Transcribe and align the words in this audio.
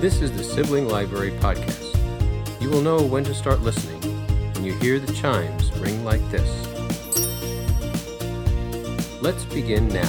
This 0.00 0.22
is 0.22 0.32
the 0.32 0.42
Sibling 0.42 0.88
Library 0.88 1.32
Podcast. 1.32 1.94
You 2.58 2.70
will 2.70 2.80
know 2.80 3.02
when 3.02 3.22
to 3.24 3.34
start 3.34 3.60
listening 3.60 4.00
when 4.54 4.64
you 4.64 4.72
hear 4.76 4.98
the 4.98 5.12
chimes 5.12 5.70
ring 5.76 6.06
like 6.06 6.22
this. 6.30 6.48
Let's 9.20 9.44
begin 9.44 9.88
now. 9.88 10.08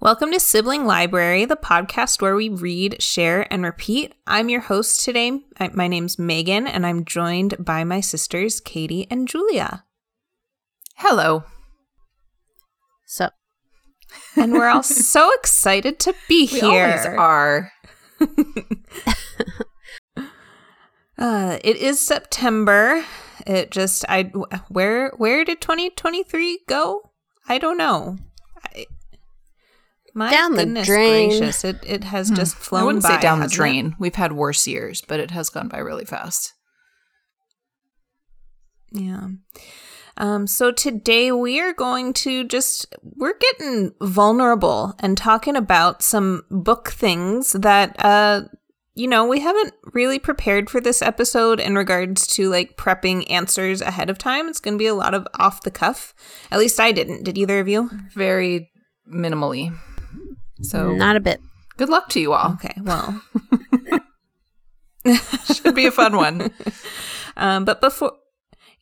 Welcome 0.00 0.32
to 0.32 0.38
Sibling 0.38 0.84
Library, 0.84 1.46
the 1.46 1.56
podcast 1.56 2.20
where 2.20 2.36
we 2.36 2.50
read, 2.50 3.02
share, 3.02 3.50
and 3.50 3.64
repeat. 3.64 4.14
I'm 4.26 4.50
your 4.50 4.60
host 4.60 5.02
today. 5.02 5.40
My 5.72 5.88
name's 5.88 6.18
Megan, 6.18 6.66
and 6.66 6.84
I'm 6.84 7.06
joined 7.06 7.54
by 7.58 7.84
my 7.84 8.02
sisters, 8.02 8.60
Katie 8.60 9.06
and 9.10 9.26
Julia. 9.26 9.86
Hello. 10.96 11.44
So 13.06 13.30
And 14.36 14.52
we're 14.52 14.68
all 14.68 14.82
so 14.82 15.30
excited 15.38 15.98
to 16.00 16.14
be 16.28 16.48
We 16.52 16.60
here. 16.60 16.86
always 16.86 17.06
are. 17.06 17.72
Uh, 21.16 21.58
it 21.62 21.76
is 21.76 22.00
September. 22.00 23.04
It 23.46 23.70
just 23.70 24.04
I 24.08 24.24
where 24.68 25.10
where 25.16 25.44
did 25.44 25.60
2023 25.60 26.60
go? 26.68 27.02
I 27.48 27.58
don't 27.58 27.78
know. 27.78 28.18
I, 28.74 28.86
my 30.12 30.28
Down 30.30 30.52
the 30.52 30.64
goodness 30.64 30.86
drain. 30.88 31.28
gracious, 31.30 31.62
it 31.64 31.76
it 31.86 32.02
has 32.04 32.30
just 32.32 32.56
flown 32.56 32.80
Hmm. 32.80 32.82
I 32.82 32.86
wouldn't 32.86 33.02
by. 33.04 33.08
say 33.10 33.20
down 33.20 33.38
the 33.38 33.44
hasn't 33.44 33.52
it? 33.52 33.56
drain. 33.56 33.96
We've 34.00 34.14
had 34.16 34.32
worse 34.32 34.66
years, 34.66 35.02
but 35.06 35.20
it 35.20 35.30
has 35.30 35.50
gone 35.50 35.68
by 35.68 35.78
really 35.78 36.04
fast. 36.04 36.52
Yeah. 38.90 39.28
Um, 40.16 40.46
so 40.46 40.70
today 40.70 41.32
we 41.32 41.60
are 41.60 41.72
going 41.72 42.12
to 42.14 42.44
just 42.44 42.86
we're 43.02 43.36
getting 43.38 43.92
vulnerable 44.00 44.94
and 45.00 45.16
talking 45.16 45.56
about 45.56 46.02
some 46.02 46.42
book 46.50 46.90
things 46.90 47.52
that 47.52 47.96
uh 48.04 48.42
you 48.94 49.08
know 49.08 49.26
we 49.26 49.40
haven't 49.40 49.74
really 49.92 50.20
prepared 50.20 50.70
for 50.70 50.80
this 50.80 51.02
episode 51.02 51.58
in 51.58 51.74
regards 51.74 52.28
to 52.28 52.48
like 52.48 52.76
prepping 52.76 53.28
answers 53.28 53.80
ahead 53.80 54.08
of 54.08 54.18
time. 54.18 54.48
It's 54.48 54.60
going 54.60 54.74
to 54.74 54.78
be 54.78 54.86
a 54.86 54.94
lot 54.94 55.14
of 55.14 55.26
off 55.40 55.62
the 55.62 55.72
cuff. 55.72 56.14
At 56.52 56.60
least 56.60 56.78
I 56.78 56.92
didn't. 56.92 57.24
Did 57.24 57.36
either 57.36 57.58
of 57.58 57.66
you? 57.66 57.90
Very 58.14 58.70
minimally. 59.12 59.76
So 60.62 60.94
not 60.94 61.16
a 61.16 61.20
bit. 61.20 61.40
good 61.76 61.88
luck 61.88 62.08
to 62.10 62.20
you 62.20 62.34
all. 62.34 62.52
Okay. 62.52 62.74
Well, 62.80 63.20
Should 65.52 65.74
be 65.74 65.86
a 65.86 65.90
fun 65.92 66.16
one. 66.16 66.52
Um, 67.36 67.64
but 67.64 67.80
before, 67.80 68.12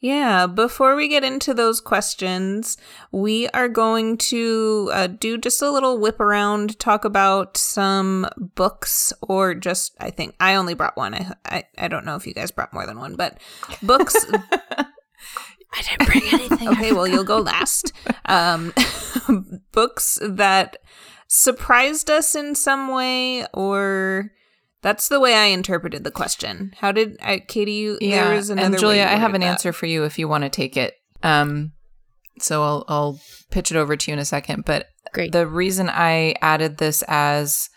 yeah, 0.02 0.48
before 0.48 0.96
we 0.96 1.06
get 1.06 1.22
into 1.22 1.54
those 1.54 1.80
questions, 1.80 2.76
we 3.12 3.48
are 3.50 3.68
going 3.68 4.18
to 4.18 4.90
uh, 4.92 5.06
do 5.06 5.38
just 5.38 5.62
a 5.62 5.70
little 5.70 5.96
whip 5.96 6.18
around, 6.18 6.76
talk 6.80 7.04
about 7.04 7.56
some 7.56 8.26
books, 8.36 9.12
or 9.22 9.54
just 9.54 9.94
I 10.00 10.10
think 10.10 10.34
I 10.40 10.56
only 10.56 10.74
brought 10.74 10.96
one. 10.96 11.14
I 11.14 11.32
I, 11.44 11.64
I 11.78 11.86
don't 11.86 12.04
know 12.04 12.16
if 12.16 12.26
you 12.26 12.34
guys 12.34 12.50
brought 12.50 12.72
more 12.72 12.84
than 12.84 12.98
one, 12.98 13.14
but 13.14 13.38
books. 13.80 14.16
I 15.74 15.82
didn't 15.82 16.06
bring 16.08 16.24
anything. 16.32 16.68
okay, 16.70 16.92
well 16.92 17.06
you'll 17.06 17.22
go 17.22 17.38
last. 17.38 17.92
Um, 18.24 18.74
books 19.72 20.18
that 20.20 20.78
surprised 21.28 22.10
us 22.10 22.34
in 22.34 22.56
some 22.56 22.92
way, 22.92 23.46
or. 23.54 24.32
That's 24.82 25.08
the 25.08 25.20
way 25.20 25.34
I 25.34 25.46
interpreted 25.46 26.02
the 26.02 26.10
question. 26.10 26.72
How 26.78 26.90
did 26.90 27.16
I, 27.22 27.38
Katie? 27.38 27.72
You, 27.72 27.98
yeah. 28.00 28.24
there 28.24 28.36
was 28.36 28.50
another 28.50 28.66
and 28.66 28.78
Julia, 28.78 29.02
you 29.02 29.08
I 29.08 29.14
have 29.14 29.34
an 29.34 29.40
that. 29.40 29.46
answer 29.46 29.72
for 29.72 29.86
you 29.86 30.04
if 30.04 30.18
you 30.18 30.26
want 30.26 30.42
to 30.42 30.50
take 30.50 30.76
it. 30.76 30.94
Um, 31.22 31.72
so 32.38 32.62
I'll 32.62 32.84
I'll 32.88 33.20
pitch 33.50 33.70
it 33.70 33.76
over 33.76 33.96
to 33.96 34.10
you 34.10 34.14
in 34.14 34.18
a 34.18 34.24
second. 34.24 34.64
But 34.64 34.86
Great. 35.14 35.30
the 35.32 35.46
reason 35.46 35.88
I 35.88 36.34
added 36.42 36.78
this 36.78 37.04
as 37.06 37.68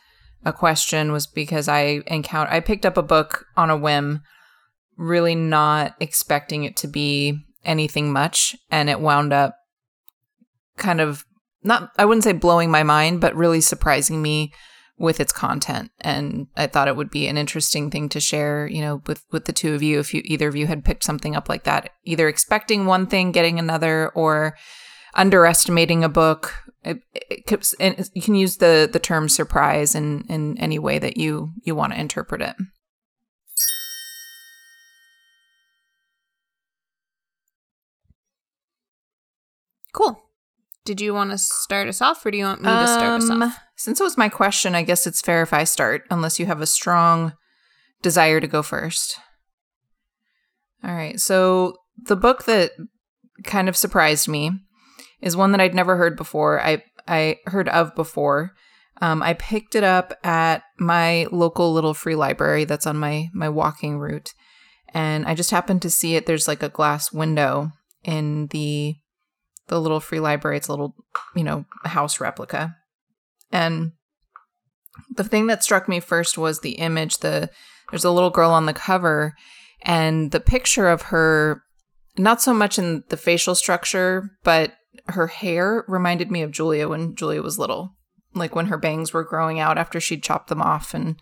a 0.43 0.51
question 0.51 1.11
was 1.11 1.27
because 1.27 1.67
I 1.67 2.01
encountered 2.07 2.53
I 2.53 2.59
picked 2.59 2.85
up 2.85 2.97
a 2.97 3.03
book 3.03 3.45
on 3.55 3.69
a 3.69 3.77
whim, 3.77 4.21
really 4.97 5.35
not 5.35 5.95
expecting 5.99 6.63
it 6.63 6.75
to 6.77 6.87
be 6.87 7.37
anything 7.63 8.11
much, 8.11 8.55
and 8.71 8.89
it 8.89 8.99
wound 8.99 9.31
up 9.31 9.55
kind 10.77 10.99
of 10.99 11.23
not 11.63 11.91
I 11.99 12.05
wouldn't 12.05 12.23
say 12.23 12.33
blowing 12.33 12.71
my 12.71 12.81
mind, 12.81 13.21
but 13.21 13.35
really 13.35 13.61
surprising 13.61 14.23
me 14.23 14.51
with 14.97 15.19
its 15.19 15.33
content 15.33 15.91
and 15.99 16.47
I 16.55 16.67
thought 16.67 16.87
it 16.87 16.95
would 16.95 17.09
be 17.09 17.27
an 17.27 17.37
interesting 17.37 17.91
thing 17.91 18.07
to 18.09 18.19
share, 18.21 18.65
you 18.67 18.81
know, 18.81 19.01
with 19.07 19.23
with 19.31 19.45
the 19.45 19.53
two 19.53 19.73
of 19.73 19.83
you 19.83 19.99
if 19.99 20.13
you 20.13 20.21
either 20.23 20.47
of 20.47 20.55
you 20.55 20.67
had 20.67 20.85
picked 20.85 21.03
something 21.03 21.35
up 21.35 21.49
like 21.49 21.63
that, 21.65 21.89
either 22.05 22.29
expecting 22.29 22.85
one 22.85 23.05
thing, 23.05 23.31
getting 23.31 23.59
another 23.59 24.09
or 24.15 24.55
underestimating 25.13 26.03
a 26.03 26.09
book. 26.09 26.53
It, 26.83 26.99
it, 27.13 27.73
and 27.79 28.09
you 28.13 28.21
can 28.21 28.35
use 28.35 28.57
the 28.57 28.87
the 28.91 28.99
term 28.99 29.27
surprise 29.27 29.95
in 29.95 30.23
in 30.29 30.57
any 30.59 30.79
way 30.79 30.99
that 30.99 31.17
you 31.17 31.51
you 31.63 31.75
want 31.75 31.93
to 31.93 31.99
interpret 31.99 32.41
it. 32.41 32.55
Cool. 39.93 40.21
Did 40.83 41.01
you 41.01 41.13
want 41.13 41.31
to 41.31 41.37
start 41.37 41.87
us 41.87 42.01
off, 42.01 42.25
or 42.25 42.31
do 42.31 42.37
you 42.37 42.43
want 42.43 42.61
me 42.61 42.69
to 42.69 42.87
start 42.87 43.21
us 43.23 43.29
Um, 43.29 43.41
off? 43.41 43.57
Since 43.75 43.99
it 43.99 44.03
was 44.03 44.17
my 44.17 44.29
question, 44.29 44.75
I 44.75 44.83
guess 44.83 45.05
it's 45.05 45.21
fair 45.21 45.41
if 45.41 45.53
I 45.53 45.63
start, 45.63 46.03
unless 46.09 46.39
you 46.39 46.45
have 46.45 46.61
a 46.61 46.67
strong 46.67 47.33
desire 48.01 48.39
to 48.39 48.47
go 48.47 48.63
first. 48.63 49.19
All 50.83 50.93
right. 50.93 51.19
So 51.19 51.77
the 52.05 52.15
book 52.15 52.45
that 52.45 52.71
kind 53.43 53.67
of 53.67 53.75
surprised 53.75 54.27
me 54.27 54.51
is 55.21 55.35
one 55.35 55.51
that 55.51 55.61
I'd 55.61 55.75
never 55.75 55.97
heard 55.97 56.15
before. 56.15 56.61
I 56.61 56.83
I 57.07 57.37
heard 57.47 57.69
of 57.69 57.95
before. 57.95 58.53
Um, 59.01 59.21
I 59.21 59.33
picked 59.33 59.75
it 59.75 59.83
up 59.83 60.13
at 60.23 60.63
my 60.79 61.27
local 61.31 61.73
little 61.73 61.93
free 61.93 62.15
library 62.15 62.63
that's 62.65 62.87
on 62.87 62.97
my 62.97 63.29
my 63.33 63.49
walking 63.49 63.97
route, 63.97 64.33
and 64.93 65.25
I 65.25 65.35
just 65.35 65.51
happened 65.51 65.81
to 65.81 65.89
see 65.89 66.15
it. 66.15 66.25
There's 66.25 66.47
like 66.47 66.63
a 66.63 66.69
glass 66.69 67.11
window 67.11 67.71
in 68.03 68.47
the 68.47 68.95
the 69.67 69.81
little 69.81 69.99
free 69.99 70.19
library. 70.19 70.57
It's 70.57 70.67
a 70.67 70.71
little, 70.71 70.95
you 71.35 71.43
know, 71.43 71.65
house 71.83 72.19
replica. 72.19 72.75
And 73.55 73.93
the 75.15 75.23
thing 75.23 75.47
that 75.47 75.63
struck 75.63 75.87
me 75.87 76.01
first 76.01 76.37
was 76.37 76.59
the 76.59 76.73
image. 76.73 77.19
The 77.19 77.49
there's 77.89 78.03
a 78.03 78.11
little 78.11 78.29
girl 78.29 78.51
on 78.51 78.65
the 78.65 78.73
cover, 78.73 79.33
and 79.81 80.31
the 80.31 80.41
picture 80.41 80.89
of 80.89 81.03
her, 81.03 81.63
not 82.17 82.41
so 82.41 82.53
much 82.53 82.77
in 82.77 83.05
the 83.07 83.15
facial 83.15 83.55
structure, 83.55 84.31
but 84.43 84.73
her 85.07 85.27
hair 85.27 85.85
reminded 85.87 86.31
me 86.31 86.41
of 86.41 86.51
Julia 86.51 86.89
when 86.89 87.15
Julia 87.15 87.41
was 87.41 87.57
little, 87.57 87.95
like 88.33 88.55
when 88.55 88.65
her 88.65 88.77
bangs 88.77 89.13
were 89.13 89.23
growing 89.23 89.57
out 89.57 89.77
after 89.77 90.01
she'd 90.01 90.23
chopped 90.23 90.49
them 90.49 90.61
off, 90.61 90.93
and 90.93 91.15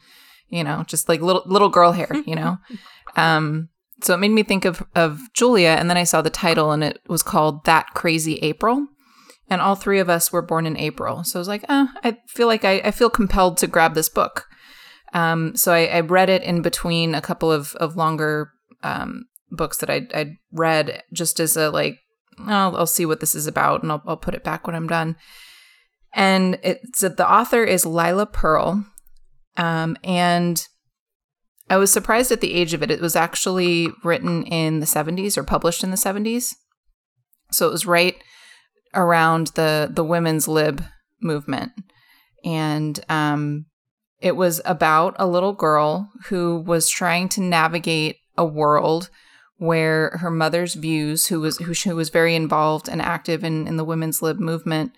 you 0.50 0.64
know, 0.64 0.84
just 0.88 1.08
like 1.08 1.22
little 1.22 1.44
little 1.46 1.70
girl 1.70 1.92
hair, 1.92 2.10
you 2.26 2.36
know. 2.36 2.58
um, 3.16 3.70
so 4.02 4.16
it 4.16 4.20
made 4.20 4.32
me 4.32 4.42
think 4.42 4.66
of 4.66 4.84
of 4.96 5.22
Julia, 5.36 5.76
and 5.78 5.88
then 5.88 5.98
I 5.98 6.04
saw 6.04 6.24
the 6.24 6.32
title, 6.32 6.72
and 6.72 6.84
it 6.84 7.00
was 7.08 7.22
called 7.22 7.66
That 7.66 7.94
Crazy 7.94 8.38
April 8.38 8.88
and 9.54 9.62
all 9.62 9.76
three 9.76 10.00
of 10.00 10.10
us 10.10 10.34
were 10.34 10.42
born 10.42 10.66
in 10.66 10.76
April. 10.76 11.24
So 11.24 11.38
I 11.38 11.42
was 11.42 11.48
like, 11.48 11.64
oh, 11.70 11.88
I 12.04 12.18
feel 12.28 12.48
like 12.48 12.66
I, 12.66 12.82
I 12.84 12.92
feel 12.92 13.10
compelled 13.10 13.58
to 13.58 13.68
grab 13.68 13.94
this 13.94 14.10
book. 14.10 14.48
Um, 15.14 15.56
so 15.56 15.72
I, 15.72 15.86
I 15.86 16.00
read 16.00 16.30
it 16.30 16.42
in 16.42 16.64
between 16.64 17.14
a 17.14 17.22
couple 17.22 17.52
of, 17.52 17.76
of 17.76 17.96
longer 17.96 18.52
um, 18.82 19.26
books 19.52 19.78
that 19.78 19.92
I'd, 19.92 20.12
I'd 20.12 20.38
read 20.52 21.04
just 21.14 21.40
as 21.40 21.56
a 21.56 21.70
like, 21.70 22.00
oh, 22.40 22.46
I'll 22.76 22.88
see 22.88 23.06
what 23.06 23.20
this 23.20 23.36
is 23.36 23.46
about 23.46 23.84
and 23.84 23.92
I'll, 23.92 24.02
I'll 24.08 24.18
put 24.18 24.34
it 24.34 24.44
back 24.44 24.66
when 24.66 24.76
I'm 24.76 24.88
done. 24.88 25.18
And 26.16 26.58
it's 26.64 27.02
the 27.02 27.32
author 27.32 27.64
is 27.64 27.86
Lila 27.86 28.26
Perl. 28.26 28.86
Um, 29.56 29.98
and 30.04 30.68
I 31.70 31.78
was 31.78 31.94
surprised 31.94 32.32
at 32.32 32.42
the 32.42 32.56
age 32.56 32.74
of 32.74 32.82
it. 32.82 32.90
It 32.90 33.02
was 33.02 33.16
actually 33.16 33.90
written 34.04 34.44
in 34.46 34.80
the 34.80 34.88
70s 34.88 35.38
or 35.38 35.44
published 35.44 35.84
in 35.84 35.92
the 35.92 35.96
70s. 35.96 36.56
So 37.52 37.68
it 37.68 37.72
was 37.72 37.86
right 37.86 38.16
around 38.94 39.48
the 39.56 39.90
the 39.92 40.04
women's 40.04 40.48
lib 40.48 40.84
movement. 41.22 41.72
And 42.44 43.00
um 43.10 43.66
it 44.20 44.36
was 44.36 44.62
about 44.64 45.16
a 45.20 45.28
little 45.28 45.54
girl 45.54 46.10
who 46.28 46.60
was 46.60 46.90
trying 46.90 47.28
to 47.30 47.42
navigate 47.42 48.18
a 48.38 48.46
world 48.46 49.10
where 49.58 50.18
her 50.18 50.32
mother's 50.32 50.74
views 50.74 51.28
who 51.28 51.40
was 51.40 51.58
who, 51.58 51.96
was 51.96 52.10
very 52.10 52.36
involved 52.36 52.88
and 52.90 53.02
active 53.02 53.44
in 53.44 53.68
in 53.68 53.78
the 53.78 53.86
women's 53.86 54.22
lib 54.22 54.40
movement 54.40 54.92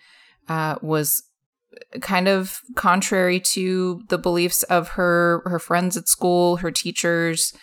uh 0.47 0.75
was 0.81 1.23
kind 2.01 2.27
of 2.27 2.61
contrary 2.75 3.39
to 3.39 4.01
the 4.09 4.17
beliefs 4.17 4.63
of 4.63 4.89
her 4.89 5.41
her 5.45 5.59
friends 5.59 5.97
at 5.97 6.07
school 6.07 6.57
her 6.57 6.71
teachers. 6.71 7.53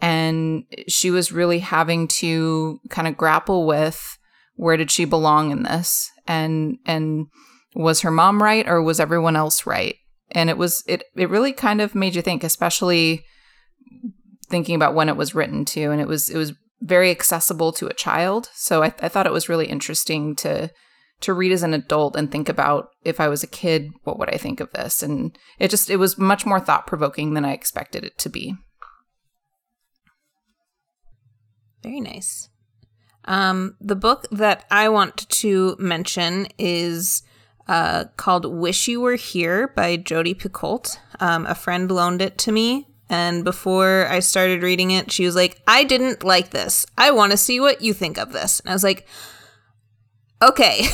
And 0.00 0.64
she 0.86 1.10
was 1.10 1.32
really 1.32 1.58
having 1.58 2.06
to 2.08 2.80
kind 2.88 3.08
of 3.08 3.16
grapple 3.16 3.66
with 3.66 4.17
where 4.58 4.76
did 4.76 4.90
she 4.90 5.04
belong 5.04 5.50
in 5.50 5.62
this 5.62 6.10
and 6.26 6.78
and 6.84 7.26
was 7.74 8.00
her 8.00 8.10
mom 8.10 8.42
right 8.42 8.68
or 8.68 8.82
was 8.82 8.98
everyone 8.98 9.36
else 9.36 9.64
right 9.64 9.94
and 10.32 10.50
it 10.50 10.58
was 10.58 10.82
it 10.86 11.04
it 11.16 11.30
really 11.30 11.52
kind 11.52 11.80
of 11.80 11.94
made 11.94 12.14
you 12.14 12.22
think 12.22 12.42
especially 12.42 13.24
thinking 14.48 14.74
about 14.74 14.94
when 14.94 15.08
it 15.08 15.16
was 15.16 15.34
written 15.34 15.64
too 15.64 15.90
and 15.92 16.00
it 16.00 16.08
was 16.08 16.28
it 16.28 16.36
was 16.36 16.52
very 16.80 17.10
accessible 17.10 17.72
to 17.72 17.86
a 17.86 17.94
child 17.94 18.50
so 18.54 18.82
i, 18.82 18.92
I 19.00 19.08
thought 19.08 19.26
it 19.26 19.32
was 19.32 19.48
really 19.48 19.66
interesting 19.66 20.34
to 20.36 20.70
to 21.20 21.32
read 21.32 21.52
as 21.52 21.62
an 21.62 21.74
adult 21.74 22.16
and 22.16 22.30
think 22.30 22.48
about 22.48 22.90
if 23.02 23.18
I 23.18 23.26
was 23.26 23.42
a 23.42 23.48
kid, 23.48 23.90
what 24.04 24.18
would 24.20 24.32
I 24.32 24.36
think 24.36 24.60
of 24.60 24.70
this? 24.70 25.02
And 25.02 25.36
it 25.58 25.68
just 25.68 25.90
it 25.90 25.96
was 25.96 26.16
much 26.16 26.46
more 26.46 26.60
thought 26.60 26.86
provoking 26.86 27.34
than 27.34 27.44
I 27.44 27.52
expected 27.52 28.04
it 28.04 28.18
to 28.18 28.28
be. 28.28 28.54
Very 31.82 32.00
nice. 32.00 32.48
Um, 33.28 33.76
the 33.78 33.94
book 33.94 34.26
that 34.32 34.64
I 34.70 34.88
want 34.88 35.28
to 35.28 35.76
mention 35.78 36.48
is 36.58 37.22
uh, 37.68 38.06
called 38.16 38.46
Wish 38.46 38.88
You 38.88 39.02
Were 39.02 39.16
Here 39.16 39.68
by 39.68 39.96
Jodi 39.98 40.34
Picoult. 40.34 40.98
Um, 41.20 41.44
a 41.44 41.54
friend 41.54 41.92
loaned 41.92 42.22
it 42.22 42.38
to 42.38 42.52
me. 42.52 42.88
And 43.10 43.44
before 43.44 44.06
I 44.08 44.20
started 44.20 44.62
reading 44.62 44.90
it, 44.90 45.12
she 45.12 45.26
was 45.26 45.36
like, 45.36 45.60
I 45.66 45.84
didn't 45.84 46.24
like 46.24 46.50
this. 46.50 46.86
I 46.96 47.10
want 47.10 47.32
to 47.32 47.38
see 47.38 47.60
what 47.60 47.82
you 47.82 47.92
think 47.92 48.18
of 48.18 48.32
this. 48.32 48.60
And 48.60 48.70
I 48.70 48.72
was 48.72 48.84
like, 48.84 49.06
okay. 50.42 50.86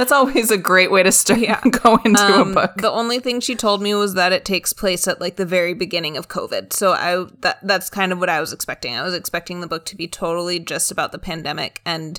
That's 0.00 0.12
always 0.12 0.50
a 0.50 0.56
great 0.56 0.90
way 0.90 1.02
to 1.02 1.12
start 1.12 1.40
Yeah. 1.40 1.60
go 1.70 1.96
into 2.02 2.18
Um, 2.22 2.52
a 2.52 2.54
book. 2.54 2.76
The 2.78 2.90
only 2.90 3.18
thing 3.18 3.38
she 3.38 3.54
told 3.54 3.82
me 3.82 3.94
was 3.94 4.14
that 4.14 4.32
it 4.32 4.46
takes 4.46 4.72
place 4.72 5.06
at 5.06 5.20
like 5.20 5.36
the 5.36 5.44
very 5.44 5.74
beginning 5.74 6.16
of 6.16 6.26
COVID. 6.26 6.72
So 6.72 6.92
I 6.92 7.26
that 7.40 7.58
that's 7.62 7.90
kind 7.90 8.10
of 8.10 8.18
what 8.18 8.30
I 8.30 8.40
was 8.40 8.50
expecting. 8.50 8.96
I 8.96 9.02
was 9.02 9.12
expecting 9.12 9.60
the 9.60 9.66
book 9.66 9.84
to 9.84 9.96
be 9.96 10.08
totally 10.08 10.58
just 10.58 10.90
about 10.90 11.12
the 11.12 11.18
pandemic. 11.18 11.82
And 11.84 12.18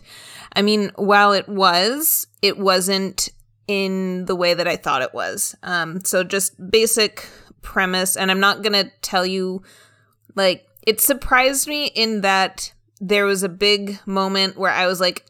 I 0.56 0.62
mean, 0.62 0.92
while 0.96 1.34
it 1.34 1.50
was, 1.50 2.28
it 2.44 2.60
wasn't 2.60 3.30
in 3.68 4.26
the 4.26 4.36
way 4.36 4.54
that 4.54 4.68
I 4.68 4.76
thought 4.76 5.02
it 5.02 5.16
was. 5.16 5.56
Um, 5.64 6.06
so 6.06 6.24
just 6.24 6.54
basic 6.70 7.28
premise, 7.64 8.16
and 8.16 8.30
I'm 8.30 8.40
not 8.40 8.62
gonna 8.62 8.92
tell 9.02 9.26
you 9.26 9.64
like 10.36 10.68
it 10.86 11.02
surprised 11.02 11.68
me 11.68 11.88
in 11.88 12.22
that 12.22 12.74
there 13.00 13.26
was 13.26 13.42
a 13.42 13.50
big 13.50 13.98
moment 14.06 14.56
where 14.56 14.70
I 14.72 14.86
was 14.86 15.02
like, 15.02 15.26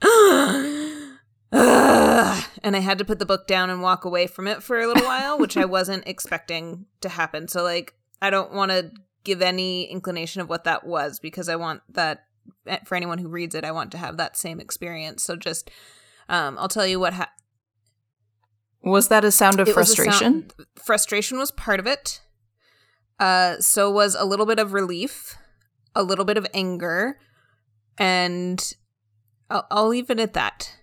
Ugh, 1.52 2.44
and 2.62 2.76
I 2.76 2.78
had 2.80 2.98
to 2.98 3.04
put 3.04 3.18
the 3.18 3.26
book 3.26 3.46
down 3.46 3.70
and 3.70 3.82
walk 3.82 4.04
away 4.04 4.26
from 4.26 4.46
it 4.46 4.62
for 4.62 4.78
a 4.78 4.86
little 4.86 5.04
while, 5.04 5.38
which 5.38 5.56
I 5.56 5.64
wasn't 5.66 6.06
expecting 6.06 6.86
to 7.00 7.08
happen. 7.08 7.48
So, 7.48 7.62
like, 7.62 7.94
I 8.22 8.30
don't 8.30 8.52
want 8.52 8.70
to 8.70 8.92
give 9.24 9.42
any 9.42 9.84
inclination 9.84 10.40
of 10.40 10.48
what 10.48 10.64
that 10.64 10.86
was 10.86 11.18
because 11.18 11.48
I 11.48 11.56
want 11.56 11.82
that 11.90 12.24
eh, 12.66 12.78
for 12.84 12.94
anyone 12.94 13.18
who 13.18 13.28
reads 13.28 13.54
it, 13.54 13.64
I 13.64 13.72
want 13.72 13.90
to 13.92 13.98
have 13.98 14.16
that 14.16 14.36
same 14.36 14.60
experience. 14.60 15.22
So, 15.24 15.34
just 15.34 15.70
um, 16.28 16.56
I'll 16.58 16.68
tell 16.68 16.86
you 16.86 17.00
what 17.00 17.14
ha- 17.14 17.32
was 18.82 19.08
that 19.08 19.24
a 19.24 19.30
sound 19.30 19.58
of 19.60 19.68
it 19.68 19.76
was 19.76 19.94
frustration? 19.94 20.50
sound- 20.50 20.54
frustration 20.76 21.38
was 21.38 21.50
part 21.50 21.80
of 21.80 21.86
it. 21.86 22.20
Uh, 23.18 23.58
so 23.58 23.90
was 23.90 24.14
a 24.14 24.24
little 24.24 24.46
bit 24.46 24.58
of 24.58 24.72
relief, 24.72 25.36
a 25.94 26.02
little 26.02 26.24
bit 26.24 26.38
of 26.38 26.46
anger, 26.54 27.18
and 27.98 28.72
I'll, 29.50 29.66
I'll 29.70 29.88
leave 29.88 30.08
it 30.08 30.18
at 30.18 30.32
that. 30.32 30.76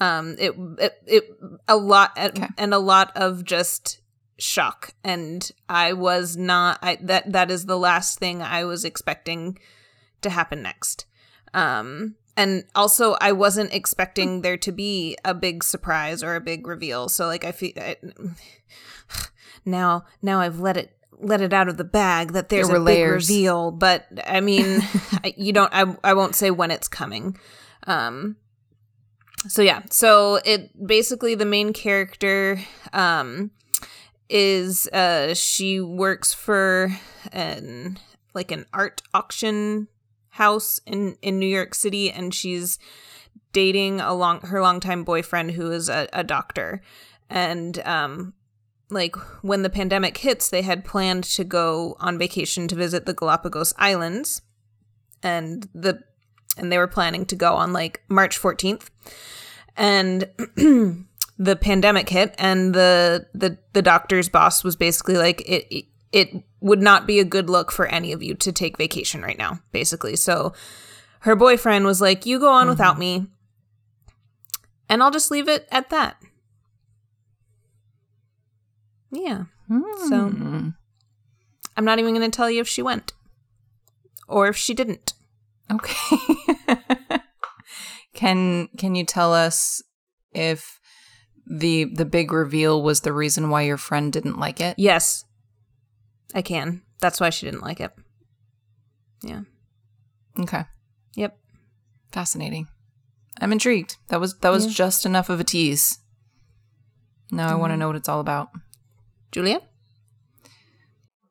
Um, 0.00 0.34
it 0.38 0.54
it, 0.78 1.02
it 1.06 1.24
a 1.68 1.76
lot 1.76 2.12
Okay. 2.18 2.48
and 2.58 2.74
a 2.74 2.78
lot 2.78 3.12
of 3.16 3.44
just 3.44 4.00
shock, 4.38 4.92
and 5.04 5.48
I 5.68 5.92
was 5.92 6.36
not. 6.36 6.78
I 6.82 6.98
that 7.02 7.32
that 7.32 7.50
is 7.50 7.66
the 7.66 7.78
last 7.78 8.18
thing 8.18 8.42
I 8.42 8.64
was 8.64 8.84
expecting 8.84 9.58
to 10.22 10.30
happen 10.30 10.62
next. 10.62 11.06
Um, 11.52 12.16
and 12.36 12.64
also 12.74 13.16
I 13.20 13.30
wasn't 13.30 13.72
expecting 13.72 14.40
there 14.42 14.56
to 14.56 14.72
be 14.72 15.16
a 15.24 15.32
big 15.34 15.62
surprise 15.62 16.22
or 16.24 16.34
a 16.34 16.40
big 16.40 16.66
reveal. 16.66 17.08
So 17.08 17.26
like 17.26 17.44
I 17.44 17.52
feel 17.52 17.72
I, 17.76 17.96
now 19.64 20.04
now 20.22 20.40
I've 20.40 20.58
let 20.60 20.76
it 20.76 20.96
let 21.20 21.40
it 21.40 21.52
out 21.52 21.68
of 21.68 21.76
the 21.76 21.84
bag 21.84 22.32
that 22.32 22.48
there's 22.48 22.66
There 22.66 22.76
a 22.76 22.80
were 22.80 22.84
big 22.86 23.08
reveal, 23.08 23.70
but 23.70 24.06
I 24.26 24.40
mean 24.40 24.80
I- 25.24 25.34
you 25.36 25.52
don't 25.52 25.72
I 25.72 25.96
I 26.02 26.14
won't 26.14 26.34
say 26.34 26.50
when 26.50 26.70
it's 26.72 26.88
coming. 26.88 27.38
Um 27.86 28.36
so 29.48 29.62
yeah, 29.62 29.82
so 29.90 30.40
it 30.44 30.70
basically 30.86 31.34
the 31.34 31.44
main 31.44 31.72
character 31.72 32.60
um 32.92 33.50
is 34.28 34.88
uh 34.88 35.34
she 35.34 35.80
works 35.80 36.32
for 36.32 36.90
an 37.32 37.98
like 38.32 38.50
an 38.50 38.66
art 38.72 39.02
auction 39.12 39.88
house 40.30 40.80
in 40.86 41.16
in 41.22 41.38
New 41.38 41.46
York 41.46 41.74
City 41.74 42.10
and 42.10 42.34
she's 42.34 42.78
dating 43.52 44.00
a 44.00 44.14
long 44.14 44.40
her 44.40 44.60
longtime 44.60 45.04
boyfriend 45.04 45.52
who 45.52 45.70
is 45.70 45.88
a, 45.88 46.08
a 46.12 46.24
doctor. 46.24 46.80
And 47.28 47.78
um 47.80 48.34
like 48.90 49.16
when 49.42 49.62
the 49.62 49.70
pandemic 49.70 50.16
hits 50.18 50.48
they 50.48 50.62
had 50.62 50.84
planned 50.84 51.24
to 51.24 51.44
go 51.44 51.96
on 52.00 52.18
vacation 52.18 52.66
to 52.68 52.74
visit 52.74 53.06
the 53.06 53.14
Galapagos 53.14 53.74
Islands. 53.76 54.42
And 55.22 55.68
the 55.74 56.02
and 56.56 56.70
they 56.70 56.78
were 56.78 56.86
planning 56.86 57.26
to 57.26 57.36
go 57.36 57.54
on 57.54 57.72
like 57.72 58.02
March 58.08 58.40
14th 58.40 58.88
and 59.76 60.28
the 61.36 61.56
pandemic 61.56 62.08
hit 62.08 62.34
and 62.38 62.74
the 62.74 63.26
the 63.34 63.58
the 63.72 63.82
doctor's 63.82 64.28
boss 64.28 64.62
was 64.62 64.76
basically 64.76 65.16
like 65.16 65.40
it, 65.48 65.66
it 65.70 65.84
it 66.12 66.42
would 66.60 66.80
not 66.80 67.06
be 67.06 67.18
a 67.18 67.24
good 67.24 67.50
look 67.50 67.72
for 67.72 67.86
any 67.86 68.12
of 68.12 68.22
you 68.22 68.34
to 68.34 68.52
take 68.52 68.78
vacation 68.78 69.20
right 69.20 69.38
now 69.38 69.58
basically. 69.72 70.14
So 70.16 70.52
her 71.20 71.34
boyfriend 71.34 71.84
was 71.86 72.00
like 72.00 72.24
you 72.24 72.38
go 72.38 72.50
on 72.50 72.68
without 72.68 72.98
me 72.98 73.26
and 74.88 75.02
I'll 75.02 75.10
just 75.10 75.30
leave 75.30 75.48
it 75.48 75.66
at 75.72 75.90
that. 75.90 76.16
Yeah. 79.10 79.44
So 80.08 80.28
Hmm. 80.28 80.68
I'm 81.76 81.84
not 81.84 81.98
even 81.98 82.14
going 82.14 82.30
to 82.30 82.34
tell 82.36 82.50
you 82.50 82.60
if 82.60 82.68
she 82.68 82.82
went 82.82 83.12
or 84.28 84.46
if 84.48 84.56
she 84.56 84.74
didn't 84.74 85.14
Okay. 85.72 86.16
can 88.14 88.68
can 88.78 88.94
you 88.94 89.04
tell 89.04 89.32
us 89.32 89.82
if 90.32 90.78
the 91.46 91.84
the 91.84 92.04
big 92.04 92.32
reveal 92.32 92.82
was 92.82 93.00
the 93.00 93.12
reason 93.12 93.50
why 93.50 93.62
your 93.62 93.76
friend 93.76 94.12
didn't 94.12 94.38
like 94.38 94.60
it? 94.60 94.74
yes 94.78 95.24
I 96.34 96.42
can 96.42 96.82
that's 97.00 97.20
why 97.20 97.30
she 97.30 97.46
didn't 97.46 97.62
like 97.62 97.80
it 97.80 97.92
yeah 99.22 99.42
Okay. 100.38 100.64
yep 101.14 101.36
Fascinating. 102.12 102.68
I'm 103.40 103.50
intrigued. 103.50 103.96
That 104.08 104.20
was 104.20 104.38
that 104.38 104.50
was 104.50 104.66
Yeah. 104.66 104.72
just 104.72 105.04
enough 105.04 105.28
of 105.28 105.40
a 105.40 105.44
tease. 105.44 105.98
Now 107.32 107.48
I 107.48 107.54
want 107.56 107.70
to 107.70 107.72
mm-hmm. 107.72 107.80
know 107.80 107.86
what 107.88 107.96
it's 107.96 108.08
all 108.08 108.20
about. 108.20 108.50
Julia 109.32 109.60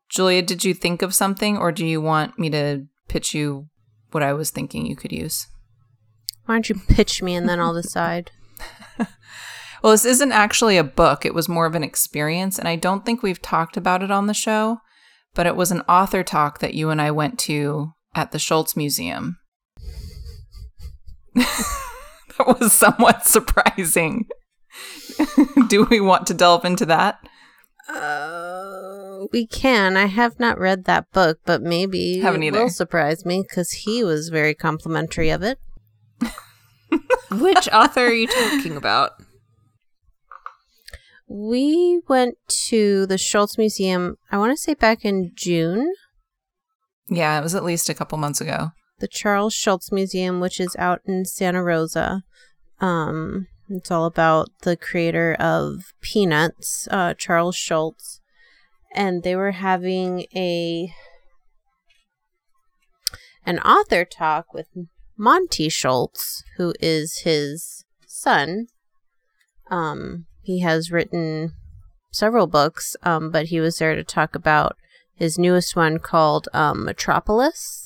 Julia, 0.10 0.42
did 0.42 0.66
you 0.66 0.74
think 0.74 1.02
of 1.02 1.16
something 1.16 1.58
or 1.58 1.72
do 1.72 1.86
you 1.86 2.02
want 2.02 2.38
me 2.38 2.50
to 2.50 2.86
pitch 3.08 3.34
you 3.34 3.70
what 4.14 4.24
I 4.24 4.34
was 4.34 4.52
thinking 4.52 4.86
you 4.86 4.96
could 4.96 5.12
use? 5.12 5.48
Why 6.46 6.56
don't 6.56 6.70
you 6.70 6.76
pitch 6.76 7.22
me 7.22 7.36
and 7.36 7.48
then 7.48 7.60
I'll 7.60 7.74
decide? 7.74 8.32
Well, 9.84 9.92
this 9.92 10.06
isn't 10.06 10.32
actually 10.32 10.78
a 10.78 10.84
book. 10.84 11.26
It 11.26 11.34
was 11.34 11.50
more 11.50 11.66
of 11.66 11.76
an 11.76 11.84
experience, 11.84 12.58
and 12.58 12.70
I 12.70 12.78
don't 12.78 13.06
think 13.06 13.22
we've 13.22 13.42
talked 13.42 13.76
about 13.76 14.02
it 14.02 14.12
on 14.12 14.28
the 14.28 14.34
show, 14.34 14.78
but 15.36 15.46
it 15.46 15.58
was 15.58 15.72
an 15.72 15.82
author 15.90 16.24
talk 16.24 16.60
that 16.60 16.74
you 16.74 16.90
and 16.90 17.02
I 17.02 17.12
went 17.12 17.38
to 17.40 17.92
at 18.16 18.32
the 18.32 18.40
Schulz 18.40 18.78
Museum. 18.78 19.40
that 21.36 22.48
was 22.48 22.72
somewhat 22.72 23.26
surprising. 23.28 24.30
Do 25.68 25.84
we 25.84 26.00
want 26.00 26.28
to 26.28 26.34
delve 26.34 26.64
into 26.64 26.86
that? 26.86 27.20
Uh, 27.90 29.26
we 29.32 29.46
can. 29.48 29.98
I 29.98 30.06
have 30.06 30.40
not 30.40 30.58
read 30.60 30.86
that 30.86 31.12
book, 31.12 31.40
but 31.46 31.62
maybe 31.62 32.20
Haven't 32.20 32.44
it 32.44 32.48
either. 32.48 32.64
will 32.64 32.70
surprise 32.70 33.26
me 33.26 33.42
because 33.48 33.72
he 33.72 34.04
was 34.04 34.30
very 34.30 34.54
complimentary 34.54 35.30
of 35.30 35.44
it. 35.44 35.60
Which 37.32 37.68
author 37.74 38.02
are 38.08 38.14
you 38.14 38.28
talking 38.28 38.78
about? 38.78 39.12
We 41.28 42.02
went 42.08 42.36
to 42.68 43.06
the 43.08 43.18
Schulz 43.18 43.58
Museum, 43.58 44.18
I 44.32 44.38
want 44.38 44.52
to 44.56 44.62
say 44.62 44.74
back 44.74 45.04
in 45.04 45.32
June. 45.36 45.94
Yeah, 47.10 47.40
it 47.40 47.44
was 47.44 47.56
at 47.56 47.64
least 47.64 47.90
a 47.90 47.94
couple 47.94 48.18
months 48.18 48.42
ago. 48.42 48.72
the 49.00 49.08
Charles 49.08 49.54
Schulz 49.54 49.92
Museum, 49.92 50.40
which 50.40 50.60
is 50.60 50.76
out 50.78 51.02
in 51.06 51.26
Santa 51.26 51.64
Rosa. 51.64 52.24
Um, 52.80 53.48
it's 53.74 53.92
all 53.92 54.06
about 54.06 54.50
the 54.62 54.78
creator 54.78 55.36
of 55.40 55.94
Peanuts, 56.02 56.88
uh, 56.92 57.14
Charles 57.16 57.56
Schulz, 57.56 58.22
and 58.94 59.24
they 59.24 59.36
were 59.36 59.52
having 59.52 60.26
a 60.36 60.94
an 63.46 63.60
author 63.60 64.06
talk 64.06 64.54
with 64.54 64.68
Monte 65.18 65.70
Schulz, 65.70 66.44
who 66.58 66.74
is 66.80 67.20
his 67.20 67.84
son. 68.08 68.68
Um, 69.70 70.28
he 70.42 70.62
has 70.62 70.92
written 70.92 71.54
several 72.12 72.48
books, 72.48 72.96
um, 73.04 73.32
but 73.32 73.48
he 73.48 73.60
was 73.60 73.80
there 73.80 73.96
to 73.96 74.04
talk 74.04 74.36
about 74.36 74.78
his 75.16 75.38
newest 75.38 75.76
one 75.76 76.00
called 76.00 76.48
um, 76.54 76.86
Metropolis 76.86 77.84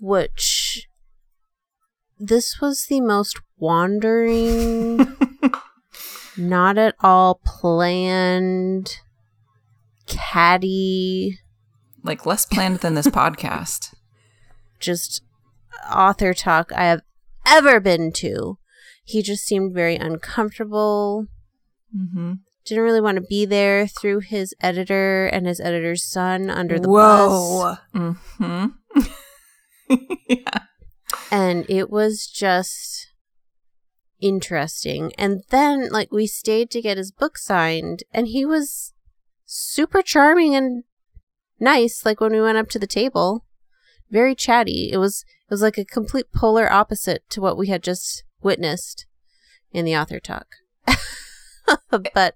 which 0.00 0.88
this 2.18 2.60
was 2.60 2.86
the 2.86 3.00
most 3.00 3.40
wandering, 3.58 5.16
not 6.36 6.78
at 6.78 6.94
all 7.00 7.40
planned, 7.44 8.98
catty, 10.06 11.38
Like 12.02 12.26
less 12.26 12.46
planned 12.46 12.78
than 12.78 12.94
this 12.94 13.08
podcast. 13.08 13.94
just 14.80 15.22
author 15.90 16.34
talk 16.34 16.72
I 16.72 16.84
have 16.84 17.02
ever 17.46 17.80
been 17.80 18.12
to. 18.12 18.58
He 19.04 19.22
just 19.22 19.44
seemed 19.44 19.74
very 19.74 19.96
uncomfortable. 19.96 21.26
Mm-hmm. 21.96 22.34
Didn't 22.64 22.82
really 22.82 23.00
want 23.00 23.16
to 23.16 23.22
be 23.22 23.44
there 23.44 23.86
through 23.86 24.20
his 24.20 24.54
editor 24.60 25.26
and 25.26 25.46
his 25.46 25.60
editor's 25.60 26.02
son 26.02 26.50
under 26.50 26.80
the 26.80 26.88
bus. 26.88 27.30
Whoa. 27.30 27.76
Mm-hmm. 27.94 28.66
yeah. 30.28 30.58
And 31.30 31.64
it 31.68 31.90
was 31.90 32.26
just 32.26 33.08
interesting. 34.20 35.12
And 35.18 35.42
then, 35.50 35.88
like, 35.90 36.12
we 36.12 36.26
stayed 36.26 36.70
to 36.70 36.82
get 36.82 36.98
his 36.98 37.12
book 37.12 37.38
signed, 37.38 38.02
and 38.12 38.28
he 38.28 38.44
was 38.44 38.92
super 39.44 40.02
charming 40.02 40.54
and 40.54 40.84
nice. 41.58 42.04
Like 42.04 42.20
when 42.20 42.32
we 42.32 42.40
went 42.40 42.58
up 42.58 42.68
to 42.70 42.78
the 42.78 42.86
table, 42.86 43.44
very 44.10 44.34
chatty. 44.34 44.90
It 44.92 44.98
was 44.98 45.24
it 45.48 45.50
was 45.50 45.62
like 45.62 45.78
a 45.78 45.84
complete 45.84 46.32
polar 46.34 46.70
opposite 46.70 47.28
to 47.30 47.40
what 47.40 47.56
we 47.56 47.68
had 47.68 47.82
just 47.82 48.24
witnessed 48.42 49.06
in 49.72 49.84
the 49.84 49.96
author 49.96 50.20
talk. 50.20 50.46
but 51.90 52.34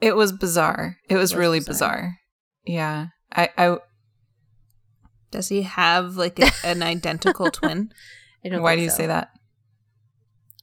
It 0.00 0.16
was 0.16 0.32
bizarre. 0.32 0.98
It 1.08 1.14
was, 1.14 1.32
was 1.32 1.36
really 1.36 1.60
bizarre. 1.60 1.70
bizarre. 1.96 2.18
Yeah. 2.66 3.06
I, 3.32 3.48
I 3.56 3.78
Does 5.34 5.48
he 5.48 5.62
have 5.62 6.16
like 6.16 6.38
a, 6.38 6.48
an 6.64 6.80
identical 6.84 7.50
twin? 7.50 7.92
I 8.44 8.50
don't. 8.50 8.62
why 8.62 8.76
do 8.76 8.82
you 8.82 8.88
so. 8.88 8.96
say 8.98 9.06
that? 9.08 9.30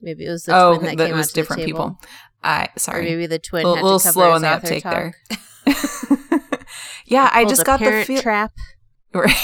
Maybe 0.01 0.25
it 0.25 0.29
was 0.29 0.45
the 0.45 0.55
oh, 0.57 0.75
twin 0.77 0.85
that 0.85 0.97
that 0.97 1.07
came 1.09 1.17
was 1.17 1.27
out 1.27 1.29
to 1.29 1.33
the 1.33 1.41
different 1.41 1.65
people. 1.65 1.99
I 2.41 2.63
Or 2.63 2.79
sorry. 2.79 3.03
maybe 3.03 3.27
the 3.27 3.37
twin 3.37 3.65
a 3.65 3.75
had 3.75 3.83
little 3.83 3.99
cover 3.99 4.13
slow 4.13 4.31
on 4.31 4.41
the 4.41 4.47
uptake 4.47 4.83
there. 4.83 5.13
yeah, 7.05 7.29
I 7.33 7.43
just 7.43 7.65
got 7.65 7.81
the 7.81 8.03
feel. 8.05 8.21
trap. 8.21 8.51
Right. 9.13 9.35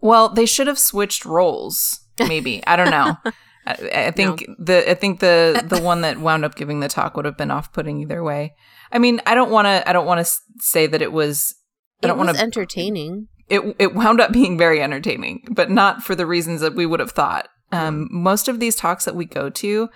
well, 0.00 0.28
they 0.28 0.44
should 0.44 0.66
have 0.66 0.78
switched 0.78 1.24
roles. 1.24 2.00
Maybe 2.18 2.66
I 2.66 2.74
don't 2.74 2.90
know. 2.90 3.16
I, 3.64 4.06
I 4.08 4.10
think 4.10 4.44
the 4.58 4.90
I 4.90 4.94
think 4.94 5.20
the 5.20 5.62
the 5.64 5.80
one 5.80 6.00
that 6.00 6.18
wound 6.18 6.44
up 6.44 6.56
giving 6.56 6.80
the 6.80 6.88
talk 6.88 7.14
would 7.16 7.24
have 7.26 7.36
been 7.36 7.52
off 7.52 7.72
putting 7.72 8.00
either 8.00 8.24
way. 8.24 8.54
I 8.90 8.98
mean, 8.98 9.20
I 9.24 9.36
don't 9.36 9.52
want 9.52 9.66
to. 9.66 9.88
I 9.88 9.92
don't 9.92 10.04
want 10.06 10.26
to 10.26 10.32
say 10.58 10.88
that 10.88 11.00
it 11.00 11.12
was. 11.12 11.54
I 12.02 12.06
It 12.06 12.08
don't 12.08 12.18
want 12.18 12.36
to. 12.36 12.42
entertaining. 12.42 13.28
It 13.48 13.76
it 13.78 13.94
wound 13.94 14.20
up 14.20 14.32
being 14.32 14.58
very 14.58 14.82
entertaining, 14.82 15.46
but 15.50 15.70
not 15.70 16.02
for 16.02 16.14
the 16.14 16.26
reasons 16.26 16.60
that 16.60 16.74
we 16.74 16.86
would 16.86 17.00
have 17.00 17.12
thought. 17.12 17.48
Um, 17.72 18.08
most 18.10 18.48
of 18.48 18.60
these 18.60 18.76
talks 18.76 19.04
that 19.04 19.16
we 19.16 19.24
go 19.24 19.50
to, 19.50 19.88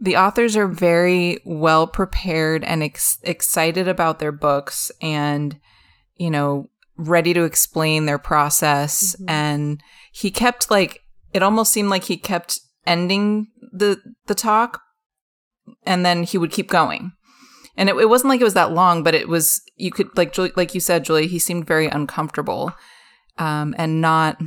the 0.00 0.16
authors 0.16 0.56
are 0.56 0.68
very 0.68 1.38
well 1.44 1.86
prepared 1.86 2.62
and 2.64 2.82
ex- 2.82 3.18
excited 3.22 3.88
about 3.88 4.18
their 4.18 4.32
books, 4.32 4.90
and 5.00 5.58
you 6.16 6.30
know, 6.30 6.70
ready 6.96 7.32
to 7.34 7.44
explain 7.44 8.06
their 8.06 8.18
process. 8.18 9.16
Mhm. 9.20 9.24
And 9.30 9.82
he 10.12 10.30
kept 10.30 10.70
like 10.70 11.00
it 11.32 11.42
almost 11.42 11.72
seemed 11.72 11.90
like 11.90 12.04
he 12.04 12.16
kept 12.16 12.60
ending 12.86 13.48
the 13.72 14.00
the 14.26 14.34
talk, 14.34 14.80
and 15.84 16.04
then 16.04 16.22
he 16.22 16.38
would 16.38 16.50
keep 16.50 16.68
going. 16.68 17.12
And 17.78 17.88
it, 17.88 17.96
it 17.96 18.08
wasn't 18.08 18.28
like 18.30 18.40
it 18.40 18.44
was 18.44 18.54
that 18.54 18.72
long, 18.72 19.02
but 19.04 19.14
it 19.14 19.28
was 19.28 19.62
you 19.76 19.90
could 19.92 20.14
like 20.16 20.32
Julie, 20.32 20.52
like 20.56 20.74
you 20.74 20.80
said, 20.80 21.04
Julie. 21.04 21.28
He 21.28 21.38
seemed 21.38 21.66
very 21.66 21.86
uncomfortable, 21.86 22.74
um, 23.38 23.74
and 23.78 24.00
not. 24.00 24.38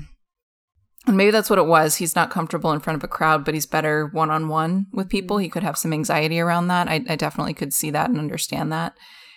And 1.08 1.18
maybe 1.18 1.32
that's 1.32 1.50
what 1.50 1.58
it 1.58 1.66
was. 1.66 1.96
He's 1.96 2.16
not 2.16 2.30
comfortable 2.30 2.72
in 2.74 2.80
front 2.80 2.98
of 2.98 3.04
a 3.04 3.08
crowd, 3.08 3.44
but 3.44 3.56
he's 3.56 3.66
better 3.66 4.06
one 4.06 4.30
on 4.30 4.50
one 4.50 4.86
with 4.94 5.10
people. 5.10 5.40
He 5.40 5.50
could 5.50 5.64
have 5.64 5.78
some 5.78 5.94
anxiety 5.94 6.40
around 6.40 6.68
that. 6.68 6.88
I, 6.88 7.04
I 7.10 7.16
definitely 7.16 7.56
could 7.56 7.74
see 7.74 7.90
that 7.90 8.10
and 8.12 8.20
understand 8.20 8.72
that. 8.72 8.94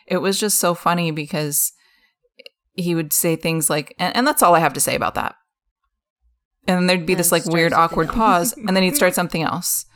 It 0.06 0.18
was 0.18 0.38
just 0.38 0.58
so 0.58 0.74
funny 0.74 1.10
because 1.10 1.72
he 2.74 2.94
would 2.94 3.14
say 3.14 3.36
things 3.36 3.70
like, 3.70 3.94
and, 3.98 4.14
and 4.14 4.26
that's 4.26 4.42
all 4.42 4.54
I 4.54 4.58
have 4.58 4.74
to 4.74 4.80
say 4.80 4.94
about 4.94 5.14
that. 5.14 5.36
And 6.66 6.76
then 6.76 6.86
there'd 6.86 7.06
be 7.06 7.14
And 7.14 7.20
this 7.20 7.32
like 7.32 7.46
weird, 7.46 7.72
awkward 7.72 8.08
else. 8.08 8.16
pause, 8.16 8.52
and 8.54 8.76
then 8.76 8.82
he'd 8.82 8.96
start 8.96 9.14
something 9.14 9.42
else. 9.42 9.86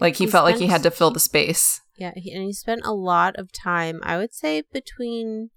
Like 0.00 0.16
he, 0.16 0.24
He 0.24 0.30
felt 0.30 0.44
like 0.44 0.56
he 0.56 0.68
had 0.68 0.82
to 0.84 0.90
fill 0.90 1.10
the 1.10 1.20
space. 1.20 1.80
Yeah, 1.98 2.12
he, 2.14 2.32
and 2.32 2.44
he 2.44 2.52
spent 2.52 2.82
a 2.84 2.94
lot 2.94 3.36
of 3.36 3.52
time, 3.52 4.00
I 4.02 4.16
would 4.16 4.32
say 4.32 4.62
between 4.72 5.50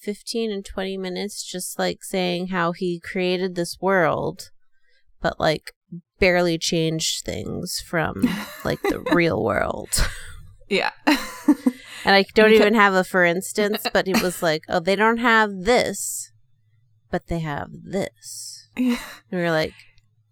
15 0.00 0.50
and 0.50 0.64
20 0.64 0.96
minutes 0.96 1.44
just 1.44 1.78
like 1.78 2.02
saying 2.02 2.48
how 2.48 2.72
he 2.72 2.98
created 2.98 3.54
this 3.54 3.76
world, 3.80 4.50
but 5.20 5.38
like 5.38 5.72
barely 6.18 6.56
changed 6.56 7.24
things 7.24 7.82
from 7.86 8.26
like 8.64 8.80
the 8.82 9.00
real 9.12 9.42
world. 9.44 10.08
Yeah. 10.68 10.92
And 12.04 12.14
I 12.14 12.24
don't 12.34 12.52
even 12.52 12.74
have 12.74 12.94
a 12.94 13.04
for 13.04 13.24
instance, 13.24 13.86
but 13.92 14.08
it 14.08 14.22
was 14.22 14.42
like, 14.42 14.64
oh, 14.68 14.80
they 14.80 14.96
don't 14.96 15.18
have 15.18 15.50
this, 15.64 16.32
but 17.10 17.26
they 17.26 17.40
have 17.40 17.68
this. 17.72 18.68
And 18.76 18.98
we 19.30 19.38
were 19.38 19.50
like, 19.50 19.74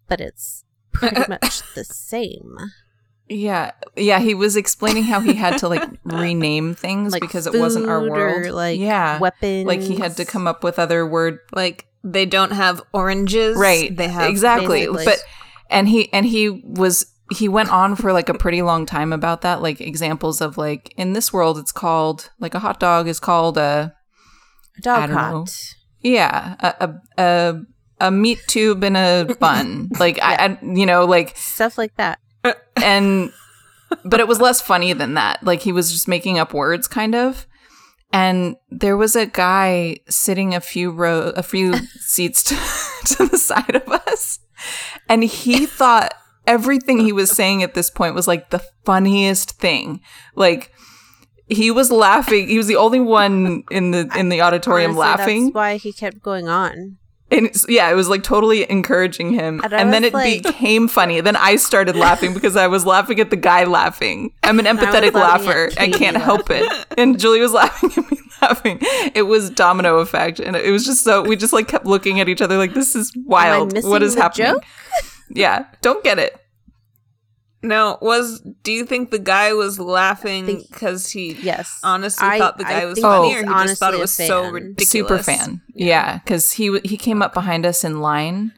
but 0.09 0.21
it's 0.21 0.65
pretty 0.93 1.23
much 1.29 1.63
the 1.75 1.85
same. 1.85 2.57
Yeah, 3.29 3.73
yeah. 3.97 4.21
He 4.21 4.35
was 4.35 4.57
explaining 4.57 5.05
how 5.05 5.21
he 5.21 5.35
had 5.35 5.59
to 5.59 5.69
like 5.69 5.89
rename 6.05 6.75
things 6.75 7.13
Like 7.13 7.21
because 7.23 7.47
it 7.47 7.55
wasn't 7.59 7.89
our 7.89 8.01
world. 8.09 8.47
or, 8.47 8.53
like 8.53 8.79
yeah, 8.81 9.19
weapons. 9.19 9.67
like 9.67 9.81
he 9.81 9.97
had 9.97 10.17
to 10.17 10.25
come 10.25 10.47
up 10.47 10.65
with 10.65 10.79
other 10.79 11.07
word. 11.07 11.39
Like 11.53 11.87
they 12.05 12.25
don't 12.27 12.53
have 12.53 12.83
oranges. 12.93 13.57
Right, 13.59 13.95
They 13.95 14.09
have 14.09 14.31
exactly. 14.31 14.81
basically- 14.87 15.05
But 15.05 15.19
and 15.71 15.89
he 15.89 16.11
and 16.13 16.25
he 16.25 16.49
was 16.49 17.07
he 17.31 17.47
went 17.49 17.71
on 17.71 17.95
for 17.97 18.13
like 18.15 18.31
a 18.31 18.35
pretty 18.35 18.63
long 18.63 18.87
time 18.87 19.13
about 19.13 19.43
that. 19.43 19.61
Like 19.61 19.81
examples 19.83 20.41
of 20.41 20.57
like 20.57 20.95
in 20.97 21.13
this 21.13 21.31
world, 21.33 21.59
it's 21.59 21.73
called 21.73 22.31
like 22.41 22.55
a 22.55 22.59
hot 22.61 22.81
dog 22.81 23.07
is 23.09 23.21
called 23.21 23.59
a 23.59 23.95
A 24.79 24.81
dog 24.81 25.01
don't 25.01 25.11
know. 25.11 25.17
hot. 25.17 25.51
yeah 26.01 26.55
a 26.61 26.75
a 26.87 27.23
a, 27.23 27.61
a 28.07 28.11
meat 28.11 28.39
tube 28.47 28.83
in 28.83 28.97
a 28.97 29.27
bun. 29.39 29.91
Like 30.01 30.19
I, 30.23 30.47
I 30.47 30.59
you 30.63 30.87
know 30.87 31.05
like 31.05 31.37
Stuff 31.37 31.77
like 31.77 31.95
that. 31.97 32.19
And 32.77 33.33
but 34.05 34.21
it 34.21 34.29
was 34.29 34.41
less 34.41 34.61
funny 34.61 34.93
than 34.93 35.15
that. 35.15 35.43
Like 35.43 35.63
he 35.63 35.73
was 35.73 35.93
just 35.93 36.09
making 36.09 36.39
up 36.39 36.53
words 36.53 36.89
kind 36.89 37.15
of. 37.15 37.47
And 38.11 38.57
there 38.71 38.97
was 38.97 39.17
a 39.17 39.27
guy 39.27 39.99
sitting 40.09 40.55
a 40.55 40.61
few 40.61 40.91
row 40.91 41.33
a 41.37 41.43
few 41.43 41.75
seats 42.01 42.43
to, 42.45 42.55
to 43.17 43.27
the 43.27 43.39
side 43.39 43.77
of 43.77 43.89
us. 43.89 44.41
And 45.09 45.25
he 45.25 45.67
thought 45.67 46.15
everything 46.47 47.01
he 47.01 47.13
was 47.13 47.31
saying 47.31 47.63
at 47.63 47.75
this 47.75 47.91
point 47.91 48.15
was 48.15 48.27
like 48.27 48.51
the 48.51 48.63
funniest 48.85 49.53
thing. 49.53 50.01
Like 50.35 50.73
he 51.49 51.71
was 51.71 51.91
laughing. 51.91 52.49
He 52.49 52.59
was 52.59 52.67
the 52.67 52.77
only 52.77 53.01
one 53.01 53.65
in 53.71 53.91
the 53.91 54.11
in 54.17 54.29
the 54.29 54.41
auditorium 54.43 54.93
Honestly, 54.93 55.07
laughing. 55.07 55.45
That's 55.47 55.55
why 55.55 55.77
he 55.77 55.93
kept 55.93 56.23
going 56.23 56.49
on. 56.49 56.98
And 57.31 57.47
it's, 57.47 57.67
yeah, 57.69 57.91
it 57.91 57.95
was 57.95 58.09
like 58.09 58.23
totally 58.23 58.69
encouraging 58.71 59.33
him. 59.33 59.61
And 59.63 59.73
And, 59.73 59.93
then 59.93 60.05
it 60.05 60.15
like- 60.15 60.43
became 60.43 60.89
funny. 60.89 61.21
Then 61.21 61.37
I 61.37 61.57
started 61.57 61.97
laughing 61.97 62.35
because 62.35 62.57
I 62.57 62.67
was 62.67 62.87
laughing 62.87 63.21
at 63.21 63.31
the 63.31 63.37
guy 63.37 63.65
laughing. 63.65 64.33
I'm 64.43 64.59
an 64.59 64.65
empathetic 64.65 65.13
laughing 65.15 65.47
laugher. 65.49 65.71
I 65.79 65.91
can't 65.91 66.17
help 66.17 66.49
it. 66.51 66.71
And 66.97 67.19
Julie 67.19 67.41
was 67.41 67.53
laughing 67.63 67.91
at 67.97 68.11
me 68.11 68.19
laughing. 68.41 68.79
It 69.15 69.23
was 69.27 69.51
domino 69.51 69.99
effect. 69.99 70.41
And 70.41 70.57
it 70.57 70.71
was 70.71 70.85
just 70.85 71.03
so, 71.05 71.23
we 71.23 71.37
just 71.37 71.53
like 71.53 71.69
kept 71.69 71.87
looking 71.87 72.21
at 72.21 72.29
each 72.29 72.41
other 72.41 72.57
like, 72.57 72.73
this 72.75 72.95
is 72.97 73.13
wild. 73.25 73.83
What 73.85 74.03
is 74.03 74.15
happening? 74.15 74.53
joke? 74.53 74.65
Yeah, 75.31 75.67
don't 75.83 76.03
get 76.03 76.19
it. 76.19 76.41
No, 77.63 77.99
was 78.01 78.41
do 78.63 78.71
you 78.71 78.85
think 78.87 79.11
the 79.11 79.19
guy 79.19 79.53
was 79.53 79.81
laughing 79.81 80.47
because 80.71 81.11
he 81.11 81.33
Yes. 81.33 81.81
honestly 81.83 82.27
I- 82.27 82.39
thought 82.39 82.57
the 82.59 82.67
I 82.67 82.71
guy 82.71 82.85
was 82.87 82.95
think 82.95 83.05
funny, 83.05 83.29
he's 83.35 83.43
or 83.43 83.47
he 83.47 83.67
just 83.67 83.81
thought 83.81 83.95
it 83.95 84.01
was 84.01 84.13
so 84.13 84.49
ridiculous? 84.51 84.89
Super 84.91 85.19
fan. 85.23 85.61
Yeah, 85.75 86.19
because 86.19 86.53
he 86.53 86.67
w- 86.69 86.83
he 86.89 86.97
came 86.97 87.21
up 87.21 87.35
behind 87.35 87.67
us 87.67 87.83
in 87.83 88.01
line 88.01 88.53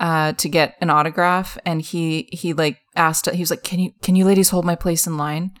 uh, 0.00 0.32
to 0.32 0.48
get 0.48 0.74
an 0.80 0.90
autograph, 0.90 1.56
and 1.64 1.80
he 1.80 2.28
he 2.32 2.52
like 2.52 2.80
asked. 2.96 3.30
He 3.30 3.38
was 3.40 3.50
like, 3.50 3.62
"Can 3.62 3.78
you 3.78 3.92
can 4.02 4.16
you 4.16 4.24
ladies 4.24 4.50
hold 4.50 4.64
my 4.64 4.74
place 4.74 5.06
in 5.06 5.16
line?" 5.16 5.52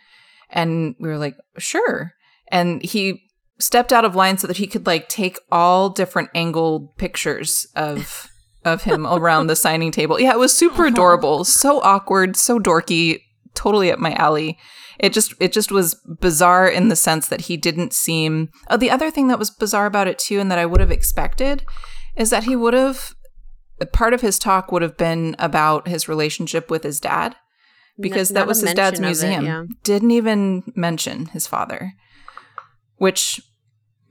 And 0.50 0.96
we 0.98 1.08
were 1.08 1.18
like, 1.18 1.36
"Sure." 1.58 2.12
And 2.48 2.82
he 2.84 3.22
stepped 3.60 3.92
out 3.92 4.04
of 4.04 4.16
line 4.16 4.36
so 4.36 4.48
that 4.48 4.56
he 4.56 4.66
could 4.66 4.84
like 4.86 5.08
take 5.08 5.38
all 5.52 5.88
different 5.90 6.30
angled 6.34 6.96
pictures 6.96 7.68
of 7.76 8.28
of 8.64 8.82
him 8.82 9.06
around 9.06 9.46
the 9.46 9.56
signing 9.56 9.90
table. 9.90 10.20
Yeah, 10.20 10.32
it 10.32 10.38
was 10.38 10.54
super 10.54 10.82
uh-huh. 10.82 10.92
adorable, 10.92 11.44
so 11.44 11.80
awkward, 11.82 12.36
so 12.36 12.58
dorky, 12.58 13.20
totally 13.54 13.90
up 13.90 13.98
my 13.98 14.14
alley. 14.14 14.58
It 14.98 15.12
just 15.12 15.34
it 15.40 15.52
just 15.52 15.72
was 15.72 15.96
bizarre 16.20 16.68
in 16.68 16.88
the 16.88 16.96
sense 16.96 17.28
that 17.28 17.42
he 17.42 17.56
didn't 17.56 17.92
seem. 17.92 18.50
Oh, 18.70 18.76
the 18.76 18.90
other 18.90 19.10
thing 19.10 19.28
that 19.28 19.38
was 19.38 19.50
bizarre 19.50 19.86
about 19.86 20.08
it 20.08 20.18
too, 20.18 20.40
and 20.40 20.50
that 20.50 20.58
I 20.58 20.66
would 20.66 20.80
have 20.80 20.90
expected, 20.90 21.64
is 22.16 22.30
that 22.30 22.44
he 22.44 22.54
would 22.54 22.74
have 22.74 23.14
part 23.92 24.14
of 24.14 24.20
his 24.20 24.38
talk 24.38 24.70
would 24.70 24.82
have 24.82 24.96
been 24.96 25.34
about 25.38 25.88
his 25.88 26.08
relationship 26.08 26.70
with 26.70 26.84
his 26.84 27.00
dad 27.00 27.34
because 27.98 28.30
N- 28.30 28.34
that 28.34 28.46
was 28.46 28.60
his 28.60 28.74
dad's 28.74 28.98
of 28.98 29.04
it, 29.04 29.08
museum. 29.08 29.44
yeah. 29.44 29.64
Didn't 29.82 30.12
even 30.12 30.72
mention 30.74 31.26
his 31.26 31.46
father, 31.46 31.92
which 32.96 33.40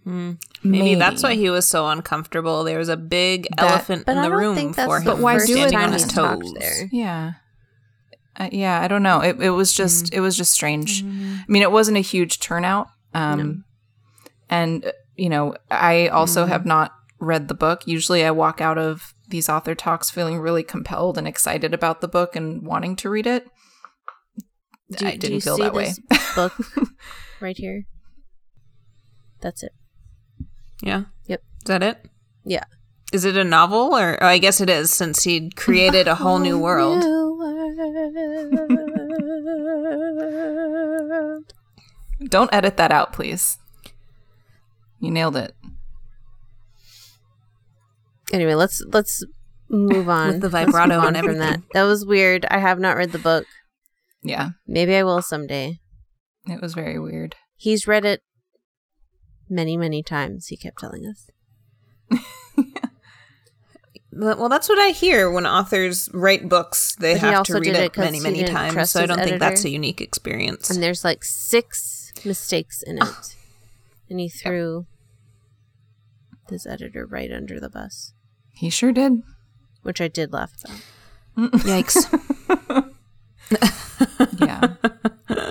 Hmm. 0.03 0.31
Maybe, 0.63 0.95
that's 0.95 1.24
why 1.24 1.36
he 1.36 1.50
was 1.50 1.67
so 1.67 1.88
uncomfortable. 1.88 2.63
There 2.63 2.77
was 2.77 2.89
a 2.89 2.98
big 2.98 3.48
That- 3.57 3.72
elephant 3.72 4.07
in 4.07 4.17
I 4.17 4.24
the 4.24 4.29
don't 4.29 4.39
room 4.39 4.55
think 4.55 4.75
that's 4.75 4.88
for 4.88 5.00
the 5.00 5.12
him. 5.12 5.17
But 5.17 5.24
why 5.24 5.36
first 5.36 5.48
do 5.48 5.57
it 5.63 5.74
on 5.74 5.93
his 5.93 6.03
he 6.03 6.10
talked 6.10 6.43
toes. 6.43 6.53
there. 6.60 6.89
Yeah. 6.91 7.33
Uh, 8.36 8.50
yeah, 8.51 8.81
I 8.81 8.88
don't 8.88 9.03
know. 9.03 9.19
It 9.22 9.39
it 9.41 9.51
was 9.51 9.72
just 9.74 10.05
Mm-hmm. 10.05 10.15
it 10.15 10.19
was 10.22 10.36
just 10.36 10.51
strange. 10.51 11.03
I 11.03 11.45
mean, 11.48 11.62
it 11.62 11.72
wasn't 11.72 11.98
a 11.98 12.01
huge 12.01 12.39
turnout. 12.39 12.88
Um 13.13 13.38
No. 13.39 13.55
and 14.50 14.86
uh, 14.86 14.91
you 15.15 15.29
know, 15.29 15.55
I 15.69 16.07
also 16.07 16.41
Mm-hmm. 16.43 16.51
have 16.51 16.65
not 16.65 16.91
read 17.19 17.48
the 17.48 17.53
book. 17.53 17.88
Usually 17.88 18.25
I 18.25 18.31
walk 18.31 18.60
out 18.60 18.77
of 18.77 19.13
these 19.29 19.48
author 19.50 19.75
talks 19.75 20.10
feeling 20.10 20.39
really 20.39 20.63
compelled 20.63 21.17
and 21.17 21.27
excited 21.27 21.74
about 21.74 22.01
the 22.01 22.07
book 22.07 22.36
and 22.36 22.63
wanting 22.65 22.95
to 22.98 23.10
read 23.10 23.25
it. 23.27 23.48
Do, 24.98 25.07
I 25.07 25.12
didn't 25.15 25.36
you 25.36 25.41
feel 25.41 25.55
see 25.55 25.63
that 25.63 25.74
way. 25.74 25.93
book 26.36 26.53
right 27.39 27.55
here. 27.57 27.83
That's 29.41 29.63
it. 29.63 29.72
Yeah. 30.83 31.03
Yep. 31.27 31.41
Is 31.59 31.63
that 31.67 31.81
it? 31.83 32.05
Yeah. 32.43 32.63
Is 33.13 33.25
it 33.25 33.37
a 33.37 33.43
novel 33.43 33.95
or 33.95 34.21
oh, 34.21 34.27
I 34.27 34.37
guess 34.37 34.59
it 34.59 34.69
is 34.69 34.91
since 34.91 35.23
he 35.23 35.49
created 35.51 36.07
a 36.07 36.15
whole 36.15 36.39
new 36.39 36.59
world. 36.59 37.03
world. 40.63 41.53
Don't 42.27 42.53
edit 42.53 42.77
that 42.77 42.91
out, 42.91 43.13
please. 43.13 43.57
You 44.99 45.11
nailed 45.11 45.35
it. 45.35 45.53
Anyway, 48.31 48.55
let's 48.55 48.83
let's 48.91 49.23
move 49.69 50.09
on 50.09 50.33
With 50.33 50.41
the 50.41 50.49
vibrato 50.49 50.97
on 50.99 51.03
from 51.05 51.13
that. 51.13 51.17
everything. 51.23 51.63
That 51.73 51.83
was 51.83 52.05
weird. 52.05 52.45
I 52.49 52.57
have 52.59 52.79
not 52.79 52.97
read 52.97 53.11
the 53.11 53.19
book. 53.19 53.45
Yeah, 54.23 54.51
Maybe 54.67 54.95
I 54.95 55.03
will 55.03 55.21
someday. 55.21 55.79
it 56.47 56.61
was 56.61 56.73
very 56.73 56.97
weird. 56.97 57.35
He's 57.57 57.87
read 57.87 58.05
it 58.05 58.21
many, 59.50 59.77
many 59.77 60.01
times. 60.03 60.47
He 60.47 60.57
kept 60.57 60.79
telling 60.79 61.05
us. 61.05 61.29
Well, 64.15 64.47
that's 64.50 64.69
what 64.69 64.77
I 64.79 64.89
hear 64.89 65.31
when 65.31 65.47
authors 65.47 66.07
write 66.13 66.47
books. 66.47 66.95
They 66.95 67.13
But 67.15 67.21
have 67.21 67.43
to 67.45 67.53
read 67.55 67.63
did 67.63 67.75
it 67.77 67.81
it 67.85 67.93
'cause 67.93 68.05
many, 68.05 68.19
many 68.19 68.43
times. 68.43 68.91
So 68.91 69.01
I 69.01 69.05
don't 69.07 69.17
think 69.19 69.39
that's 69.39 69.63
a 69.63 69.69
unique 69.69 70.01
experience. 70.01 70.69
And 70.69 70.83
there's 70.83 71.03
like 71.03 71.23
six 71.23 72.13
mistakes 72.23 72.83
in 72.83 73.00
ah. 73.01 73.19
it. 73.19 73.35
and 74.12 74.19
he 74.19 74.29
threw 74.29 74.85
his 76.50 76.67
editor 76.67 77.07
right 77.07 77.31
under 77.31 77.59
the 77.59 77.69
bus, 77.69 78.13
He 78.53 78.69
sure 78.69 78.91
did. 78.91 79.23
which 79.81 80.00
I 80.00 80.07
did 80.09 80.31
laugh 80.31 80.51
about. 80.63 80.81
Mm. 81.35 81.50
Yikes. 81.63 82.89
Yeah, 84.39 84.75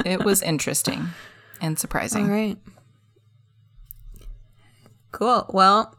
it 0.05 0.25
was 0.25 0.41
interesting 0.43 1.09
and 1.61 1.79
surprising. 1.79 2.25
All 2.25 2.31
right. 2.31 2.59
Cool. 5.13 5.47
Well, 5.51 5.97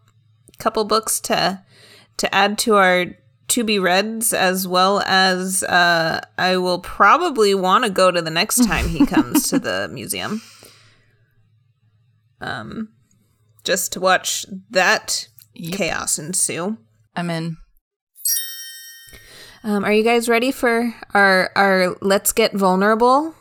couple 0.59 0.83
books 0.85 1.19
to 1.21 1.61
to 2.17 2.33
add 2.35 2.57
to 2.59 2.75
our 2.75 3.05
to 3.49 3.63
be 3.63 3.77
reads 3.79 4.33
as 4.33 4.67
well 4.67 5.01
as 5.05 5.63
uh 5.63 6.21
I 6.37 6.57
will 6.57 6.79
probably 6.79 7.53
want 7.55 7.83
to 7.83 7.89
go 7.89 8.11
to 8.11 8.21
the 8.21 8.29
next 8.31 8.63
time 8.67 8.87
he 8.87 9.05
comes 9.05 9.47
to 9.49 9.59
the 9.59 9.89
museum. 9.91 10.41
Um 12.41 12.89
just 13.63 13.91
to 13.93 13.99
watch 13.99 14.45
that 14.71 15.27
Yep. 15.55 15.77
chaos 15.77 16.17
ensue. 16.17 16.77
I'm 17.15 17.29
in. 17.29 17.57
Um, 19.63 19.85
are 19.85 19.93
you 19.93 20.03
guys 20.03 20.27
ready 20.27 20.51
for 20.51 20.93
our 21.13 21.51
our 21.55 21.95
let's 22.01 22.31
get 22.31 22.53
vulnerable 22.53 23.35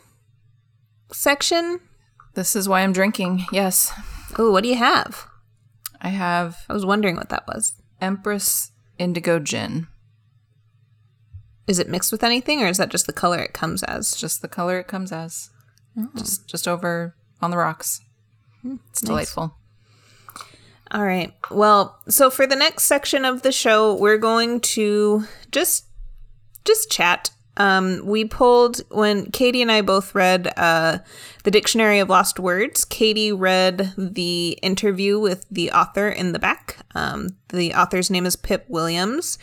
section? 1.10 1.80
This 2.34 2.54
is 2.54 2.68
why 2.68 2.82
I'm 2.82 2.92
drinking. 2.92 3.46
Yes, 3.50 3.92
Oh, 4.38 4.50
what 4.52 4.62
do 4.62 4.68
you 4.68 4.76
have? 4.76 5.26
I 6.02 6.08
have 6.08 6.66
I 6.68 6.74
was 6.74 6.84
wondering 6.84 7.16
what 7.16 7.30
that 7.30 7.46
was. 7.46 7.74
Empress 8.00 8.72
Indigo 8.98 9.38
Gin. 9.38 9.86
Is 11.68 11.78
it 11.78 11.88
mixed 11.88 12.10
with 12.10 12.24
anything, 12.24 12.60
or 12.62 12.66
is 12.66 12.78
that 12.78 12.90
just 12.90 13.06
the 13.06 13.12
color 13.12 13.38
it 13.38 13.52
comes 13.52 13.84
as? 13.84 14.16
Just 14.16 14.42
the 14.42 14.48
color 14.48 14.78
it 14.78 14.88
comes 14.88 15.12
as. 15.12 15.50
Oh. 15.96 16.10
Just 16.16 16.48
just 16.48 16.66
over 16.66 17.14
on 17.40 17.50
the 17.50 17.56
rocks. 17.56 18.00
Hmm, 18.62 18.76
it's 18.90 19.00
delightful. 19.00 19.54
All 20.90 21.04
right. 21.04 21.32
Well, 21.50 21.98
so 22.08 22.28
for 22.28 22.46
the 22.46 22.56
next 22.56 22.84
section 22.84 23.24
of 23.24 23.42
the 23.42 23.52
show, 23.52 23.94
we're 23.94 24.18
going 24.18 24.60
to 24.60 25.24
just 25.50 25.86
just 26.64 26.90
chat. 26.90 27.30
Um, 27.56 28.00
we 28.04 28.24
pulled 28.24 28.78
when 28.90 29.30
Katie 29.30 29.62
and 29.62 29.70
I 29.70 29.82
both 29.82 30.14
read 30.14 30.52
uh, 30.56 30.98
the 31.44 31.50
Dictionary 31.50 31.98
of 31.98 32.08
Lost 32.08 32.40
Words. 32.40 32.84
Katie 32.84 33.32
read 33.32 33.92
the 33.96 34.58
interview 34.62 35.18
with 35.18 35.46
the 35.50 35.70
author 35.72 36.08
in 36.08 36.32
the 36.32 36.38
back. 36.38 36.78
Um, 36.94 37.36
the 37.50 37.74
author's 37.74 38.10
name 38.10 38.26
is 38.26 38.36
Pip 38.36 38.64
Williams, 38.68 39.38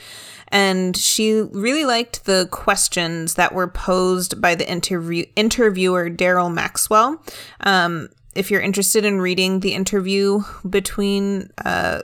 and 0.48 0.98
she 0.98 1.42
really 1.42 1.86
liked 1.86 2.26
the 2.26 2.48
questions 2.52 3.36
that 3.36 3.54
were 3.54 3.68
posed 3.68 4.42
by 4.42 4.56
the 4.56 4.70
interview 4.70 5.26
interviewer 5.36 6.10
Daryl 6.10 6.52
Maxwell. 6.52 7.24
Um, 7.62 8.10
if 8.36 8.50
you're 8.50 8.62
interested 8.62 9.06
in 9.06 9.22
reading 9.22 9.60
the 9.60 9.74
interview 9.74 10.42
between 10.68 11.50
uh, 11.64 12.02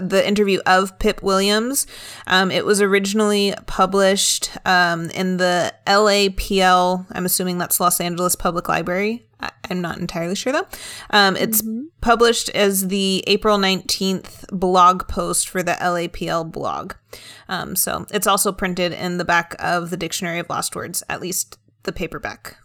the 0.00 0.26
interview 0.26 0.60
of 0.66 0.98
Pip 0.98 1.22
Williams, 1.22 1.86
um, 2.26 2.50
it 2.50 2.64
was 2.64 2.80
originally 2.80 3.54
published 3.66 4.50
um, 4.64 5.10
in 5.10 5.36
the 5.36 5.72
LAPL. 5.86 7.06
I'm 7.12 7.24
assuming 7.24 7.58
that's 7.58 7.80
Los 7.80 8.00
Angeles 8.00 8.34
Public 8.34 8.68
Library. 8.68 9.26
I- 9.40 9.52
I'm 9.70 9.80
not 9.80 9.98
entirely 9.98 10.34
sure 10.34 10.52
though. 10.52 10.66
Um, 11.10 11.36
it's 11.36 11.62
published 12.00 12.48
as 12.50 12.88
the 12.88 13.24
April 13.26 13.58
19th 13.58 14.46
blog 14.50 15.06
post 15.08 15.48
for 15.48 15.62
the 15.62 15.72
LAPL 15.80 16.50
blog. 16.50 16.94
Um, 17.48 17.76
so 17.76 18.06
it's 18.12 18.26
also 18.26 18.52
printed 18.52 18.92
in 18.92 19.18
the 19.18 19.24
back 19.24 19.54
of 19.58 19.90
the 19.90 19.96
Dictionary 19.96 20.38
of 20.40 20.50
Lost 20.50 20.74
Words, 20.74 21.02
at 21.08 21.20
least 21.20 21.58
the 21.84 21.92
paperback. 21.92 22.56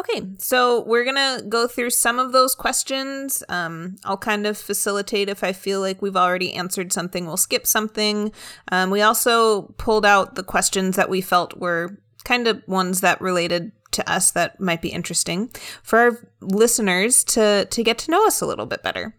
Okay, 0.00 0.22
so 0.38 0.82
we're 0.84 1.04
gonna 1.04 1.42
go 1.46 1.66
through 1.66 1.90
some 1.90 2.18
of 2.18 2.32
those 2.32 2.54
questions. 2.54 3.42
Um, 3.50 3.96
I'll 4.02 4.16
kind 4.16 4.46
of 4.46 4.56
facilitate 4.56 5.28
if 5.28 5.44
I 5.44 5.52
feel 5.52 5.80
like 5.80 6.00
we've 6.00 6.16
already 6.16 6.54
answered 6.54 6.90
something, 6.90 7.26
we'll 7.26 7.36
skip 7.36 7.66
something. 7.66 8.32
Um, 8.72 8.88
we 8.88 9.02
also 9.02 9.74
pulled 9.76 10.06
out 10.06 10.36
the 10.36 10.42
questions 10.42 10.96
that 10.96 11.10
we 11.10 11.20
felt 11.20 11.58
were 11.58 11.98
kind 12.24 12.48
of 12.48 12.62
ones 12.66 13.02
that 13.02 13.20
related 13.20 13.72
to 13.90 14.10
us 14.10 14.30
that 14.30 14.58
might 14.58 14.80
be 14.80 14.88
interesting 14.88 15.50
for 15.82 15.98
our 15.98 16.28
listeners 16.40 17.22
to 17.24 17.66
to 17.66 17.82
get 17.82 17.98
to 17.98 18.10
know 18.10 18.26
us 18.26 18.40
a 18.40 18.46
little 18.46 18.66
bit 18.66 18.82
better. 18.82 19.14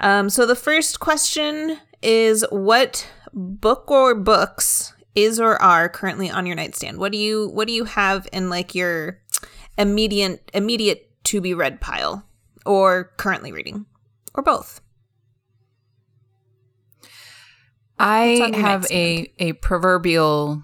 Um, 0.00 0.28
so 0.28 0.44
the 0.44 0.56
first 0.56 0.98
question 0.98 1.78
is 2.02 2.44
what 2.50 3.08
book 3.32 3.88
or 3.92 4.16
books 4.16 4.92
is 5.14 5.38
or 5.40 5.60
are 5.60 5.88
currently 5.88 6.30
on 6.30 6.46
your 6.46 6.56
nightstand? 6.56 6.98
What 6.98 7.12
do 7.12 7.18
you 7.18 7.48
what 7.50 7.68
do 7.68 7.72
you 7.72 7.84
have 7.84 8.26
in 8.32 8.50
like 8.50 8.74
your 8.74 9.20
immediate 9.80 10.50
immediate 10.54 11.08
to 11.24 11.40
be 11.40 11.54
read 11.54 11.80
pile 11.80 12.26
or 12.66 13.12
currently 13.16 13.52
reading 13.52 13.86
or 14.34 14.42
both? 14.42 14.80
I 17.98 18.50
have 18.54 18.86
a, 18.90 19.30
a 19.38 19.52
proverbial 19.54 20.62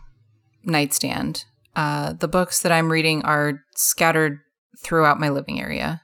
nightstand. 0.64 1.44
Uh, 1.74 2.14
the 2.14 2.28
books 2.28 2.62
that 2.62 2.72
I'm 2.72 2.90
reading 2.90 3.22
are 3.26 3.62
scattered 3.74 4.40
throughout 4.78 5.20
my 5.20 5.28
living 5.28 5.60
area, 5.60 6.00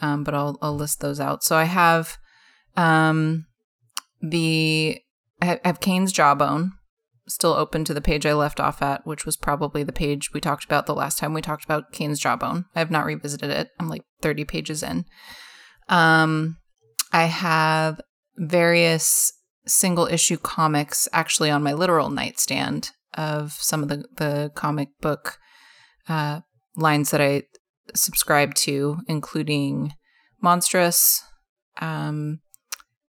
um, 0.00 0.22
but 0.22 0.34
I'll, 0.34 0.56
I'll 0.62 0.76
list 0.76 1.00
those 1.00 1.18
out. 1.18 1.42
So 1.42 1.56
I 1.56 1.64
have 1.64 2.18
um, 2.76 3.46
the 4.22 5.00
I 5.42 5.58
have 5.64 5.80
Cain's 5.80 6.12
Jawbone 6.12 6.77
still 7.28 7.52
open 7.52 7.84
to 7.84 7.94
the 7.94 8.00
page 8.00 8.26
I 8.26 8.32
left 8.32 8.58
off 8.58 8.82
at, 8.82 9.06
which 9.06 9.24
was 9.24 9.36
probably 9.36 9.82
the 9.82 9.92
page 9.92 10.32
we 10.32 10.40
talked 10.40 10.64
about 10.64 10.86
the 10.86 10.94
last 10.94 11.18
time 11.18 11.34
we 11.34 11.42
talked 11.42 11.64
about 11.64 11.92
Cain's 11.92 12.18
Jawbone. 12.18 12.64
I 12.74 12.78
have 12.80 12.90
not 12.90 13.04
revisited 13.04 13.50
it. 13.50 13.68
I'm 13.78 13.88
like 13.88 14.02
30 14.22 14.44
pages 14.44 14.82
in. 14.82 15.04
Um, 15.88 16.56
I 17.12 17.24
have 17.24 18.00
various 18.36 19.32
single 19.66 20.06
issue 20.06 20.38
comics 20.38 21.08
actually 21.12 21.50
on 21.50 21.62
my 21.62 21.72
literal 21.72 22.10
nightstand 22.10 22.90
of 23.14 23.52
some 23.52 23.82
of 23.82 23.88
the, 23.88 24.04
the 24.16 24.50
comic 24.54 24.88
book 25.00 25.38
uh, 26.08 26.40
lines 26.76 27.10
that 27.10 27.20
I 27.20 27.42
subscribe 27.94 28.54
to, 28.54 28.98
including 29.06 29.92
Monstrous, 30.40 31.22
um, 31.80 32.40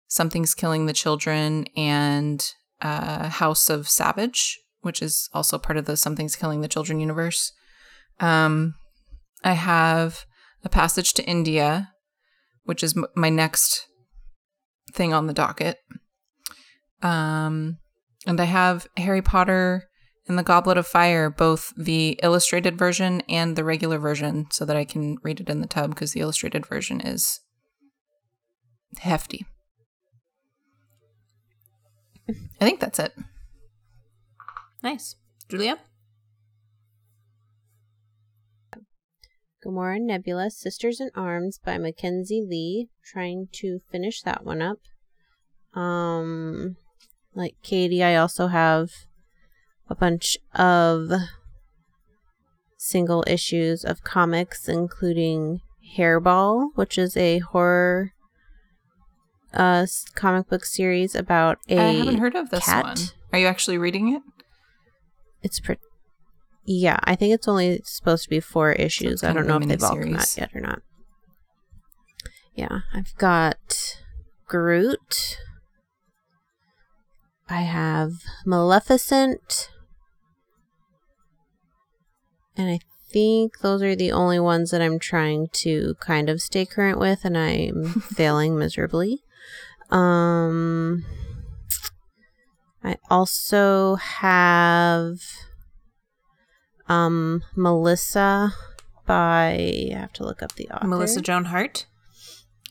Something's 0.08 0.55
Killing 0.55 0.86
the 0.86 0.93
Children, 0.93 1.65
and 1.77 2.43
uh, 2.81 3.29
House 3.29 3.69
of 3.69 3.89
Savage, 3.89 4.59
which 4.81 5.01
is 5.01 5.29
also 5.33 5.57
part 5.57 5.77
of 5.77 5.85
the 5.85 5.97
Something's 5.97 6.35
Killing 6.35 6.61
the 6.61 6.67
Children 6.67 6.99
universe. 6.99 7.51
Um, 8.19 8.75
I 9.43 9.53
have 9.53 10.25
A 10.63 10.69
Passage 10.69 11.13
to 11.13 11.25
India, 11.25 11.91
which 12.63 12.83
is 12.83 12.95
m- 12.95 13.05
my 13.15 13.29
next 13.29 13.87
thing 14.93 15.13
on 15.13 15.27
the 15.27 15.33
docket. 15.33 15.77
Um, 17.01 17.77
and 18.25 18.39
I 18.39 18.45
have 18.45 18.87
Harry 18.97 19.21
Potter 19.21 19.85
and 20.27 20.37
the 20.37 20.43
Goblet 20.43 20.77
of 20.77 20.85
Fire, 20.85 21.29
both 21.29 21.73
the 21.75 22.19
illustrated 22.21 22.77
version 22.77 23.21
and 23.27 23.55
the 23.55 23.63
regular 23.63 23.97
version, 23.97 24.47
so 24.51 24.65
that 24.65 24.75
I 24.75 24.85
can 24.85 25.17
read 25.23 25.39
it 25.39 25.49
in 25.49 25.61
the 25.61 25.67
tub 25.67 25.89
because 25.91 26.11
the 26.11 26.19
illustrated 26.19 26.65
version 26.65 27.01
is 27.01 27.39
hefty. 28.99 29.45
I 32.29 32.65
think 32.65 32.79
that's 32.79 32.99
it. 32.99 33.13
Nice. 34.83 35.15
Julia? 35.49 35.79
Gamora 39.65 39.97
and 39.97 40.07
Nebula, 40.07 40.49
Sisters 40.51 41.01
in 41.01 41.09
Arms 41.15 41.59
by 41.63 41.77
Mackenzi 41.77 42.47
Lee. 42.47 42.89
Trying 43.03 43.49
to 43.53 43.81
finish 43.91 44.21
that 44.21 44.45
one 44.45 44.61
up. 44.61 44.79
Um, 45.73 46.77
like 47.33 47.55
Katie, 47.61 48.03
I 48.03 48.15
also 48.15 48.47
have 48.47 48.89
a 49.89 49.95
bunch 49.95 50.37
of 50.55 51.11
single 52.77 53.23
issues 53.27 53.83
of 53.83 54.03
comics, 54.03 54.69
including 54.69 55.59
Hairball, 55.97 56.69
which 56.75 56.97
is 56.97 57.17
a 57.17 57.39
horror 57.39 58.13
uh 59.53 59.81
s- 59.83 60.05
comic 60.15 60.47
book 60.49 60.65
series 60.65 61.15
about 61.15 61.57
a 61.69 61.77
I 61.79 61.91
haven't 61.93 62.17
heard 62.17 62.35
of 62.35 62.49
this 62.49 62.65
cat. 62.65 62.83
one. 62.83 62.97
Are 63.33 63.39
you 63.39 63.47
actually 63.47 63.77
reading 63.77 64.13
it? 64.13 64.21
It's 65.41 65.59
pretty. 65.59 65.81
Yeah, 66.65 66.99
I 67.03 67.15
think 67.15 67.33
it's 67.33 67.47
only 67.47 67.81
supposed 67.83 68.23
to 68.23 68.29
be 68.29 68.39
four 68.39 68.73
issues. 68.73 69.23
I 69.23 69.33
don't 69.33 69.47
know 69.47 69.57
if 69.57 69.67
they've 69.67 69.81
all 69.83 69.97
come 69.97 70.15
out 70.15 70.38
yet 70.38 70.51
or 70.53 70.62
not. 70.62 70.81
Yeah, 72.53 72.79
I've 72.93 73.15
got 73.17 73.97
Groot. 74.47 75.38
I 77.49 77.62
have 77.62 78.12
Maleficent. 78.45 79.69
And 82.55 82.69
I 82.69 82.79
think 83.12 83.59
those 83.62 83.81
are 83.81 83.95
the 83.95 84.12
only 84.12 84.39
ones 84.39 84.69
that 84.71 84.81
I'm 84.81 84.99
trying 84.99 85.47
to 85.53 85.95
kind 85.99 86.29
of 86.29 86.41
stay 86.41 86.65
current 86.65 86.99
with, 86.99 87.23
and 87.25 87.38
I'm 87.38 87.85
failing 88.01 88.59
miserably. 88.59 89.23
Um, 89.91 91.06
I 92.84 92.97
also 93.10 93.95
have 93.95 95.17
um 96.88 97.43
Melissa 97.56 98.54
by 99.06 99.91
I 99.91 99.97
have 99.97 100.13
to 100.13 100.23
look 100.23 100.41
up 100.43 100.54
the 100.54 100.69
author. 100.69 100.88
Melissa 100.88 101.21
Joan 101.21 101.45
Hart. 101.45 101.86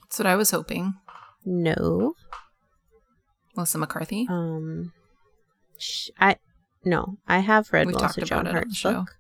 That's 0.03 0.19
what 0.19 0.27
I 0.27 0.37
was 0.37 0.51
hoping. 0.51 0.95
No. 1.45 2.15
Melissa 3.57 3.79
McCarthy. 3.79 4.27
Um 4.31 4.93
sh- 5.79 6.11
I 6.19 6.37
no, 6.85 7.19
I 7.27 7.41
have 7.41 7.73
read 7.73 7.87
We 7.87 7.93
Melissa 7.93 8.21
talked 8.21 8.29
Joan 8.31 8.39
about 8.41 8.47
it 8.47 8.49
on 8.49 8.55
the 8.55 8.59
Hart's 8.61 8.77
show. 8.77 8.93
book. 9.01 9.17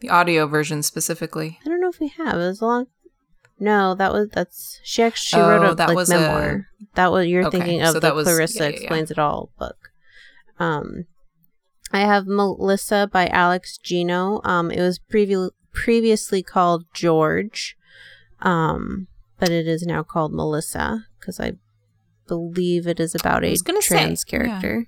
the 0.00 0.08
audio 0.08 0.46
version 0.46 0.82
specifically. 0.82 1.58
I 1.64 1.68
don't 1.68 1.80
know 1.80 1.90
if 1.90 2.00
we 2.00 2.08
have. 2.08 2.34
It 2.34 2.46
was 2.46 2.60
a 2.60 2.66
long 2.66 2.86
No, 3.62 3.94
that 3.94 4.10
was 4.12 4.28
that's 4.32 4.80
she 4.82 5.02
actually 5.02 5.40
she 5.42 5.46
wrote 5.46 5.64
Oh, 5.64 5.70
a 5.72 5.74
that 5.74 5.88
like 5.88 5.96
was 5.96 6.10
a- 6.10 6.18
memoir. 6.18 6.66
that 6.94 7.12
was 7.12 7.26
you're 7.26 7.46
Okay, 7.46 7.58
thinking 7.58 7.82
of 7.82 7.92
so 7.92 8.00
the 8.00 8.14
was- 8.14 8.24
Clarissa 8.26 8.58
yeah, 8.58 8.64
yeah, 8.64 8.70
yeah. 8.70 8.76
explains 8.80 9.10
it 9.10 9.18
all 9.18 9.50
book. 9.58 9.76
Um 10.58 11.04
I 11.92 12.00
have 12.00 12.26
Melissa 12.26 13.08
by 13.12 13.26
Alex 13.28 13.76
Gino. 13.78 14.40
Um 14.44 14.70
it 14.70 14.80
was 14.80 14.98
previ- 14.98 15.50
previously 15.72 16.42
called 16.42 16.84
George. 16.94 17.76
Um 18.40 19.08
but 19.38 19.50
it 19.50 19.66
is 19.68 19.82
now 19.82 20.02
called 20.02 20.32
Melissa 20.32 21.04
because 21.18 21.38
I 21.38 21.52
believe 22.28 22.86
it 22.86 22.98
is 23.00 23.14
about 23.14 23.44
a 23.44 23.56
say, 23.56 23.72
trans 23.82 24.24
yeah. 24.26 24.30
character. 24.30 24.86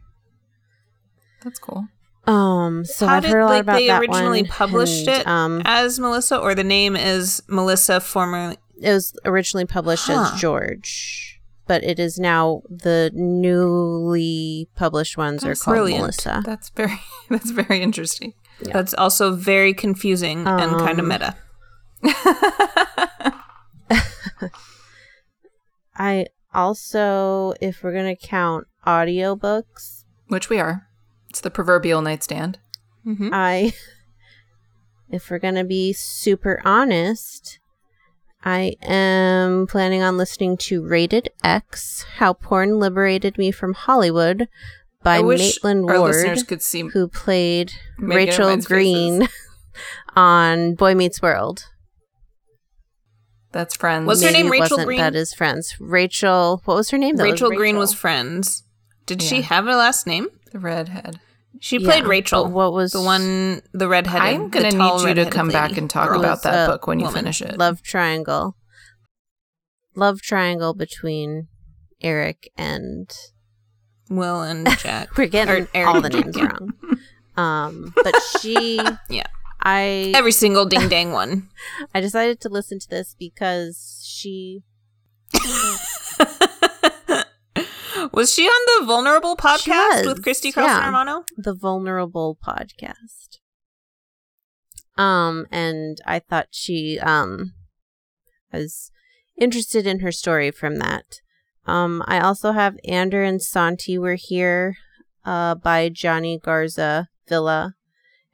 That's 1.44 1.58
cool. 1.58 1.88
Um 2.26 2.84
so 2.84 3.06
How 3.08 3.16
I've 3.16 3.22
did 3.24 3.32
heard 3.32 3.40
a 3.40 3.44
lot 3.46 3.50
like 3.50 3.62
about 3.62 3.76
they 3.78 3.88
that 3.88 4.00
originally 4.00 4.42
one, 4.42 4.50
published 4.50 5.08
and, 5.08 5.20
it 5.22 5.26
Um 5.26 5.62
as 5.64 5.98
Melissa, 5.98 6.38
or 6.38 6.54
the 6.54 6.62
name 6.64 6.94
is 6.94 7.42
Melissa 7.48 8.00
formerly? 8.00 8.58
It 8.80 8.92
was 8.92 9.12
originally 9.24 9.64
published 9.66 10.06
Huh. 10.06 10.30
as 10.34 10.40
George, 10.40 11.40
but 11.66 11.82
it 11.84 11.98
is 11.98 12.18
now 12.18 12.62
the 12.68 13.10
newly 13.14 14.68
published 14.76 15.16
ones 15.16 15.42
That's 15.42 15.60
are 15.60 15.64
called 15.64 15.74
brilliant. 15.74 16.00
Melissa. 16.02 16.42
That's 16.44 16.70
very 16.70 17.00
that's 17.30 17.50
very 17.50 17.82
interesting. 17.82 18.34
Yeah. 18.60 18.72
That's 18.74 18.94
also 18.94 19.34
very 19.34 19.74
confusing 19.74 20.46
and 20.46 20.72
kind 20.78 20.98
of 21.00 21.04
Um, 21.04 21.08
meta. 21.08 21.36
I 25.94 26.26
also, 26.54 27.54
if 27.60 27.82
we're 27.82 27.92
gonna 27.94 28.16
count 28.16 28.66
audiobooks, 28.86 30.04
Which 30.28 30.48
we 30.48 30.58
are. 30.58 30.86
It's 31.28 31.40
the 31.40 31.50
proverbial 31.50 32.02
nightstand. 32.02 32.58
hmm 33.04 33.28
I, 33.32 33.72
if 35.10 35.30
we're 35.30 35.38
gonna 35.38 35.64
be 35.64 35.92
super 35.92 36.60
honest, 36.64 37.58
I 38.44 38.74
am 38.82 39.66
planning 39.66 40.02
on 40.02 40.16
listening 40.16 40.56
to 40.58 40.86
Rated 40.86 41.30
X: 41.44 42.04
How 42.16 42.32
Porn 42.32 42.78
Liberated 42.78 43.38
Me 43.38 43.50
from 43.50 43.74
Hollywood 43.74 44.48
by 45.02 45.16
I 45.16 45.20
wish 45.20 45.40
Maitland 45.40 45.84
Ward. 45.84 46.00
listeners 46.00 46.42
could 46.42 46.62
see 46.62 46.82
who 46.82 47.08
played 47.08 47.72
Megan 47.98 48.16
Rachel 48.16 48.56
Green 48.58 49.28
on 50.16 50.74
Boy 50.74 50.94
Meets 50.94 51.22
World. 51.22 51.66
That's 53.52 53.76
friends. 53.76 54.06
Was 54.06 54.22
her 54.22 54.30
name 54.30 54.46
it 54.46 54.50
Rachel 54.50 54.70
wasn't 54.70 54.86
Green? 54.86 54.98
That 54.98 55.14
is 55.14 55.34
friends. 55.34 55.76
Rachel. 55.78 56.62
What 56.64 56.74
was 56.74 56.90
her 56.90 56.98
name? 56.98 57.16
That 57.16 57.24
Rachel, 57.24 57.50
was 57.50 57.58
Green 57.58 57.76
was 57.76 57.94
friends. 57.94 58.64
Did 59.06 59.22
she 59.22 59.42
have 59.42 59.66
a 59.66 59.76
last 59.76 60.06
name? 60.06 60.28
the 60.52 60.58
redhead. 60.58 61.18
She 61.60 61.78
played 61.78 62.02
but 62.04 62.08
Rachel. 62.08 62.46
What 62.48 62.72
was 62.72 62.92
the 62.92 63.00
one, 63.02 63.62
the 63.72 63.88
redheaded? 63.88 64.22
I'm 64.22 64.48
gonna 64.48 64.70
need 64.70 65.08
you 65.08 65.14
to 65.24 65.30
come 65.30 65.48
back 65.48 65.76
and 65.76 65.88
talk 65.88 66.10
about 66.14 66.42
that 66.42 66.54
uh, 66.68 66.72
book 66.72 66.86
when 66.86 66.98
you 66.98 67.04
woman. 67.06 67.20
finish 67.24 67.42
it. 67.42 67.56
Love 67.58 67.82
Triangle. 67.82 68.56
Love 69.94 70.22
Triangle 70.22 70.74
between 70.74 71.48
Eric 72.00 72.50
and 72.56 73.10
Will 74.10 74.42
and 74.42 74.66
Jack. 74.78 75.16
we're 75.16 75.26
getting 75.26 75.64
Or 75.64 75.68
Eric 75.74 75.88
all 75.94 76.00
the 76.00 76.08
names 76.10 76.36
wrong. 76.40 76.72
Um, 77.36 77.92
but 78.02 78.14
she, 78.40 78.80
Yeah. 79.08 79.26
I, 79.64 80.10
Every 80.16 80.32
single 80.32 80.64
ding 80.66 80.88
dang 80.88 81.12
one. 81.12 81.48
I 81.94 82.00
decided 82.00 82.40
to 82.40 82.48
listen 82.48 82.80
to 82.80 82.88
this 82.88 83.14
because 83.18 84.02
she 84.04 84.62
Was 88.12 88.32
she 88.32 88.46
on 88.46 88.80
the 88.80 88.86
Vulnerable 88.86 89.36
podcast 89.36 90.06
with 90.06 90.22
Christy 90.22 90.52
Carlson 90.52 90.76
yeah. 90.76 90.86
Romano? 90.86 91.24
the 91.36 91.54
vulnerable 91.54 92.38
podcast 92.46 93.38
um 94.96 95.46
and 95.50 96.00
i 96.06 96.18
thought 96.18 96.48
she 96.50 96.98
um 97.00 97.52
was 98.52 98.90
interested 99.38 99.86
in 99.86 100.00
her 100.00 100.12
story 100.12 100.50
from 100.50 100.76
that 100.76 101.20
um 101.66 102.02
i 102.06 102.20
also 102.20 102.52
have 102.52 102.76
ander 102.84 103.22
and 103.22 103.42
santi 103.42 103.96
were 103.98 104.14
here 104.14 104.76
uh 105.24 105.54
by 105.54 105.88
jonny 105.88 106.38
garza 106.38 107.08
villa 107.28 107.74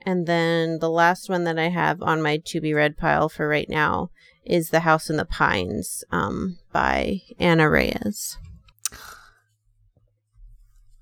and 0.04 0.26
then 0.26 0.78
the 0.80 0.90
last 0.90 1.28
one 1.28 1.44
that 1.44 1.58
i 1.58 1.68
have 1.68 2.02
on 2.02 2.20
my 2.20 2.36
to 2.44 2.60
be 2.60 2.74
read 2.74 2.96
pile 2.96 3.28
for 3.28 3.46
right 3.46 3.68
now 3.68 4.10
is 4.44 4.70
the 4.70 4.80
house 4.80 5.08
in 5.08 5.16
the 5.16 5.24
pines 5.24 6.02
um 6.10 6.58
by 6.72 7.20
ana 7.38 7.68
reyes 7.68 8.36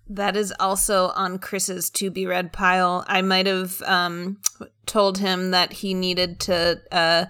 That 0.09 0.37
is 0.37 0.53
also 0.61 1.09
on 1.09 1.39
Chris's 1.39 1.91
to 1.91 2.11
be 2.11 2.27
read 2.27 2.53
pile. 2.53 3.05
I 3.09 3.23
might 3.23 3.47
have 3.47 3.83
um, 3.83 4.39
told 4.87 5.19
him 5.19 5.51
that 5.51 5.73
he 5.73 5.95
needed 5.95 6.39
to 6.41 6.81
uh, 6.93 7.27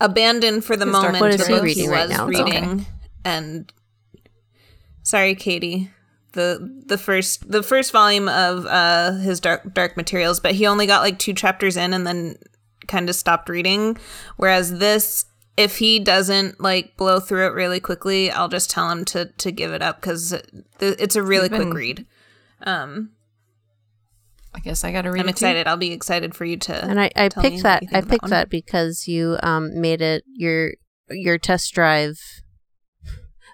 abandon 0.00 0.60
for 0.60 0.76
the 0.76 0.86
moment 0.86 1.20
What 1.20 1.30
is 1.32 1.46
he 1.46 1.58
reading 1.58 1.90
right 1.90 2.08
was 2.08 2.16
now? 2.16 2.28
It's 2.28 2.40
okay. 2.40 2.52
reading. 2.52 2.86
And 3.24 3.72
sorry, 5.02 5.34
Katie. 5.34 5.90
The 6.32 6.82
the 6.84 6.98
first 6.98 7.50
the 7.50 7.62
first 7.62 7.92
volume 7.92 8.28
of 8.28 8.66
uh, 8.66 9.12
his 9.12 9.40
dark 9.40 9.72
dark 9.72 9.96
materials, 9.96 10.38
but 10.38 10.54
he 10.54 10.66
only 10.66 10.86
got 10.86 11.00
like 11.00 11.18
two 11.18 11.32
chapters 11.32 11.78
in 11.78 11.94
and 11.94 12.06
then 12.06 12.36
kind 12.86 13.08
of 13.08 13.14
stopped 13.14 13.48
reading. 13.48 13.96
Whereas 14.36 14.78
this, 14.78 15.24
if 15.56 15.78
he 15.78 15.98
doesn't 15.98 16.60
like 16.60 16.96
blow 16.96 17.20
through 17.20 17.46
it 17.46 17.52
really 17.54 17.80
quickly, 17.80 18.30
I'll 18.30 18.48
just 18.48 18.70
tell 18.70 18.90
him 18.90 19.04
to 19.06 19.26
to 19.26 19.50
give 19.50 19.72
it 19.72 19.82
up 19.82 20.00
because 20.00 20.34
it's 20.80 21.16
a 21.16 21.22
really 21.22 21.48
He's 21.48 21.58
quick 21.58 21.74
read. 21.74 22.06
Um, 22.62 23.10
I 24.54 24.60
guess 24.60 24.84
I 24.84 24.92
got 24.92 25.02
to 25.02 25.10
read 25.10 25.20
I'm 25.20 25.26
it 25.28 25.32
too. 25.32 25.44
excited. 25.46 25.66
I'll 25.66 25.76
be 25.76 25.92
excited 25.92 26.34
for 26.34 26.44
you 26.44 26.56
to. 26.58 26.84
and 26.84 27.00
I, 27.00 27.10
I 27.14 27.28
tell 27.28 27.42
picked 27.42 27.62
that 27.62 27.82
I 27.82 27.86
think 27.86 27.92
that 27.92 28.08
picked 28.08 28.28
that 28.30 28.50
because 28.50 29.06
you 29.06 29.38
um 29.42 29.78
made 29.80 30.00
it 30.00 30.24
your 30.34 30.72
your 31.10 31.38
test 31.38 31.72
drive 31.74 32.18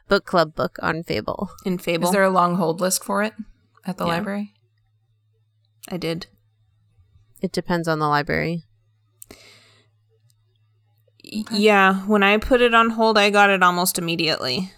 book 0.09 0.25
club 0.25 0.55
book 0.55 0.77
on 0.83 1.03
Fable. 1.03 1.51
in 1.65 1.79
Fable. 1.79 2.07
Is 2.09 2.13
there 2.13 2.23
a 2.23 2.31
long 2.31 2.57
hold 2.57 2.81
list 2.81 3.03
for 3.05 3.23
it 3.23 3.35
at 3.85 3.97
the 3.99 4.05
Yeah. 4.07 4.13
library? 4.13 4.55
I 5.91 5.97
did. 5.97 6.27
It 7.41 7.51
depends 7.53 7.89
on 7.89 7.99
the 7.99 8.07
library. 8.09 8.65
Y- 11.33 11.45
Yeah, 11.53 11.95
when 12.07 12.23
I 12.23 12.37
put 12.37 12.61
it 12.61 12.75
on 12.75 12.91
hold, 12.91 13.17
I 13.17 13.31
got 13.31 13.51
it 13.51 13.63
almost 13.63 13.99
immediately 13.99 14.73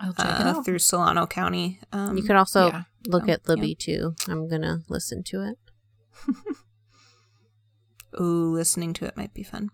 I'll 0.00 0.12
check 0.12 0.40
it 0.40 0.46
uh, 0.46 0.54
out. 0.56 0.64
through 0.64 0.78
Solano 0.78 1.26
County. 1.26 1.80
Um, 1.92 2.16
you 2.16 2.22
could 2.22 2.36
also 2.36 2.68
yeah. 2.68 2.82
look 3.06 3.24
um, 3.24 3.30
at 3.30 3.48
Libby 3.48 3.74
too. 3.74 4.14
I'm 4.28 4.48
gonna 4.48 4.82
listen 4.88 5.22
to 5.24 5.42
it. 5.42 5.58
Ooh, 8.20 8.52
listening 8.52 8.92
to 8.94 9.04
it 9.04 9.16
might 9.16 9.34
be 9.34 9.42
fun. 9.42 9.70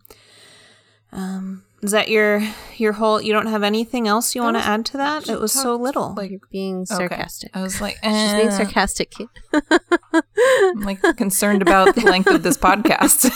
Um, 1.13 1.65
is 1.85 1.91
that 1.91 2.09
your 2.09 2.43
your 2.77 2.95
whole? 2.95 3.21
You 3.21 3.35
don't 3.35 3.47
have 3.47 3.63
anything 3.63 4.09
else 4.09 4.35
you 4.35 4.43
want 4.43 4.57
to 4.57 4.63
add 4.65 4.87
to 4.87 4.97
that? 4.97 5.29
It 5.29 5.39
was 5.39 5.53
so 5.53 5.77
little. 5.77 6.15
like- 6.15 6.31
You're 6.31 6.41
being 6.51 6.81
Okay. 6.91 6.95
sarcastic. 6.95 7.51
I 7.55 7.61
was 7.63 7.79
like, 7.81 7.95
She's 8.03 8.33
being 8.33 8.49
eh. 8.49 8.51
sarcastic. 8.51 9.13
I'm 9.53 10.81
like 10.81 11.03
concerned 11.17 11.61
about 11.61 11.95
the 11.95 12.01
length 12.01 12.29
of 12.31 12.43
this 12.43 12.57
podcast. 12.57 13.31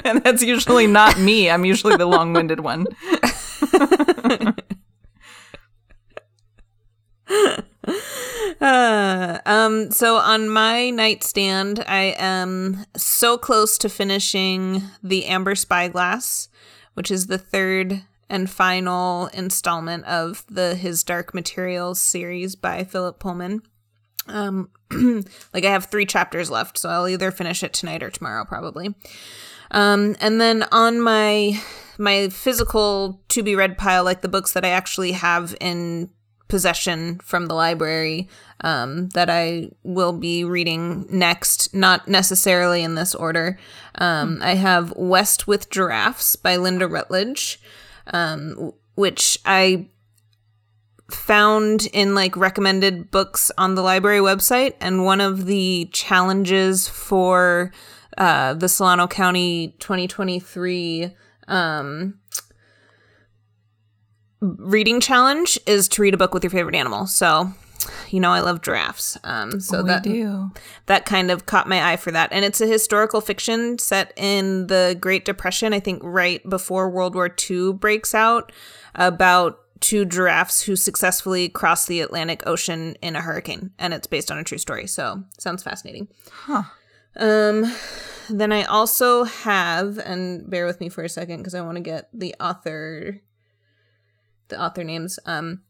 and 0.04 0.22
that's 0.24 0.42
usually 0.42 0.88
not 0.88 1.20
me. 1.20 1.48
I'm 1.48 1.64
usually 1.64 1.96
the 1.96 2.06
long 2.06 2.32
winded 2.32 2.60
one. 2.60 2.86
Uh, 8.60 9.38
um, 9.46 9.90
so 9.90 10.16
on 10.16 10.48
my 10.48 10.90
nightstand, 10.90 11.84
I 11.86 12.14
am 12.18 12.84
so 12.96 13.36
close 13.36 13.76
to 13.78 13.88
finishing 13.88 14.82
the 15.02 15.26
Amber 15.26 15.54
Spyglass, 15.54 16.48
which 16.96 17.10
is 17.10 17.26
the 17.26 17.36
third 17.36 18.02
and 18.28 18.48
final 18.48 19.26
installment 19.28 20.04
of 20.06 20.44
the 20.48 20.74
His 20.74 21.04
Dark 21.04 21.34
Materials 21.34 22.00
series 22.00 22.56
by 22.56 22.84
Philip 22.84 23.18
Pullman. 23.18 23.62
Um, 24.26 24.70
like 25.52 25.64
I 25.64 25.70
have 25.70 25.84
three 25.84 26.06
chapters 26.06 26.50
left, 26.50 26.78
so 26.78 26.88
I'll 26.88 27.06
either 27.06 27.30
finish 27.30 27.62
it 27.62 27.74
tonight 27.74 28.02
or 28.02 28.10
tomorrow, 28.10 28.46
probably. 28.46 28.94
Um, 29.70 30.16
and 30.20 30.40
then 30.40 30.64
on 30.72 31.00
my 31.00 31.60
my 31.98 32.30
physical 32.30 33.22
to 33.28 33.42
be 33.42 33.54
read 33.54 33.76
pile, 33.76 34.04
like 34.04 34.22
the 34.22 34.28
books 34.28 34.52
that 34.52 34.64
I 34.64 34.70
actually 34.70 35.12
have 35.12 35.54
in 35.60 36.08
possession 36.48 37.18
from 37.18 37.46
the 37.46 37.54
library 37.54 38.28
um, 38.60 39.08
that 39.10 39.28
I 39.28 39.70
will 39.82 40.12
be 40.12 40.44
reading 40.44 41.06
next, 41.10 41.74
not 41.74 42.08
necessarily 42.08 42.82
in 42.82 42.94
this 42.94 43.14
order. 43.14 43.58
Um, 43.96 44.40
I 44.42 44.54
have 44.54 44.92
West 44.96 45.46
with 45.46 45.70
Giraffes 45.70 46.36
by 46.36 46.56
Lynda 46.56 46.90
Rutledge, 46.90 47.60
um, 48.12 48.72
which 48.94 49.38
I 49.44 49.88
found 51.10 51.86
in 51.92 52.14
like 52.14 52.36
recommended 52.36 53.10
books 53.10 53.52
on 53.58 53.74
the 53.74 53.82
library 53.82 54.20
website. 54.20 54.74
And 54.80 55.04
one 55.04 55.20
of 55.20 55.46
the 55.46 55.88
challenges 55.92 56.88
for 56.88 57.72
uh, 58.18 58.54
the 58.54 58.68
Solano 58.68 59.06
County 59.06 59.76
2023 59.78 61.14
um, 61.48 62.18
reading 64.40 65.00
challenge 65.00 65.58
is 65.66 65.88
to 65.88 66.02
read 66.02 66.14
a 66.14 66.16
book 66.16 66.34
with 66.34 66.44
your 66.44 66.50
favorite 66.50 66.74
animal. 66.74 67.06
So, 67.06 67.52
you 68.10 68.20
know, 68.20 68.30
I 68.30 68.40
love 68.40 68.62
giraffes. 68.62 69.16
Um, 69.24 69.60
so 69.60 69.82
we 69.82 69.88
that 69.88 70.02
do. 70.02 70.50
that 70.86 71.06
kind 71.06 71.30
of 71.30 71.46
caught 71.46 71.68
my 71.68 71.92
eye 71.92 71.96
for 71.96 72.10
that. 72.10 72.32
And 72.32 72.44
it's 72.44 72.60
a 72.60 72.66
historical 72.66 73.20
fiction 73.20 73.78
set 73.78 74.12
in 74.16 74.66
the 74.66 74.96
Great 75.00 75.24
Depression, 75.24 75.72
I 75.72 75.80
think 75.80 76.02
right 76.02 76.46
before 76.48 76.90
World 76.90 77.14
War 77.14 77.34
II 77.50 77.74
breaks 77.74 78.14
out, 78.14 78.52
about 78.94 79.60
two 79.80 80.04
giraffes 80.04 80.62
who 80.62 80.74
successfully 80.74 81.48
cross 81.48 81.86
the 81.86 82.00
Atlantic 82.00 82.42
Ocean 82.46 82.96
in 83.02 83.14
a 83.14 83.20
hurricane. 83.20 83.72
And 83.78 83.92
it's 83.94 84.06
based 84.06 84.30
on 84.30 84.38
a 84.38 84.44
true 84.44 84.58
story. 84.58 84.86
So 84.86 85.22
sounds 85.38 85.62
fascinating. 85.62 86.08
Huh. 86.30 86.62
Um, 87.18 87.72
then 88.28 88.52
I 88.52 88.64
also 88.64 89.24
have, 89.24 89.98
and 89.98 90.48
bear 90.48 90.66
with 90.66 90.80
me 90.80 90.88
for 90.88 91.02
a 91.02 91.08
second 91.08 91.38
because 91.38 91.54
I 91.54 91.60
want 91.60 91.76
to 91.76 91.82
get 91.82 92.08
the 92.12 92.34
author, 92.40 93.20
the 94.48 94.60
author 94.60 94.84
names. 94.84 95.18
Um, 95.26 95.62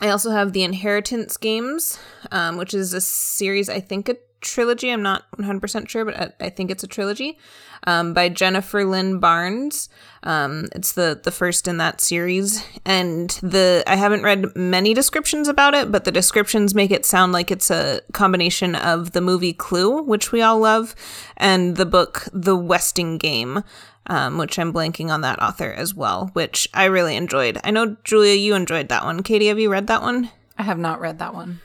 I 0.00 0.08
also 0.08 0.30
have 0.30 0.52
the 0.52 0.62
Inheritance 0.62 1.36
Games, 1.36 1.98
um, 2.30 2.56
which 2.56 2.74
is 2.74 2.92
a 2.92 3.00
series, 3.00 3.68
I 3.68 3.80
think 3.80 4.08
a 4.08 4.16
trilogy. 4.42 4.90
I'm 4.90 5.02
not 5.02 5.30
100% 5.38 5.88
sure, 5.88 6.04
but 6.04 6.16
I, 6.18 6.46
I 6.46 6.50
think 6.50 6.70
it's 6.70 6.82
a 6.82 6.88
trilogy 6.88 7.38
um, 7.86 8.12
by 8.12 8.28
Jennifer 8.28 8.84
Lynn 8.84 9.18
Barnes. 9.18 9.88
Um, 10.24 10.68
it's 10.72 10.92
the 10.92 11.20
the 11.22 11.32
first 11.32 11.66
in 11.66 11.78
that 11.78 12.00
series, 12.00 12.64
and 12.84 13.30
the 13.42 13.82
I 13.86 13.96
haven't 13.96 14.22
read 14.22 14.54
many 14.54 14.94
descriptions 14.94 15.48
about 15.48 15.74
it, 15.74 15.90
but 15.90 16.04
the 16.04 16.12
descriptions 16.12 16.74
make 16.74 16.90
it 16.90 17.04
sound 17.04 17.32
like 17.32 17.50
it's 17.50 17.70
a 17.70 18.02
combination 18.12 18.74
of 18.74 19.12
the 19.12 19.20
movie 19.20 19.52
Clue, 19.52 20.02
which 20.02 20.30
we 20.30 20.42
all 20.42 20.58
love, 20.58 20.94
and 21.36 21.76
the 21.76 21.86
book 21.86 22.28
The 22.32 22.56
Westing 22.56 23.18
Game. 23.18 23.64
Um, 24.08 24.36
which 24.36 24.58
I'm 24.58 24.72
blanking 24.72 25.10
on 25.10 25.20
that 25.20 25.40
author 25.40 25.72
as 25.72 25.94
well, 25.94 26.30
which 26.32 26.68
I 26.74 26.86
really 26.86 27.14
enjoyed. 27.14 27.58
I 27.62 27.70
know 27.70 27.96
Julia, 28.02 28.34
you 28.34 28.56
enjoyed 28.56 28.88
that 28.88 29.04
one. 29.04 29.22
Katie, 29.22 29.46
have 29.46 29.60
you 29.60 29.70
read 29.70 29.86
that 29.86 30.02
one? 30.02 30.28
I 30.58 30.64
have 30.64 30.78
not 30.78 31.00
read 31.00 31.20
that 31.20 31.34
one. 31.34 31.60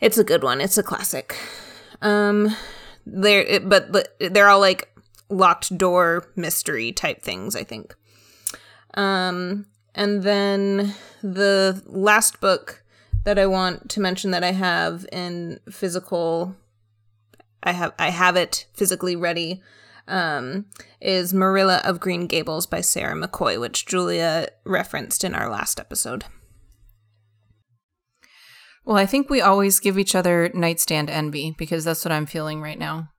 It's 0.00 0.18
a 0.18 0.24
good 0.24 0.42
one. 0.42 0.60
It's 0.60 0.78
a 0.78 0.82
classic. 0.82 1.36
Um, 2.02 2.56
they're 3.06 3.60
but 3.60 3.92
but 3.92 4.16
they're 4.18 4.48
all 4.48 4.60
like 4.60 4.88
locked 5.28 5.76
door 5.76 6.30
mystery 6.36 6.92
type 6.92 7.22
things. 7.22 7.54
I 7.56 7.64
think. 7.64 7.94
Um, 8.94 9.66
and 9.94 10.22
then 10.22 10.94
the 11.22 11.82
last 11.86 12.40
book 12.40 12.82
that 13.24 13.38
I 13.38 13.46
want 13.46 13.90
to 13.90 14.00
mention 14.00 14.30
that 14.30 14.44
I 14.44 14.52
have 14.52 15.06
in 15.12 15.60
physical, 15.70 16.54
I 17.62 17.72
have 17.72 17.92
I 17.98 18.10
have 18.10 18.36
it 18.36 18.66
physically 18.74 19.16
ready. 19.16 19.62
Um, 20.08 20.64
is 21.00 21.34
Marilla 21.34 21.82
of 21.84 22.00
Green 22.00 22.26
Gables 22.26 22.66
by 22.66 22.80
Sarah 22.80 23.14
McCoy, 23.14 23.60
which 23.60 23.84
Julia 23.86 24.48
referenced 24.64 25.22
in 25.22 25.34
our 25.34 25.50
last 25.50 25.78
episode. 25.78 26.24
Well, 28.86 28.96
I 28.96 29.04
think 29.04 29.28
we 29.28 29.42
always 29.42 29.80
give 29.80 29.98
each 29.98 30.14
other 30.14 30.50
nightstand 30.54 31.10
envy 31.10 31.54
because 31.58 31.84
that's 31.84 32.06
what 32.06 32.12
I'm 32.12 32.24
feeling 32.24 32.62
right 32.62 32.78
now. 32.78 33.10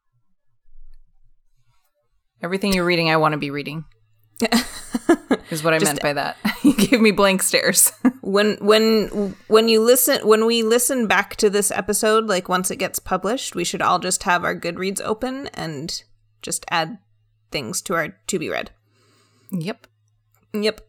Everything 2.41 2.73
you're 2.73 2.85
reading, 2.85 3.11
I 3.11 3.17
want 3.17 3.33
to 3.33 3.37
be 3.37 3.51
reading. 3.51 3.85
is 5.51 5.63
what 5.63 5.73
I 5.73 5.79
Just- 5.79 5.91
meant 5.91 6.01
by 6.01 6.13
that. 6.13 6.37
you 6.63 6.73
gave 6.73 7.01
me 7.01 7.11
blank 7.11 7.43
stares. 7.43 7.91
when 8.21 8.57
when 8.61 9.35
when 9.47 9.69
you 9.69 9.81
listen 9.81 10.25
when 10.27 10.45
we 10.45 10.63
listen 10.63 11.07
back 11.07 11.35
to 11.35 11.49
this 11.49 11.71
episode 11.71 12.25
like 12.25 12.47
once 12.47 12.69
it 12.69 12.75
gets 12.75 12.99
published 12.99 13.55
we 13.55 13.63
should 13.63 13.81
all 13.81 13.97
just 13.97 14.23
have 14.23 14.43
our 14.43 14.55
goodreads 14.55 15.01
open 15.03 15.47
and 15.53 16.03
just 16.41 16.65
add 16.69 16.97
things 17.51 17.81
to 17.81 17.95
our 17.95 18.09
to 18.27 18.39
be 18.39 18.49
read 18.49 18.71
yep. 19.51 19.87
yep 20.53 20.81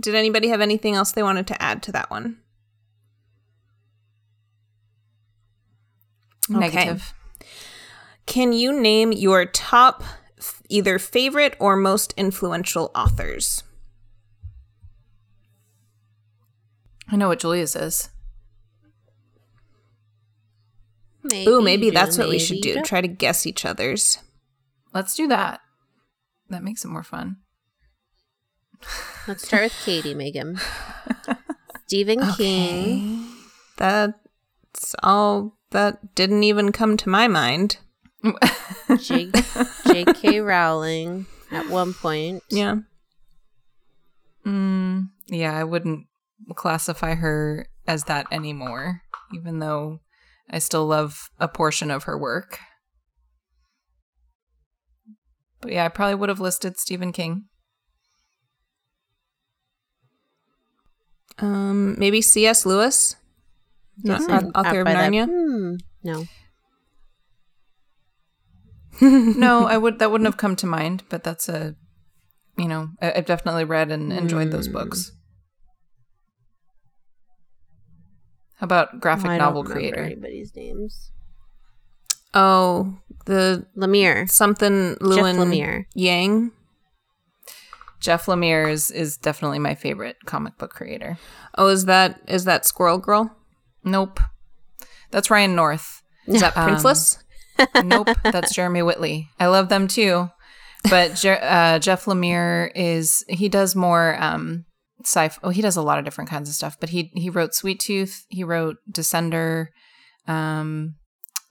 did 0.00 0.14
anybody 0.14 0.48
have 0.48 0.60
anything 0.60 0.94
else 0.94 1.12
they 1.12 1.22
wanted 1.22 1.46
to 1.46 1.60
add 1.62 1.82
to 1.82 1.92
that 1.92 2.10
one 2.10 2.38
Okay. 6.50 6.58
Negative. 6.58 7.14
can 8.26 8.52
you 8.52 8.78
name 8.78 9.12
your 9.12 9.46
top 9.46 10.02
f- 10.38 10.60
either 10.68 10.98
favorite 10.98 11.56
or 11.60 11.76
most 11.76 12.12
influential 12.16 12.90
authors 12.94 13.62
I 17.12 17.16
know 17.16 17.28
what 17.28 17.40
Julia's 17.40 17.76
is. 17.76 18.08
Maybe 21.22 21.50
ooh 21.50 21.60
maybe 21.60 21.90
that's 21.90 22.16
do, 22.16 22.22
what 22.22 22.30
we 22.30 22.38
should 22.38 22.62
do 22.62 22.80
try 22.82 23.00
to 23.02 23.06
guess 23.08 23.46
each 23.46 23.64
other's 23.64 24.18
Let's 24.94 25.14
do 25.14 25.26
that. 25.28 25.60
That 26.50 26.62
makes 26.62 26.84
it 26.84 26.88
more 26.88 27.02
fun. 27.02 27.36
Let's 29.26 29.46
start 29.46 29.62
with 29.64 29.82
Katie, 29.84 30.14
Megan. 30.14 30.58
Stephen 31.86 32.20
King. 32.32 33.28
that's 33.76 34.94
all 35.02 35.56
that 35.70 36.14
didn't 36.14 36.42
even 36.44 36.72
come 36.72 36.96
to 36.96 37.08
my 37.08 37.28
mind 37.28 37.78
J- 38.98 39.30
J.K. 39.86 40.40
Rowling 40.40 41.26
at 41.50 41.68
one 41.68 41.92
point. 41.94 42.42
yeah 42.48 42.76
Mm, 44.46 45.10
yeah, 45.28 45.56
I 45.56 45.62
wouldn't 45.64 46.06
classify 46.56 47.14
her 47.14 47.66
as 47.86 48.04
that 48.04 48.26
anymore, 48.32 49.02
even 49.32 49.60
though 49.60 50.00
I 50.50 50.58
still 50.58 50.84
love 50.86 51.30
a 51.38 51.46
portion 51.46 51.90
of 51.92 52.04
her 52.04 52.18
work. 52.18 52.58
But 55.62 55.72
yeah, 55.72 55.84
I 55.84 55.88
probably 55.88 56.16
would 56.16 56.28
have 56.28 56.40
listed 56.40 56.78
Stephen 56.78 57.12
King. 57.12 57.44
Um, 61.38 61.98
maybe 61.98 62.20
C.S. 62.20 62.66
Lewis, 62.66 63.16
not 64.02 64.20
Yes, 64.20 64.44
au- 64.44 64.50
author 64.54 64.80
of. 64.82 64.86
Narnia. 64.88 65.26
Hmm, 65.26 65.76
no. 66.02 66.24
No, 69.00 69.64
I 69.66 69.78
would 69.78 69.98
that 70.00 70.10
wouldn't 70.12 70.26
have 70.26 70.36
come 70.36 70.54
to 70.56 70.66
mind, 70.66 71.04
but 71.08 71.24
that's 71.24 71.48
a 71.48 71.74
you 72.58 72.68
know, 72.68 72.90
I, 73.00 73.12
I've 73.14 73.26
definitely 73.26 73.64
read 73.64 73.90
and 73.90 74.12
enjoyed 74.12 74.50
those 74.52 74.68
Mm. 74.68 74.72
books. 74.74 75.12
How 78.56 78.64
about 78.66 79.00
graphic 79.00 79.26
I 79.30 79.38
don't 79.38 79.46
novel 79.48 79.62
remember 79.62 79.78
creator? 79.78 80.04
anybody's 80.04 80.54
names. 80.54 81.10
Oh, 82.34 82.98
the 83.26 83.66
Lemire. 83.76 84.28
something 84.30 84.96
Lewin 85.00 85.36
Lemire. 85.36 85.84
Yang. 85.94 86.50
Jeff 88.00 88.26
Lemire 88.26 88.68
is, 88.70 88.90
is 88.90 89.16
definitely 89.16 89.60
my 89.60 89.74
favorite 89.74 90.16
comic 90.26 90.58
book 90.58 90.70
creator. 90.72 91.18
Oh, 91.56 91.68
is 91.68 91.84
that 91.84 92.20
is 92.26 92.44
that 92.46 92.66
Squirrel 92.66 92.98
Girl? 92.98 93.36
Nope. 93.84 94.18
That's 95.10 95.30
Ryan 95.30 95.54
North. 95.54 96.00
Is 96.26 96.40
that 96.40 96.56
Um, 96.56 96.70
Princeless? 96.70 97.18
nope, 97.84 98.08
that's 98.22 98.54
Jeremy 98.54 98.80
Whitley. 98.82 99.28
I 99.40 99.46
love 99.48 99.68
them 99.68 99.88
too, 99.88 100.30
but 100.88 101.16
Je- 101.16 101.28
uh, 101.40 101.80
Jeff 101.80 102.04
Lemire 102.06 102.70
is 102.76 103.24
he 103.28 103.48
does 103.48 103.74
more 103.76 104.16
um, 104.22 104.64
sci. 105.04 105.30
Oh, 105.42 105.50
he 105.50 105.60
does 105.60 105.76
a 105.76 105.82
lot 105.82 105.98
of 105.98 106.04
different 106.04 106.30
kinds 106.30 106.48
of 106.48 106.54
stuff. 106.54 106.78
But 106.80 106.90
he 106.90 107.10
he 107.14 107.28
wrote 107.28 107.54
Sweet 107.54 107.80
Tooth. 107.80 108.24
He 108.28 108.42
wrote 108.44 108.76
Descender. 108.90 109.66
Um, 110.28 110.94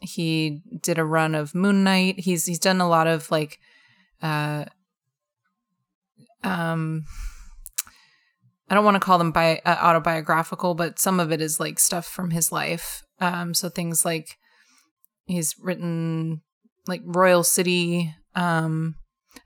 he 0.02 0.62
did 0.82 0.98
a 0.98 1.06
run 1.06 1.36
of 1.36 1.56
Moon 1.56 1.84
Knight. 1.84 2.20
He's 2.20 2.46
he's 2.46 2.60
done 2.60 2.82
a 2.82 2.90
lot 2.90 3.08
of 3.08 3.30
like, 3.32 3.60
uh, 4.22 4.66
um. 6.44 7.06
I 8.70 8.74
don't 8.74 8.86
want 8.86 8.96
to 8.96 9.02
call 9.02 9.18
them 9.18 9.34
bi- 9.34 9.62
uh, 9.66 9.78
autobiographical, 9.82 10.76
but 10.76 10.98
some 10.98 11.20
of 11.20 11.30
it 11.34 11.42
is 11.42 11.60
like 11.60 11.78
stuff 11.78 12.06
from 12.06 12.32
his 12.32 12.54
life. 12.54 13.04
Um, 13.20 13.54
so 13.54 13.68
things 13.68 14.06
like 14.06 14.38
he's 15.26 15.56
written 15.62 16.42
like 16.88 17.02
Royal 17.04 17.44
City. 17.44 18.16
Um, 18.34 18.96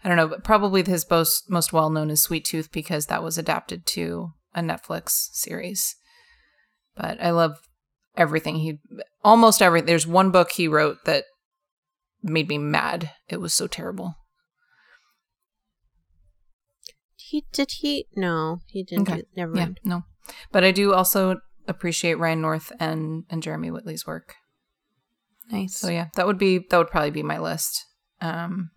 I 0.03 0.07
don't 0.07 0.17
know, 0.17 0.27
but 0.27 0.43
probably 0.43 0.83
his 0.83 1.09
most 1.09 1.49
most 1.49 1.73
well 1.73 1.89
known 1.89 2.11
is 2.11 2.21
Sweet 2.21 2.45
Tooth 2.45 2.71
because 2.71 3.07
that 3.07 3.23
was 3.23 3.37
adapted 3.39 3.87
to 3.87 4.33
a 4.53 4.61
Netflix 4.61 5.09
series. 5.33 5.95
But 6.95 7.21
I 7.21 7.31
love 7.31 7.57
everything 8.17 8.55
he 8.57 8.79
almost 9.23 9.61
every 9.61 9.81
there's 9.81 10.07
one 10.07 10.31
book 10.31 10.51
he 10.51 10.67
wrote 10.67 10.97
that 11.05 11.25
made 12.23 12.47
me 12.47 12.57
mad. 12.57 13.11
It 13.27 13.37
was 13.41 13.53
so 13.53 13.67
terrible. 13.67 14.15
He 17.15 17.45
did 17.51 17.71
he? 17.79 18.07
No, 18.15 18.59
he 18.67 18.83
didn't. 18.83 19.09
Okay. 19.09 19.21
Do, 19.21 19.27
never 19.35 19.55
Yeah, 19.55 19.65
mind. 19.65 19.79
no. 19.83 20.03
But 20.51 20.63
I 20.63 20.71
do 20.71 20.93
also 20.93 21.37
appreciate 21.67 22.15
Ryan 22.19 22.41
North 22.41 22.71
and 22.79 23.23
and 23.29 23.41
Jeremy 23.43 23.71
Whitley's 23.71 24.05
work. 24.05 24.35
Nice. 25.51 25.75
So 25.77 25.89
yeah, 25.89 26.07
that 26.15 26.27
would 26.27 26.37
be 26.37 26.59
that 26.69 26.77
would 26.77 26.89
probably 26.89 27.11
be 27.11 27.23
my 27.23 27.39
list. 27.39 27.83
Um 28.21 28.71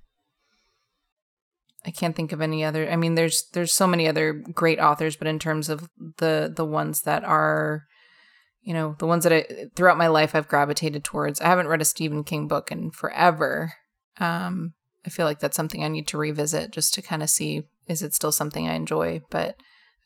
I 1.87 1.91
can't 1.91 2.17
think 2.17 2.33
of 2.33 2.41
any 2.41 2.65
other 2.65 2.91
I 2.91 2.97
mean 2.97 3.15
there's 3.15 3.45
there's 3.53 3.73
so 3.75 3.87
many 3.87 4.09
other 4.09 4.33
great 4.33 4.79
authors, 4.81 5.17
but 5.17 5.29
in 5.29 5.39
terms 5.39 5.69
of 5.69 5.89
the 6.19 6.53
the 6.55 6.65
ones 6.65 7.03
that 7.03 7.25
are 7.25 7.85
you 8.69 8.75
know, 8.75 8.97
the 8.99 9.07
ones 9.07 9.25
that 9.25 9.33
I 9.33 9.71
throughout 9.75 9.97
my 9.97 10.09
life 10.09 10.35
I've 10.35 10.47
gravitated 10.47 11.03
towards. 11.03 11.41
I 11.41 11.47
haven't 11.47 11.69
read 11.69 11.81
a 11.81 11.87
Stephen 11.87 12.23
King 12.23 12.49
book 12.49 12.71
in 12.71 12.91
forever. 12.91 13.73
Um 14.19 14.75
I 15.07 15.09
feel 15.09 15.25
like 15.25 15.41
that's 15.41 15.57
something 15.57 15.83
I 15.83 15.89
need 15.89 16.07
to 16.09 16.19
revisit 16.19 16.71
just 16.71 16.93
to 16.95 17.03
kind 17.03 17.23
of 17.23 17.31
see 17.31 17.63
is 17.87 18.03
it 18.03 18.13
still 18.13 18.31
something 18.31 18.69
I 18.69 18.75
enjoy, 18.75 19.23
but 19.31 19.57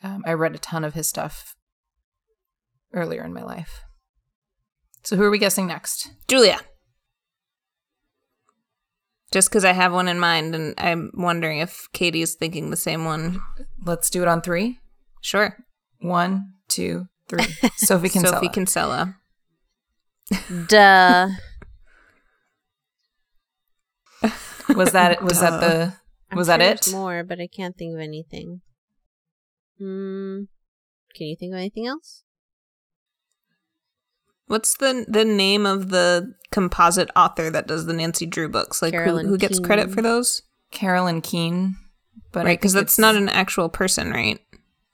um, 0.05 0.22
I 0.25 0.35
read 0.35 0.55
a 0.55 0.59
ton 0.59 0.85
of 0.85 0.94
his 0.94 1.09
stuff 1.09 1.57
earlier 2.92 3.25
in 3.25 3.35
my 3.35 3.42
life. 3.42 3.83
So 5.03 5.16
who 5.16 5.25
are 5.25 5.31
we 5.31 5.40
guessing 5.40 5.66
next? 5.66 6.12
Julia. 6.29 6.61
Just 9.33 9.51
because 9.51 9.64
I 9.64 9.72
have 9.72 9.92
one 9.92 10.07
in 10.07 10.20
mind, 10.20 10.55
and 10.55 10.75
I'm 10.79 11.11
wondering 11.14 11.59
if 11.59 11.88
Katie's 11.92 12.37
thinking 12.37 12.70
the 12.70 12.77
same 12.77 13.05
one. 13.05 13.40
Let's 13.85 14.09
do 14.09 14.22
it 14.22 14.29
on 14.29 14.40
three. 14.40 14.79
Sure. 15.20 15.57
One, 15.98 16.53
two, 16.68 17.07
three. 17.38 17.71
Sophie 17.77 18.09
Kinsella. 18.11 18.35
Sophie 18.37 18.49
Kinsella. 18.49 19.16
Duh. 20.68 21.29
was 24.75 24.92
that 24.92 25.23
was 25.23 25.40
that 25.40 25.61
the 25.61 25.95
I'm 26.31 26.38
was 26.38 26.47
sure 26.47 26.59
that 26.59 26.87
it? 26.87 26.92
More, 26.92 27.25
but 27.25 27.40
I 27.40 27.47
can't 27.47 27.77
think 27.77 27.95
of 27.95 28.01
anything. 28.01 28.61
Hmm. 29.79 30.42
Can 31.14 31.27
you 31.27 31.37
think 31.37 31.53
of 31.53 31.59
anything 31.59 31.87
else? 31.87 32.23
What's 34.47 34.77
the 34.77 35.05
the 35.09 35.25
name 35.25 35.66
of 35.66 35.88
the 35.90 36.35
composite 36.51 37.11
author 37.16 37.51
that 37.51 37.66
does 37.66 37.87
the 37.87 37.92
Nancy 37.92 38.27
Drew 38.27 38.49
books? 38.49 38.81
Like 38.83 38.95
who, 38.95 39.18
who 39.18 39.38
gets 39.38 39.59
credit 39.59 39.90
for 39.90 40.03
those? 40.03 40.42
Carolyn 40.71 41.21
Keene. 41.21 41.77
But 42.33 42.45
right, 42.47 42.59
because 42.59 42.73
that's 42.73 42.99
not 42.99 43.14
an 43.14 43.29
actual 43.29 43.68
person, 43.68 44.11
right? 44.11 44.40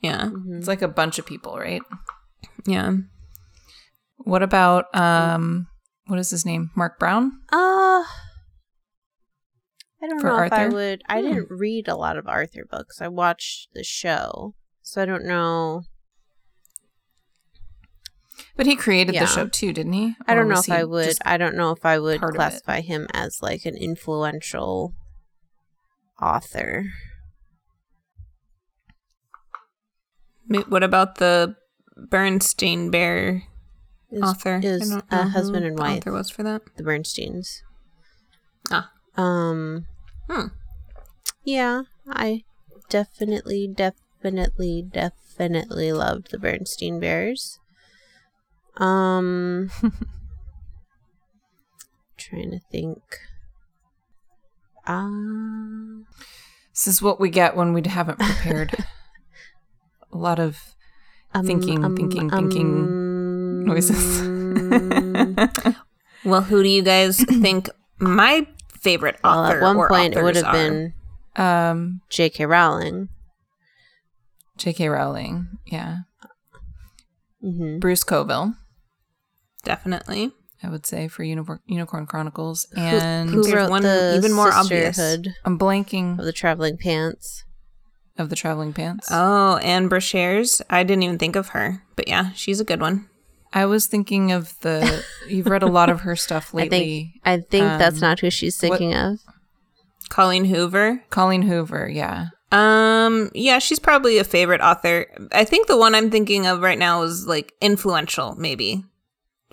Yeah, 0.00 0.26
Mhm. 0.26 0.58
It's 0.58 0.68
like 0.68 0.82
a 0.82 0.88
bunch 0.88 1.18
of 1.18 1.26
people, 1.26 1.56
right? 1.56 1.82
Yeah. 2.66 2.92
What 4.18 4.42
about 4.42 4.94
um 4.94 5.68
what 6.06 6.18
is 6.18 6.30
his 6.30 6.44
name? 6.46 6.70
Marc 6.76 6.98
Brown? 6.98 7.32
Uh 7.52 8.04
I 10.00 10.06
don't 10.06 10.22
know 10.22 10.42
if 10.44 10.52
I 10.52 10.68
would. 10.68 11.02
I 11.08 11.20
Hmm. 11.20 11.26
didn't 11.26 11.50
read 11.50 11.88
a 11.88 11.96
lot 11.96 12.16
of 12.16 12.28
Arthur 12.28 12.64
books. 12.70 13.00
I 13.00 13.08
watched 13.08 13.68
the 13.74 13.82
show, 13.82 14.54
so 14.82 15.02
I 15.02 15.06
don't 15.06 15.24
know. 15.24 15.82
But 18.56 18.66
he 18.66 18.76
created 18.76 19.14
Yeah. 19.14 19.22
the 19.22 19.26
show 19.26 19.46
too, 19.48 19.72
didn't 19.72 19.92
he? 19.94 20.14
I 20.26 20.34
don't 20.34 20.48
know 20.48 20.60
if 20.60 20.70
I 20.70 20.84
would. 20.84 21.16
I 21.24 21.36
don't 21.36 21.56
know 21.56 21.72
if 21.72 21.84
I 21.84 21.98
would 21.98 22.20
part 22.20 22.30
of 22.30 22.34
it? 22.36 22.38
classify 22.38 22.80
him 22.80 23.08
as 23.12 23.42
like 23.42 23.66
an 23.66 23.76
influential 23.76 24.94
author. 26.22 26.84
What 30.68 30.82
about 30.82 31.16
the 31.16 31.56
Berenstain 31.98 32.90
Bear 32.90 33.44
Is, 34.10 34.22
author? 34.22 34.60
is 34.62 34.92
a 35.10 35.24
who 35.24 35.28
husband 35.30 35.64
and 35.64 35.76
the 35.76 35.82
wife. 35.82 35.98
Author 35.98 36.12
was 36.12 36.30
for 36.30 36.42
that. 36.42 36.62
The 36.76 36.82
Berenstains. 36.82 37.62
Ah. 38.70 38.90
Um. 39.16 39.86
Hmm. 40.28 40.48
Yeah, 41.44 41.82
I 42.08 42.44
definitely, 42.88 43.68
definitely, 43.68 44.82
definitely 44.82 45.92
loved 45.92 46.30
the 46.30 46.38
Berenstain 46.38 47.00
Bears. 47.00 47.58
Um, 48.76 49.70
trying 52.16 52.50
to 52.50 52.60
think. 52.70 53.02
Um, 54.86 56.06
This 56.72 56.86
is 56.86 57.02
what 57.02 57.20
we 57.20 57.30
get 57.30 57.56
when 57.56 57.72
we 57.72 57.82
haven't 57.86 58.18
prepared. 58.18 58.74
a 60.12 60.16
lot 60.16 60.38
of 60.38 60.74
um, 61.34 61.44
Thinking, 61.46 61.84
um, 61.84 61.94
thinking, 61.94 62.30
thinking 62.30 62.84
um, 62.84 63.64
noises. 63.64 64.28
Well, 66.24 66.42
who 66.42 66.62
do 66.62 66.68
you 66.68 66.82
guys 66.82 67.16
think 67.24 67.70
my 67.98 68.46
favorite 68.80 69.18
well, 69.22 69.38
author 69.44 69.58
at 69.58 69.62
one 69.62 69.76
or 69.76 69.88
point 69.88 70.14
it 70.14 70.22
would 70.22 70.36
have 70.36 70.44
are? 70.46 70.52
been 70.52 70.92
um 71.36 72.00
J.K. 72.10 72.44
Rowling. 72.46 73.08
J.K. 74.56 74.88
Rowling, 74.88 75.48
yeah. 75.66 75.98
hmm 77.40 77.78
Bruce 77.78 78.02
Coville, 78.04 78.54
definitely. 79.62 80.32
I 80.60 80.68
would 80.68 80.84
say 80.86 81.06
for 81.06 81.22
Unicorn, 81.22 81.60
Unicorn 81.66 82.06
Chronicles, 82.06 82.66
and 82.76 83.30
Who 83.30 83.44
There's 83.44 83.54
wrote 83.54 83.70
one 83.70 83.82
the 83.82 84.14
even 84.16 84.32
more 84.32 84.52
obvious. 84.52 84.96
Sisterhood 84.96 85.34
I'm 85.44 85.56
blanking 85.56 86.18
of 86.18 86.24
the 86.24 86.32
Traveling 86.32 86.76
Pants? 86.76 87.44
Of 88.18 88.28
the 88.30 88.36
Traveling 88.36 88.72
Pants. 88.72 89.08
Oh, 89.10 89.56
Ann 89.58 89.88
Brashares. 89.88 90.60
I 90.68 90.82
didn't 90.82 91.04
even 91.04 91.18
think 91.18 91.36
of 91.36 91.48
her, 91.48 91.82
but 91.96 92.08
yeah, 92.08 92.32
she's 92.32 92.60
a 92.60 92.64
good 92.64 92.80
one. 92.80 93.08
I 93.52 93.64
was 93.64 93.86
thinking 93.86 94.32
of 94.32 94.58
the. 94.60 95.04
You've 95.28 95.46
read 95.46 95.62
a 95.62 95.66
lot 95.66 95.88
of 95.88 96.00
her 96.00 96.16
stuff 96.16 96.52
lately. 96.52 97.14
I 97.24 97.36
think. 97.36 97.46
I 97.46 97.48
think 97.48 97.64
that's 97.78 97.96
Um, 97.96 98.00
not 98.00 98.20
who 98.20 98.30
she's 98.30 98.60
what- 98.60 98.78
thinking 98.78 98.94
of. 98.94 99.20
Colleen 100.10 100.46
Hoover. 100.46 101.02
Colleen 101.10 101.42
Hoover, 101.42 101.88
yeah. 101.88 102.28
Um, 102.50 103.30
yeah, 103.34 103.58
she's 103.58 103.78
probably 103.78 104.16
a 104.18 104.24
favorite 104.24 104.62
author. 104.62 105.06
I 105.32 105.44
think 105.44 105.66
the 105.66 105.76
one 105.76 105.94
I'm 105.94 106.10
thinking 106.10 106.46
of 106.46 106.60
right 106.60 106.78
now 106.78 107.02
is 107.02 107.26
like 107.26 107.52
influential, 107.60 108.34
maybe. 108.36 108.84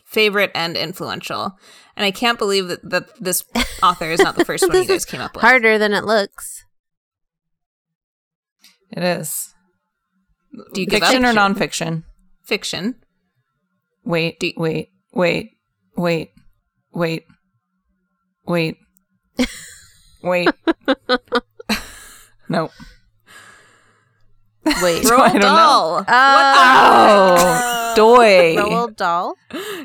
Favorite 0.05 0.51
and 0.55 0.77
influential. 0.77 1.57
And 1.97 2.05
I 2.05 2.11
can't 2.11 2.37
believe 2.39 2.67
that, 2.69 2.89
that 2.89 3.09
this 3.21 3.43
author 3.83 4.05
is 4.11 4.21
not 4.21 4.35
the 4.37 4.45
first 4.49 4.65
one 4.67 4.77
you 4.77 4.87
guys 4.87 5.03
came 5.05 5.19
up 5.21 5.35
with. 5.35 5.41
Harder 5.41 5.77
than 5.77 5.93
it 5.93 6.05
looks. 6.05 6.63
It 8.91 9.03
is. 9.03 9.53
Do 10.73 10.81
you 10.81 10.87
give 10.87 11.01
Fiction 11.01 11.25
up? 11.25 11.35
or 11.35 11.39
nonfiction? 11.39 12.03
Fiction. 12.43 12.95
Wait, 14.03 14.39
Do- 14.39 14.53
wait, 14.57 14.89
wait, 15.13 15.51
wait, 15.97 16.31
wait, 16.93 17.23
wait, 18.45 18.77
wait. 20.23 20.49
no. 22.49 22.69
Wait. 24.81 25.05
I 25.05 25.09
Roald 25.09 25.31
don't 25.33 25.41
know. 25.41 25.41
Dahl. 25.41 25.97
Uh, 25.99 26.05
oh, 26.07 27.93
Doy. 27.95 28.55
Roald 28.55 28.95
Dahl. 28.95 29.35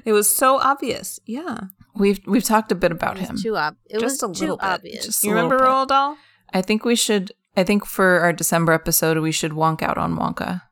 It 0.05 0.13
was 0.13 0.29
so 0.35 0.57
obvious. 0.59 1.19
Yeah. 1.27 1.59
We've 1.95 2.21
we've 2.27 2.45
talked 2.45 2.71
a 2.73 2.75
bit 2.75 2.93
about 2.93 3.17
It 3.17 3.23
him. 3.25 3.33
was 3.33 3.43
too 3.43 3.57
ob- 3.57 3.77
It 3.87 4.01
Just 4.01 4.23
was 4.23 4.23
a 4.23 4.27
little 4.43 4.57
too 4.57 4.61
bit. 4.63 4.67
obvious. 4.71 5.07
Just- 5.07 5.25
You 5.25 5.33
a 5.33 5.35
remember 5.35 5.59
bit. 5.59 5.67
Roald 5.67 5.89
Dahl? 5.89 6.17
I 6.53 6.63
think 6.63 6.85
we 6.85 6.97
should. 6.97 7.33
I 7.57 7.65
think 7.65 7.85
for 7.85 8.21
our 8.21 8.33
December 8.33 8.73
episode, 8.73 9.19
we 9.19 9.33
should 9.33 9.53
wonk 9.53 9.83
out 9.83 9.99
on 9.99 10.17
Wonka. 10.17 10.63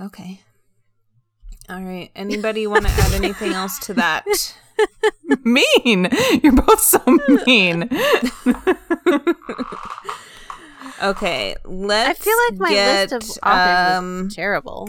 Okay. 0.00 0.40
All 1.68 1.82
right. 1.82 2.10
Anybody 2.14 2.66
want 2.66 2.86
to 2.86 2.90
add 2.92 3.12
anything 3.12 3.52
else 3.52 3.78
to 3.80 3.94
that? 3.94 4.24
mean. 5.44 6.08
You're 6.42 6.52
both 6.52 6.80
so 6.80 7.00
mean. 7.46 7.88
Okay, 11.02 11.56
let's. 11.64 12.20
I 12.20 12.22
feel 12.22 12.36
like 12.48 12.60
my 12.60 12.70
get, 12.70 13.10
list 13.10 13.30
of 13.30 13.38
authors 13.42 13.98
um, 13.98 14.26
is 14.28 14.34
terrible. 14.34 14.88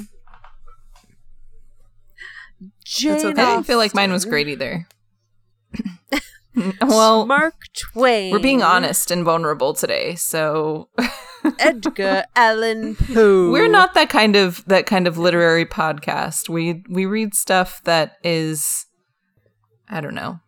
That's 2.60 3.06
okay. 3.06 3.42
I 3.42 3.54
didn't 3.56 3.64
feel 3.66 3.78
like 3.80 3.96
mine 3.96 4.12
was 4.12 4.26
great 4.26 4.48
either. 4.48 4.88
well, 6.82 7.26
Mark 7.26 7.56
Twain. 7.76 8.32
we're 8.32 8.40
being 8.40 8.62
honest 8.62 9.12
and 9.12 9.24
vulnerable 9.24 9.74
today, 9.74 10.16
so 10.16 10.90
Edgar 11.60 12.26
Allan 12.36 12.96
Poe. 12.96 13.52
we're 13.52 13.70
not 13.70 13.94
that 13.96 14.10
kind 14.10 14.36
of 14.36 14.64
that 14.66 14.86
kind 14.86 15.08
of 15.08 15.18
literary 15.18 15.66
podcast. 15.66 16.50
We 16.50 16.84
we 16.90 17.06
read 17.06 17.34
stuff 17.34 17.82
that 17.86 18.18
is, 18.24 18.86
I 19.90 20.02
don't 20.02 20.16
know, 20.16 20.40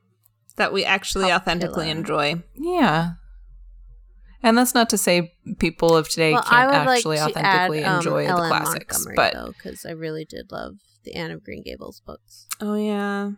that 0.58 0.72
we 0.74 0.86
actually 0.86 1.32
authentically 1.32 1.90
enjoy. 1.90 2.44
yeah. 2.56 3.14
And 4.44 4.56
that's 4.56 4.76
not 4.76 4.92
to 4.92 4.98
say 5.00 5.34
people 5.58 5.98
of 5.98 6.08
today 6.08 6.34
Well, 6.34 6.44
can't 6.44 6.72
actually 6.72 7.18
like 7.18 7.32
authentically 7.32 7.84
add, 7.84 7.90
um, 7.90 7.98
enjoy 7.98 8.28
the 8.28 8.34
classics, 8.36 9.04
Montgomery, 9.04 9.32
but 9.34 9.54
because 9.56 9.86
I 9.88 9.92
really 9.92 10.24
did 10.24 10.52
love 10.52 10.76
the 11.04 11.16
Anne 11.16 11.32
of 11.32 11.44
Green 11.44 11.64
Gables 11.64 12.02
books. 12.06 12.46
Oh 12.62 12.76
yeah. 12.76 13.32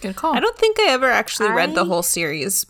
Good 0.00 0.16
call. 0.16 0.34
I 0.34 0.40
don't 0.40 0.56
think 0.58 0.78
I 0.78 0.88
ever 0.90 1.10
actually 1.10 1.50
read 1.50 1.74
the 1.74 1.84
whole 1.86 2.02
series. 2.02 2.66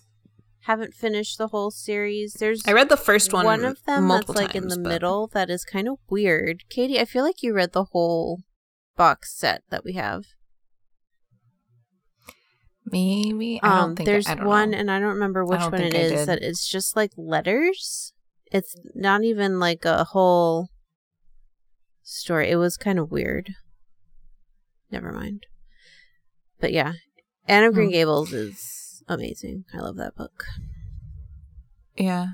Haven't 0.62 0.94
finished 0.94 1.38
the 1.38 1.48
whole 1.48 1.70
series. 1.70 2.34
There's 2.34 2.62
I 2.66 2.72
read 2.72 2.88
the 2.88 2.96
first 2.96 3.32
one. 3.32 3.44
one 3.44 3.64
of 3.64 3.84
them 3.84 4.08
that's 4.08 4.28
like 4.28 4.54
in 4.56 4.68
the 4.68 4.76
but- 4.76 4.88
middle 4.88 5.26
that 5.28 5.48
is 5.50 5.64
kind 5.64 5.88
of 5.88 5.98
weird. 6.08 6.64
Katie, 6.68 6.98
I 6.98 7.04
feel 7.04 7.22
like 7.24 7.42
you 7.42 7.52
read 7.54 7.72
the 7.72 7.84
whole 7.84 8.40
box 8.96 9.32
set 9.36 9.62
that 9.70 9.84
we 9.84 9.92
have. 9.92 10.24
Maybe 12.84 13.60
I 13.62 13.68
don't 13.68 13.78
Um, 13.90 13.96
think 13.96 14.06
there's 14.06 14.28
I 14.28 14.34
don't 14.36 14.46
one, 14.46 14.70
know. 14.70 14.78
and 14.78 14.90
I 14.90 15.00
don't 15.00 15.14
remember 15.14 15.44
which 15.44 15.58
don't 15.60 15.72
one 15.72 15.80
it 15.82 15.94
I 15.94 15.98
is. 15.98 16.12
did. 16.12 16.28
That 16.28 16.42
is 16.42 16.66
just 16.66 16.94
like 16.94 17.10
letters. 17.16 18.12
It's 18.52 18.76
not 18.94 19.24
even 19.24 19.58
like 19.58 19.84
a 19.84 20.04
whole 20.04 20.68
story. 22.02 22.48
It 22.50 22.56
was 22.56 22.76
kind 22.76 22.98
of 23.00 23.10
weird. 23.10 23.50
Never 24.90 25.10
mind. 25.10 25.46
But 26.60 26.72
yeah, 26.72 26.92
Anne 27.46 27.64
of 27.64 27.74
Green 27.74 27.88
Hmm. 27.88 27.92
Gables 27.94 28.32
is 28.32 29.02
amazing. 29.08 29.64
I 29.74 29.78
love 29.78 29.96
that 29.96 30.16
book. 30.16 30.44
Yeah. 31.96 32.26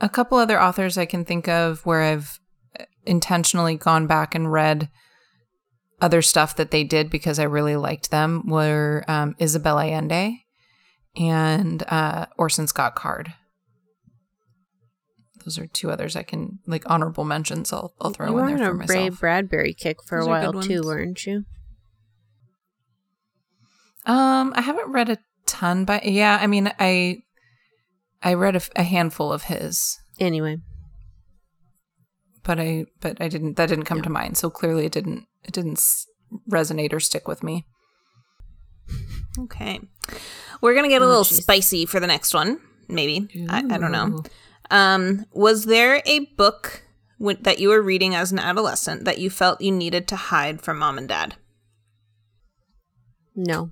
A 0.00 0.08
couple 0.08 0.38
other 0.38 0.60
authors 0.60 0.98
I 0.98 1.06
can 1.06 1.24
think 1.24 1.48
of 1.48 1.84
where 1.86 2.02
I've 2.02 2.38
intentionally 3.06 3.76
gone 3.76 4.06
back 4.06 4.34
and 4.34 4.52
read 4.52 4.90
other 6.00 6.20
stuff 6.20 6.56
that 6.56 6.70
they 6.70 6.84
did 6.84 7.08
because 7.08 7.38
I 7.38 7.44
really 7.44 7.76
liked 7.76 8.10
them 8.10 8.46
were 8.48 9.04
um, 9.08 9.34
Isabel 9.38 9.78
Allende 9.78 10.44
and 11.16 11.82
uh, 11.88 12.26
Orson 12.36 12.66
Scott 12.66 12.94
Card. 12.94 13.32
Those 15.44 15.58
are 15.58 15.66
two 15.68 15.90
others 15.90 16.16
I 16.16 16.24
can 16.24 16.58
like 16.66 16.82
honorable 16.90 17.24
mentions. 17.24 17.72
I'll 17.72 17.94
I'll 18.00 18.10
throw 18.10 18.26
you 18.30 18.38
in 18.40 18.56
there 18.56 18.74
for 18.74 18.82
a 18.82 18.86
Ray. 18.86 19.08
Bradbury 19.10 19.72
kick 19.74 20.02
for 20.04 20.18
Those 20.18 20.26
a 20.26 20.30
while 20.30 20.52
too, 20.60 20.82
weren't 20.84 21.24
you? 21.24 21.44
Um, 24.06 24.52
I 24.56 24.60
haven't 24.62 24.92
read 24.92 25.08
a 25.10 25.18
ton, 25.46 25.84
but 25.84 26.04
yeah, 26.04 26.38
I 26.40 26.46
mean, 26.46 26.72
I 26.78 27.18
I 28.22 28.34
read 28.34 28.60
a 28.76 28.82
handful 28.82 29.32
of 29.32 29.44
his. 29.44 29.98
Anyway, 30.20 30.58
but 32.44 32.58
I 32.60 32.86
but 33.00 33.20
I 33.20 33.28
didn't 33.28 33.56
that 33.56 33.68
didn't 33.68 33.84
come 33.84 33.98
Yeah. 33.98 34.04
to 34.04 34.10
mind. 34.10 34.36
So 34.38 34.48
clearly 34.50 34.86
it 34.86 34.92
didn't 34.92 35.26
it 35.44 35.52
didn't 35.52 35.80
resonate 36.50 36.92
or 36.92 37.00
stick 37.00 37.26
with 37.28 37.42
me. 37.42 37.66
Okay. 39.38 39.80
We're 40.62 40.74
gonna 40.74 40.88
get 40.88 41.02
a 41.02 41.04
Oh, 41.04 41.08
little 41.08 41.24
jeez. 41.24 41.42
spicy 41.42 41.84
for 41.86 42.00
the 42.00 42.06
next 42.06 42.32
one. 42.32 42.60
Maybe 42.88 43.28
I, 43.50 43.58
I 43.58 43.78
don't 43.78 43.92
know. 43.92 44.22
Um, 44.70 45.26
was 45.32 45.64
there 45.66 46.00
a 46.06 46.20
book 46.36 46.82
w- 47.18 47.36
that 47.42 47.58
you 47.58 47.68
were 47.68 47.82
reading 47.82 48.14
as 48.14 48.32
an 48.32 48.38
adolescent 48.38 49.04
that 49.04 49.18
you 49.18 49.28
felt 49.30 49.60
you 49.60 49.72
needed 49.72 50.08
to 50.08 50.16
hide 50.16 50.62
from 50.62 50.78
mom 50.78 50.96
and 50.98 51.08
dad? 51.08 51.34
no. 53.34 53.70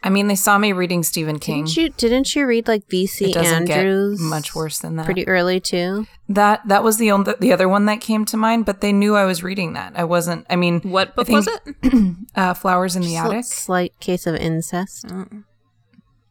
I 0.00 0.10
mean, 0.10 0.28
they 0.28 0.36
saw 0.36 0.58
me 0.58 0.72
reading 0.72 1.02
Stephen 1.02 1.40
King. 1.40 1.64
Didn't 1.64 1.76
you? 1.76 1.88
Didn't 1.90 2.34
you 2.36 2.46
read 2.46 2.68
like 2.68 2.82
it 2.82 2.90
V.C. 2.90 3.34
Andrews? 3.34 4.20
get 4.20 4.24
much 4.24 4.54
worse 4.54 4.78
than 4.78 4.94
that. 4.96 5.04
Pretty 5.04 5.26
early 5.26 5.58
too. 5.60 6.06
that 6.28 6.60
that 6.68 6.84
was 6.84 6.98
the 6.98 7.10
only 7.10 7.34
the 7.40 7.52
other 7.52 7.68
one 7.68 7.86
that 7.86 8.00
came 8.00 8.24
to 8.26 8.36
mind, 8.36 8.64
but 8.64 8.80
they 8.80 8.92
knew 8.92 9.16
I 9.16 9.24
was 9.24 9.42
reading 9.42 9.72
that. 9.72 9.94
I 9.96 10.04
wasn't. 10.04 10.46
I 10.48 10.54
mean, 10.56 10.80
What 10.82 11.16
book 11.16 11.26
think- 11.26 11.44
was 11.44 11.48
it? 11.82 12.14
uh, 12.36 12.54
Flowers 12.54 12.94
in 12.94 13.02
the 13.02 13.08
Just 13.14 13.24
a 13.24 13.28
Attic. 13.28 13.44
Slight 13.44 13.92
case 14.00 14.26
of 14.28 14.36
incest, 14.36 15.06
Mm. 15.06 15.42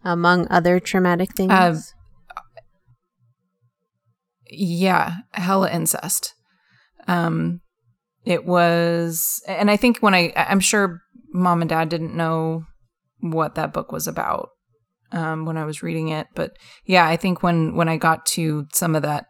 among 0.04 0.48
other 0.50 0.80
traumatic 0.80 1.34
things. 1.36 1.52
Uh, 1.52 1.76
Yeah, 4.50 5.18
hella 5.34 5.70
incest. 5.70 6.34
Um, 7.08 7.62
it 8.26 8.46
was, 8.46 9.42
and 9.48 9.70
I 9.70 9.76
think 9.78 10.00
when 10.00 10.14
I, 10.14 10.32
I'm 10.36 10.60
sure 10.62 11.02
mom 11.34 11.62
and 11.62 11.70
dad 11.70 11.90
didn't 11.90 12.16
know 12.16 12.64
what 13.20 13.56
that 13.56 13.74
book 13.74 13.92
was 13.92 14.08
about 14.08 14.50
um, 15.12 15.46
when 15.46 15.58
I 15.58 15.66
was 15.66 15.84
reading 15.84 16.10
it, 16.10 16.28
but 16.36 16.58
yeah, 16.86 17.08
I 17.08 17.18
think 17.18 17.44
when 17.44 17.76
when 17.76 17.90
I 17.90 17.98
got 17.98 18.26
to 18.28 18.68
some 18.74 18.96
of 18.96 19.02
that, 19.04 19.26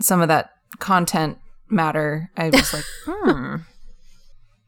some 0.00 0.20
of 0.20 0.28
that 0.28 0.50
content 0.78 1.38
matter, 1.68 2.30
I 2.36 2.50
was 2.50 2.72
like, 2.72 2.84
hmm. 3.06 3.56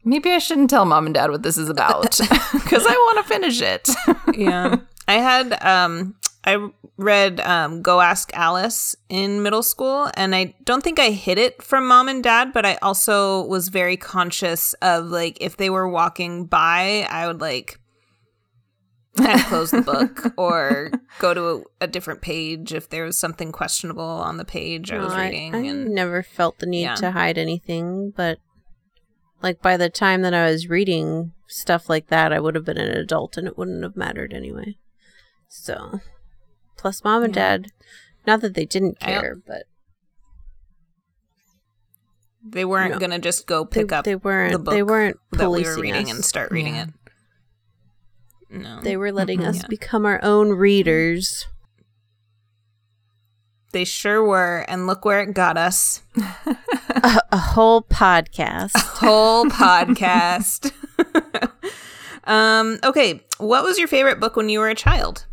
Maybe 0.03 0.31
I 0.31 0.39
shouldn't 0.39 0.71
tell 0.71 0.85
mom 0.85 1.05
and 1.05 1.13
dad 1.13 1.29
what 1.29 1.43
this 1.43 1.57
is 1.57 1.69
about 1.69 2.01
because 2.53 2.85
I 2.87 2.93
want 2.93 3.19
to 3.19 3.33
finish 3.33 3.61
it. 3.61 3.87
yeah. 4.33 4.77
I 5.07 5.13
had 5.15 5.63
um 5.63 6.15
I 6.43 6.69
read 6.97 7.39
um 7.41 7.83
Go 7.83 8.01
Ask 8.01 8.31
Alice 8.33 8.95
in 9.09 9.43
middle 9.43 9.61
school 9.61 10.09
and 10.15 10.33
I 10.33 10.55
don't 10.63 10.83
think 10.83 10.99
I 10.99 11.11
hid 11.11 11.37
it 11.37 11.61
from 11.61 11.87
mom 11.87 12.07
and 12.07 12.23
dad, 12.23 12.51
but 12.51 12.65
I 12.65 12.79
also 12.81 13.45
was 13.45 13.69
very 13.69 13.95
conscious 13.97 14.73
of 14.81 15.05
like 15.05 15.37
if 15.39 15.57
they 15.57 15.69
were 15.69 15.87
walking 15.87 16.45
by, 16.45 17.05
I 17.09 17.27
would 17.27 17.41
like 17.41 17.79
kind 19.17 19.39
of 19.39 19.45
close 19.47 19.71
the 19.71 19.81
book 19.81 20.33
or 20.37 20.91
go 21.19 21.33
to 21.33 21.43
a, 21.81 21.85
a 21.85 21.87
different 21.87 22.21
page 22.21 22.73
if 22.73 22.89
there 22.89 23.03
was 23.03 23.17
something 23.17 23.51
questionable 23.51 24.03
on 24.03 24.37
the 24.37 24.45
page 24.45 24.91
I 24.91 24.99
was 24.99 25.15
reading 25.15 25.53
I, 25.53 25.59
and 25.59 25.89
never 25.89 26.23
felt 26.23 26.59
the 26.59 26.65
need 26.65 26.83
Yeah. 26.83 26.95
to 26.95 27.11
hide 27.11 27.37
anything, 27.37 28.11
but 28.11 28.39
like 29.41 29.61
by 29.61 29.75
the 29.77 29.89
time 29.89 30.21
that 30.21 30.33
I 30.33 30.49
was 30.49 30.69
reading 30.69 31.33
stuff 31.47 31.89
like 31.89 32.07
that, 32.07 32.31
I 32.31 32.39
would 32.39 32.55
have 32.55 32.63
been 32.65 32.77
an 32.77 32.95
adult 32.97 33.35
and 33.37 33.47
it 33.47 33.57
wouldn't 33.57 33.83
have 33.83 33.97
mattered 33.97 34.33
anyway. 34.33 34.77
So, 35.49 35.99
plus 36.77 37.03
mom 37.03 37.23
and 37.23 37.35
Yeah. 37.35 37.57
dad, 37.57 37.67
not 38.25 38.39
that 38.41 38.53
they 38.53 38.65
didn't 38.65 38.97
I 39.01 39.05
care, 39.07 39.35
but 39.35 39.63
they 42.43 42.65
weren't 42.65 42.93
No. 42.93 42.99
gonna 42.99 43.19
just 43.19 43.45
go 43.45 43.63
they, 43.65 43.81
pick 43.81 43.91
up 43.91 44.05
they 44.05 44.15
weren't 44.15 44.53
the 44.53 44.59
book 44.59 44.73
they 44.73 44.83
weren't 44.83 45.17
that 45.31 45.49
we 45.51 45.63
policing 45.63 45.75
were 45.75 45.81
reading 45.81 46.05
us. 46.05 46.11
and 46.15 46.25
start 46.25 46.51
reading 46.51 46.75
Yeah. 46.75 46.83
it. 46.83 46.89
No. 48.51 48.81
They 48.81 48.97
were 48.97 49.11
letting 49.11 49.39
Mhm. 49.39 49.47
us 49.47 49.55
Yeah. 49.57 49.67
become 49.69 50.05
our 50.05 50.19
own 50.23 50.49
readers. 50.49 51.47
They 53.71 53.85
sure 53.85 54.21
were, 54.21 54.65
and 54.67 54.85
look 54.85 55.05
where 55.05 55.21
it 55.21 55.33
got 55.33 55.57
us. 55.57 56.01
a, 56.17 57.21
a 57.31 57.37
whole 57.37 57.81
podcast. 57.81 58.77
Whole 58.77 59.45
podcast. 59.45 60.73
um, 62.25 62.79
okay, 62.83 63.25
what 63.37 63.63
was 63.63 63.79
your 63.79 63.87
favorite 63.87 64.19
book 64.19 64.35
when 64.35 64.49
you 64.49 64.59
were 64.59 64.69
a 64.69 64.75
child? 64.75 65.25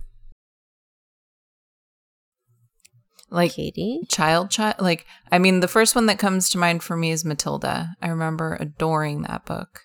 like 3.31 3.53
Katie, 3.53 4.01
child 4.09 4.51
child 4.51 4.77
like 4.81 5.05
i 5.31 5.39
mean 5.39 5.61
the 5.61 5.69
first 5.69 5.95
one 5.95 6.07
that 6.07 6.19
comes 6.19 6.49
to 6.49 6.57
mind 6.57 6.83
for 6.83 6.97
me 6.97 7.11
is 7.11 7.27
matilda 7.27 7.95
i 8.01 8.09
remember 8.09 8.57
adoring 8.59 9.21
that 9.21 9.45
book 9.45 9.83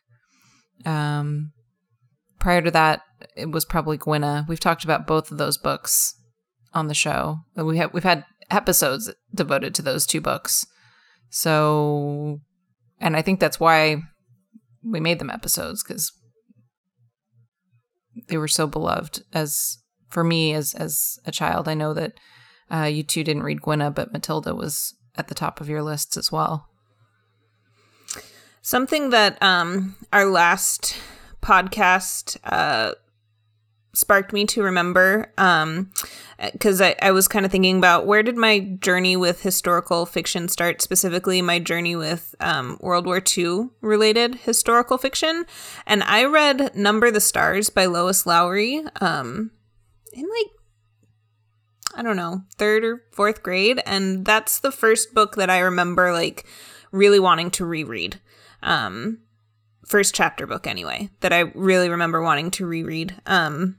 um 0.86 1.52
prior 2.40 2.62
to 2.62 2.72
that 2.72 3.02
it 3.36 3.52
was 3.52 3.66
probably 3.66 3.98
gwinna 3.98 4.48
we've 4.48 4.60
talked 4.60 4.84
about 4.84 5.08
both 5.08 5.32
of 5.32 5.38
those 5.38 5.58
books 5.58 6.16
on 6.74 6.88
the 6.88 6.94
show. 6.94 7.40
We 7.56 7.78
have 7.78 7.94
we've 7.94 8.04
had 8.04 8.26
episodes 8.50 9.14
devoted 9.34 9.74
to 9.76 9.82
those 9.82 10.06
two 10.06 10.22
books. 10.22 10.66
So 11.30 12.42
and 13.00 13.16
i 13.18 13.22
think 13.22 13.40
that's 13.40 13.60
why 13.60 13.98
we 14.84 15.00
made 15.00 15.20
them 15.20 15.30
episodes 15.30 15.84
because 15.84 16.12
they 18.28 18.38
were 18.38 18.48
so 18.48 18.68
beloved 18.68 19.24
as 19.34 19.78
for 20.10 20.24
me 20.24 20.54
as 20.54 20.74
as 20.76 21.18
a 21.26 21.32
child. 21.32 21.68
I 21.68 21.74
know 21.74 21.94
that 21.94 22.14
uh, 22.72 22.84
you 22.84 23.04
two 23.04 23.24
didn't 23.24 23.44
read 23.44 23.62
Gwinna, 23.62 23.94
but 23.94 24.14
Matilda 24.14 24.56
was 24.56 24.96
at 25.16 25.28
the 25.28 25.36
top 25.36 25.62
of 25.62 25.70
your 25.70 25.84
lists 25.84 26.18
as 26.18 26.32
well. 26.32 26.68
Something 28.62 29.10
that 29.10 29.42
um 29.42 29.96
our 30.12 30.26
last 30.26 30.96
podcast 31.42 32.38
uh 32.44 32.94
sparked 33.94 34.34
me 34.34 34.46
to 34.46 34.64
remember 34.64 35.32
um 35.38 35.92
because 36.52 36.82
I, 36.82 36.96
I 37.02 37.12
was 37.12 37.28
kind 37.28 37.46
of 37.46 37.52
thinking 37.52 37.78
about 37.78 38.06
where 38.08 38.24
did 38.24 38.36
my 38.36 38.60
journey 38.60 39.16
with 39.16 39.44
historical 39.44 40.06
fiction 40.06 40.48
start 40.48 40.82
specifically 40.82 41.42
my 41.42 41.60
journey 41.60 41.96
with 41.96 42.34
um, 42.40 42.78
world 42.82 43.06
war 43.06 43.22
ii 43.38 43.68
related 43.82 44.36
historical 44.36 44.98
fiction 44.98 45.46
and 45.86 46.04
i 46.04 46.26
read 46.26 46.76
number 46.76 47.12
the 47.12 47.22
stars 47.22 47.70
by 47.70 47.86
lois 47.86 48.26
lowry 48.26 48.84
um 49.00 49.52
in 50.12 50.24
like 50.24 50.52
I 51.96 52.02
don't 52.02 52.16
know, 52.16 52.44
third 52.58 52.84
or 52.84 53.04
fourth 53.12 53.44
grade. 53.44 53.82
And 53.86 54.26
that's 54.26 54.60
the 54.60 54.72
first 54.72 55.14
book 55.14 55.36
that 55.36 55.50
I 55.50 55.60
remember 55.60 56.12
like 56.12 56.46
really 56.92 57.20
wanting 57.20 57.52
to 57.52 57.66
reread. 57.66 58.20
Um, 58.62 59.20
first 59.86 60.16
chapter 60.16 60.48
book 60.48 60.66
anyway, 60.66 61.10
that 61.20 61.34
I 61.34 61.52
really 61.54 61.90
remember 61.90 62.22
wanting 62.22 62.52
to 62.52 62.66
reread. 62.66 63.16
Um, 63.26 63.78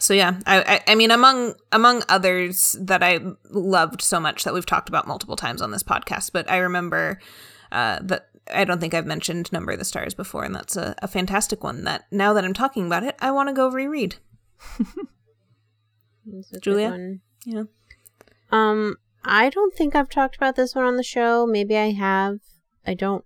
so 0.00 0.14
yeah, 0.14 0.40
I, 0.46 0.62
I, 0.62 0.92
I 0.92 0.94
mean, 0.94 1.10
among 1.10 1.54
among 1.72 2.02
others 2.08 2.74
that 2.80 3.02
I 3.02 3.20
loved 3.50 4.02
so 4.02 4.18
much 4.18 4.44
that 4.44 4.54
we've 4.54 4.66
talked 4.66 4.88
about 4.88 5.06
multiple 5.06 5.36
times 5.36 5.62
on 5.62 5.70
this 5.70 5.82
podcast, 5.82 6.32
but 6.32 6.50
I 6.50 6.56
remember 6.58 7.20
uh, 7.70 7.98
that 8.02 8.30
I 8.52 8.64
don't 8.64 8.80
think 8.80 8.94
I've 8.94 9.06
mentioned 9.06 9.52
Number 9.52 9.72
of 9.72 9.78
the 9.78 9.84
Stars 9.84 10.14
before, 10.14 10.44
and 10.44 10.54
that's 10.54 10.76
a, 10.76 10.94
a 11.02 11.08
fantastic 11.08 11.62
one. 11.62 11.84
That 11.84 12.06
now 12.10 12.32
that 12.32 12.44
I'm 12.44 12.54
talking 12.54 12.86
about 12.86 13.04
it, 13.04 13.14
I 13.20 13.30
want 13.30 13.48
to 13.48 13.54
go 13.54 13.68
reread. 13.68 14.16
That's 16.26 16.50
a 16.50 16.54
good 16.54 16.62
Julia? 16.62 17.18
Yeah. 17.44 17.64
Um, 18.50 18.96
I 19.24 19.50
don't 19.50 19.74
think 19.74 19.94
I've 19.94 20.10
talked 20.10 20.36
about 20.36 20.56
this 20.56 20.74
one 20.74 20.84
on 20.84 20.96
the 20.96 21.02
show. 21.02 21.46
Maybe 21.46 21.76
I 21.76 21.92
have. 21.92 22.40
I 22.86 22.94
don't 22.94 23.24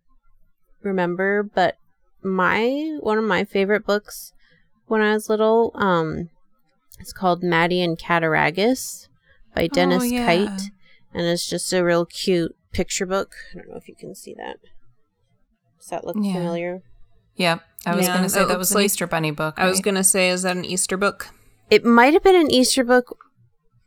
remember, 0.82 1.42
but 1.42 1.76
my 2.22 2.96
one 3.00 3.18
of 3.18 3.24
my 3.24 3.44
favorite 3.44 3.86
books 3.86 4.32
when 4.86 5.00
I 5.00 5.14
was 5.14 5.28
little, 5.28 5.72
um, 5.74 6.30
it's 7.00 7.12
called 7.12 7.42
Maddie 7.42 7.82
and 7.82 7.98
Cattaraugus 7.98 9.08
by 9.54 9.66
Dennis 9.68 10.02
Oh, 10.02 10.06
yeah. 10.06 10.26
Kite, 10.26 10.60
and 11.12 11.26
it's 11.26 11.48
just 11.48 11.72
a 11.72 11.84
real 11.84 12.04
cute 12.06 12.54
picture 12.72 13.06
book. 13.06 13.34
I 13.52 13.58
don't 13.58 13.68
know 13.70 13.76
if 13.76 13.88
you 13.88 13.94
can 13.94 14.14
see 14.14 14.34
that. 14.34 14.56
Does 15.78 15.88
that 15.90 16.04
look 16.06 16.16
Yeah. 16.18 16.32
familiar? 16.34 16.82
Yeah, 17.36 17.58
I 17.84 17.94
was 17.94 18.06
Yeah, 18.06 18.12
going 18.14 18.22
to 18.24 18.28
say 18.30 18.42
it 18.42 18.48
that 18.48 18.58
was 18.58 18.70
an 18.70 18.76
like- 18.76 18.84
Easter 18.86 19.06
Bunny 19.06 19.30
book. 19.32 19.54
I 19.58 19.66
was 19.66 19.80
gonna 19.80 20.04
say, 20.04 20.30
is 20.30 20.42
that 20.42 20.56
an 20.56 20.64
Easter 20.64 20.96
book? 20.96 21.28
It 21.70 21.84
might 21.84 22.12
have 22.14 22.22
been 22.22 22.36
an 22.36 22.50
Easter 22.50 22.84
book. 22.84 23.16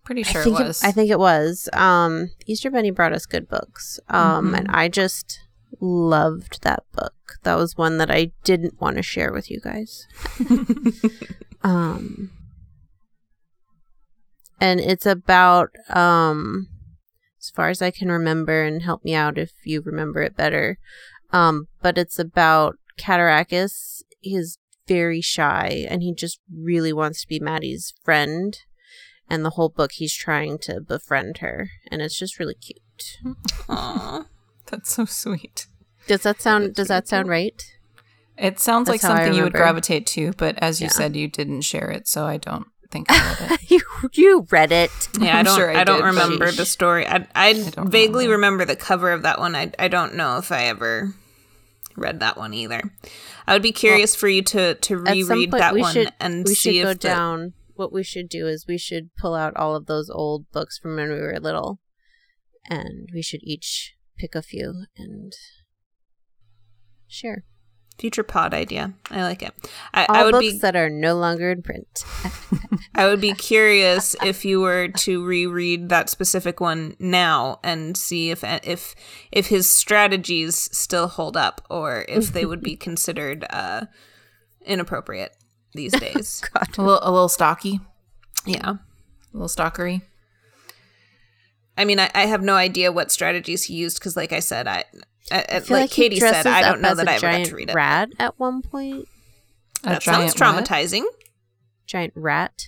pretty 0.04 0.24
sure 0.24 0.40
I 0.40 0.44
think 0.46 0.60
it 0.62 0.64
was. 0.64 0.84
I 0.84 0.92
think 0.94 1.10
it 1.12 1.20
was. 1.20 1.68
Um, 1.74 2.30
Easter 2.46 2.72
Bunny 2.72 2.92
brought 2.92 3.12
us 3.12 3.26
good 3.26 3.50
books. 3.50 4.00
Um, 4.08 4.52
Mhm. 4.54 4.58
and 4.60 4.68
I 4.70 4.88
just 4.88 5.42
loved 5.82 6.62
that 6.64 6.84
book. 6.94 7.40
That 7.44 7.56
was 7.56 7.76
one 7.78 7.98
that 7.98 8.10
I 8.10 8.32
didn't 8.46 8.80
want 8.80 8.96
to 8.96 9.04
share 9.04 9.34
with 9.34 9.52
you 9.52 9.60
guys. 9.60 10.08
um, 11.64 12.32
and 14.60 14.80
it's 14.80 15.06
about 15.06 15.70
um, 15.90 16.68
as 17.40 17.50
far 17.50 17.70
as 17.70 17.82
I 17.82 17.92
can 17.92 18.10
remember, 18.12 18.64
and 18.64 18.82
help 18.82 19.04
me 19.04 19.14
out 19.14 19.38
if 19.38 19.52
you 19.64 19.82
remember 19.82 20.22
it 20.22 20.36
better. 20.36 20.78
Um, 21.32 21.68
but 21.82 21.98
it's 21.98 22.20
about 22.20 22.78
Cattaraugus. 22.98 24.04
He's 24.20 24.58
very 24.88 25.22
shy, 25.22 25.86
and 25.90 26.02
he 26.02 26.14
just 26.14 26.40
really 26.54 26.94
wants 26.94 27.22
to 27.22 27.28
be 27.28 27.40
Maddie's 27.40 27.94
friend 28.04 28.58
and 29.30 29.44
the 29.44 29.52
whole 29.52 29.68
book 29.70 29.92
he's 29.94 30.14
trying 30.16 30.58
to 30.58 30.80
befriend 30.80 31.40
her 31.40 31.70
and 31.92 32.02
it's 32.02 32.18
just 32.18 32.40
really 32.40 32.56
cute 32.56 33.18
Aw. 33.68 34.26
That's 34.68 34.90
so 34.94 35.04
sweet. 35.04 35.68
does 36.08 36.22
that 36.24 36.42
sound 36.42 36.74
does 36.76 36.88
that 36.88 37.10
sound 37.10 37.28
right 37.28 37.62
It 38.38 38.58
sounds 38.60 38.88
like 38.88 39.02
That's 39.02 39.12
I 39.12 39.18
something 39.18 39.34
you 39.34 39.44
would 39.44 39.52
gravitate 39.54 40.06
to, 40.08 40.32
but 40.38 40.58
as 40.60 40.80
you 40.80 40.86
Yeah. 40.86 40.92
said, 40.92 41.16
you 41.18 41.28
didn't 41.28 41.62
share 41.64 41.90
it, 41.92 42.08
so 42.08 42.26
I 42.26 42.38
don't 42.38 42.68
think 42.92 43.08
I 43.12 43.36
read 43.40 43.52
it. 43.52 43.62
you 43.72 43.82
you 44.14 44.48
read 44.50 44.72
it 44.72 44.92
Yeah, 45.20 45.36
I 45.36 45.40
I'm 45.40 45.46
don't. 45.46 45.58
sure 45.58 45.70
I 45.72 45.82
I, 45.82 45.84
don't 45.84 45.98
did, 45.98 46.02
but- 46.04 46.06
remember 46.08 46.52
the 46.52 46.66
story. 46.66 47.06
I 47.08 47.28
I, 47.36 47.54
don't 47.54 47.90
vaguely 47.90 48.26
remember. 48.28 48.64
remember. 48.64 48.66
the 48.66 48.76
cover 48.76 49.12
of 49.12 49.22
that 49.24 49.40
one. 49.40 49.56
I 49.56 49.72
I 49.80 49.88
don't 49.88 50.16
know 50.16 50.38
if 50.38 50.52
I 50.52 50.66
ever 50.66 51.14
read 51.96 52.20
that 52.20 52.38
one 52.38 52.54
either. 52.54 52.82
I 53.48 53.54
would 53.54 53.62
be 53.64 53.72
curious 53.72 54.16
for 54.16 54.28
you 54.28 54.42
to 54.44 54.76
to 54.76 54.94
at 55.06 55.18
some 55.18 55.30
reread 55.30 55.52
point 55.52 55.62
that 55.62 55.74
we 55.74 55.82
one 55.82 55.94
should 55.94 56.14
and 56.20 56.46
we 56.46 56.54
see 56.56 56.78
should 56.80 56.84
go 56.84 56.90
if 56.92 57.00
the, 57.00 57.08
down 57.08 57.54
what 57.76 57.94
we 57.94 58.04
should 58.04 58.28
do 58.30 58.48
is 58.48 58.66
we 58.68 58.78
should 58.78 59.10
pull 59.16 59.36
out 59.36 59.56
all 59.56 59.76
of 59.76 59.86
those 59.86 60.10
old 60.10 60.50
books 60.52 60.78
from 60.80 60.96
when 60.96 61.10
we 61.10 61.16
were 61.20 61.40
little 61.40 61.80
and 62.70 63.10
we 63.14 63.22
should 63.22 63.42
each 63.44 63.94
pick 64.18 64.34
a 64.36 64.42
few 64.42 64.86
and 64.98 65.34
share 67.08 67.44
future 67.98 68.24
pod 68.24 68.54
idea. 68.54 68.94
I 69.10 69.24
like 69.24 69.42
it. 69.42 69.54
I, 69.94 70.06
all 70.06 70.16
I 70.16 70.24
would 70.24 70.32
books 70.32 70.54
be 70.54 70.60
that 70.60 70.76
are 70.76 70.90
no 70.90 71.16
longer 71.16 71.52
in 71.52 71.62
print 71.64 72.04
I 72.96 73.06
would 73.06 73.22
be 73.22 73.34
curious 73.34 74.16
if 74.24 74.46
you 74.46 74.60
were 74.60 74.88
to 74.90 75.24
reread 75.24 75.90
that 75.90 76.10
specific 76.10 76.60
one 76.60 76.96
now 77.00 77.60
and 77.64 77.96
see 77.96 78.32
if 78.32 78.44
if 78.44 78.96
if 79.32 79.48
his 79.48 79.70
strategies 79.70 80.70
still 80.76 81.08
hold 81.08 81.38
up 81.38 81.62
or 81.70 82.06
if 82.08 82.34
they 82.34 82.46
would 82.46 82.62
be 82.62 82.76
considered 82.88 83.46
uh, 83.50 83.86
inappropriate 84.66 85.36
these 85.74 85.92
days. 86.00 86.44
a, 86.56 86.82
little, 86.82 87.00
a 87.02 87.12
little 87.12 87.30
stocky, 87.30 87.80
yeah. 88.46 88.72
a 88.72 88.78
little 89.34 89.48
stalkery. 89.48 90.02
I 91.78 91.86
mean, 91.86 92.00
I, 92.00 92.10
I 92.16 92.26
have 92.26 92.42
no 92.42 92.56
idea 92.56 92.92
what 92.92 93.12
strategies 93.12 93.66
he 93.66 93.76
used 93.76 94.00
because, 94.00 94.18
like 94.18 94.34
I 94.34 94.40
said, 94.40 94.68
I, 94.68 94.86
I, 95.32 95.46
I 95.50 95.60
feel 95.60 95.78
like, 95.78 95.90
he 95.92 96.04
Katie 96.04 96.20
said, 96.20 96.48
I 96.48 96.62
don't 96.62 96.82
know 96.82 96.96
that 96.96 97.08
I 97.08 97.16
ever 97.16 97.22
got 97.22 97.46
to 97.46 97.56
read 97.56 97.70
it. 97.70 97.74
rat 97.76 98.10
at 98.20 98.40
one 98.40 98.62
point 98.62 99.08
A 99.84 99.90
That 99.90 100.04
sounds 100.04 100.34
giant 100.34 100.56
what? 100.58 100.66
traumatizing. 100.66 101.04
giant 101.86 102.14
rat 102.16 102.68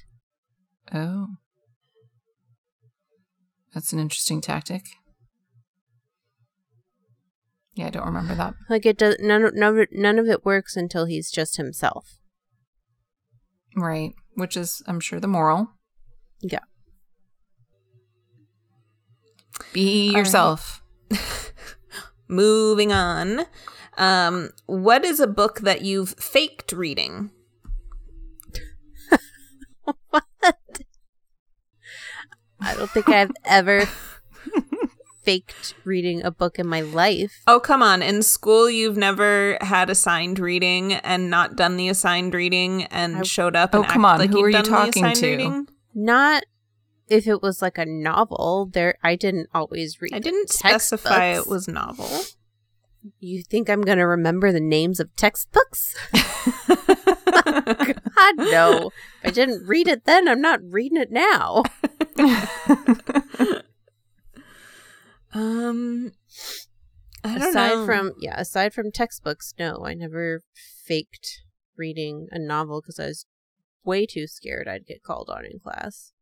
Oh. 0.93 1.27
That's 3.73 3.93
an 3.93 3.99
interesting 3.99 4.41
tactic. 4.41 4.87
Yeah, 7.75 7.87
I 7.87 7.89
don't 7.91 8.05
remember 8.07 8.35
that. 8.35 8.55
like 8.69 8.85
it 8.85 8.97
does 8.97 9.15
none 9.19 9.43
of, 9.43 9.55
none 9.55 9.73
of 9.73 9.77
it, 9.79 9.89
none 9.93 10.19
of 10.19 10.27
it 10.27 10.43
works 10.43 10.75
until 10.75 11.05
he's 11.05 11.31
just 11.31 11.57
himself 11.57 12.15
Right. 13.75 14.13
Which 14.33 14.57
is, 14.57 14.81
I'm 14.87 14.99
sure, 14.99 15.19
the 15.19 15.27
moral. 15.27 15.69
Yeah. 16.41 16.59
Be 19.73 20.09
right. 20.09 20.17
yourself. 20.17 20.81
Moving 22.29 22.91
on. 22.93 23.45
Um, 23.97 24.51
what 24.67 25.03
is 25.03 25.19
a 25.19 25.27
book 25.27 25.59
that 25.61 25.81
you've 25.81 26.11
faked 26.11 26.71
reading? 26.71 27.31
What? 30.11 30.23
I 32.61 32.75
don't 32.75 32.89
think 32.91 33.09
I've 33.09 33.31
ever 33.45 33.87
faked 35.23 35.73
reading 35.85 36.23
a 36.23 36.29
book 36.31 36.59
in 36.59 36.67
my 36.67 36.81
life. 36.81 37.41
Oh, 37.47 37.59
come 37.59 37.81
on. 37.81 38.01
In 38.03 38.21
school, 38.21 38.69
you've 38.69 38.97
never 38.97 39.57
had 39.61 39.89
assigned 39.89 40.37
reading 40.39 40.93
and 40.93 41.29
not 41.29 41.55
done 41.55 41.77
the 41.77 41.89
assigned 41.89 42.33
reading 42.33 42.83
and 42.85 43.17
I- 43.17 43.23
showed 43.23 43.55
up 43.55 43.73
Oh, 43.73 43.83
come 43.83 44.05
acted 44.05 44.05
on. 44.05 44.19
like 44.19 44.29
Who 44.29 44.37
you'd 44.39 44.55
are 44.55 44.57
you 44.59 44.63
talking 44.63 45.13
to? 45.13 45.27
reading? 45.31 45.67
Not 45.95 46.43
if 47.09 47.27
it 47.27 47.41
was 47.41 47.61
like 47.61 47.77
a 47.77 47.85
novel. 47.85 48.69
There, 48.71 48.95
I 49.03 49.15
didn't 49.15 49.49
always 49.53 50.01
read. 50.01 50.13
I 50.13 50.19
didn't 50.19 50.49
specify 50.49 51.25
it 51.25 51.47
was 51.47 51.67
novel. 51.67 52.09
You 53.19 53.43
think 53.43 53.69
I'm 53.69 53.81
gonna 53.81 54.07
remember 54.07 54.51
the 54.51 54.59
names 54.59 54.99
of 54.99 55.15
textbooks? 55.15 55.95
God 56.67 58.35
no! 58.37 58.91
If 59.23 59.29
I 59.29 59.31
didn't 59.31 59.65
read 59.65 59.87
it 59.87 60.05
then, 60.05 60.27
I'm 60.27 60.41
not 60.41 60.59
reading 60.63 60.97
it 60.97 61.11
now. 61.11 61.63
Um, 65.31 66.11
aside 67.23 67.75
know. 67.75 67.85
from 67.85 68.13
yeah, 68.19 68.39
aside 68.39 68.73
from 68.73 68.91
textbooks, 68.91 69.53
no, 69.59 69.85
I 69.85 69.93
never 69.93 70.41
faked 70.55 71.41
reading 71.77 72.27
a 72.31 72.39
novel 72.39 72.81
because 72.81 72.99
I 72.99 73.07
was 73.07 73.25
way 73.83 74.05
too 74.05 74.27
scared 74.27 74.67
I'd 74.67 74.85
get 74.85 75.03
called 75.03 75.29
on 75.29 75.45
in 75.45 75.59
class. 75.59 76.13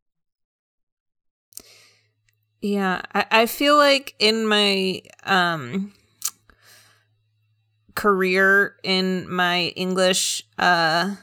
Yeah, 2.60 3.02
I, 3.14 3.24
I 3.30 3.46
feel 3.46 3.76
like 3.76 4.14
in 4.18 4.46
my 4.46 5.02
um 5.24 5.92
career 7.94 8.76
in 8.82 9.28
my 9.30 9.68
English 9.76 10.44
uh 10.58 11.16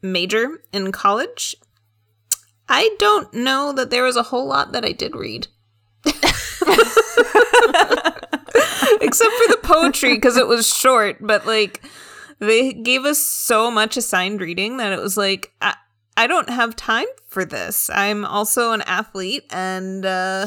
major 0.00 0.62
in 0.72 0.92
college, 0.92 1.56
I 2.68 2.94
don't 2.98 3.32
know 3.34 3.72
that 3.72 3.90
there 3.90 4.04
was 4.04 4.16
a 4.16 4.22
whole 4.24 4.46
lot 4.46 4.72
that 4.72 4.84
I 4.84 4.92
did 4.92 5.14
read. 5.16 5.48
Except 9.00 9.32
for 9.32 9.48
the 9.48 9.58
poetry 9.62 10.14
because 10.14 10.36
it 10.36 10.46
was 10.46 10.68
short, 10.68 11.16
but 11.20 11.46
like 11.46 11.82
they 12.38 12.72
gave 12.72 13.04
us 13.04 13.18
so 13.18 13.70
much 13.70 13.96
assigned 13.96 14.40
reading 14.40 14.76
that 14.78 14.92
it 14.92 15.00
was 15.00 15.16
like 15.16 15.52
I, 15.60 15.74
I 16.16 16.26
don't 16.26 16.50
have 16.50 16.76
time 16.76 17.06
for 17.26 17.44
this. 17.44 17.90
I'm 17.90 18.24
also 18.24 18.72
an 18.72 18.82
athlete 18.82 19.44
and 19.50 20.04
uh 20.04 20.46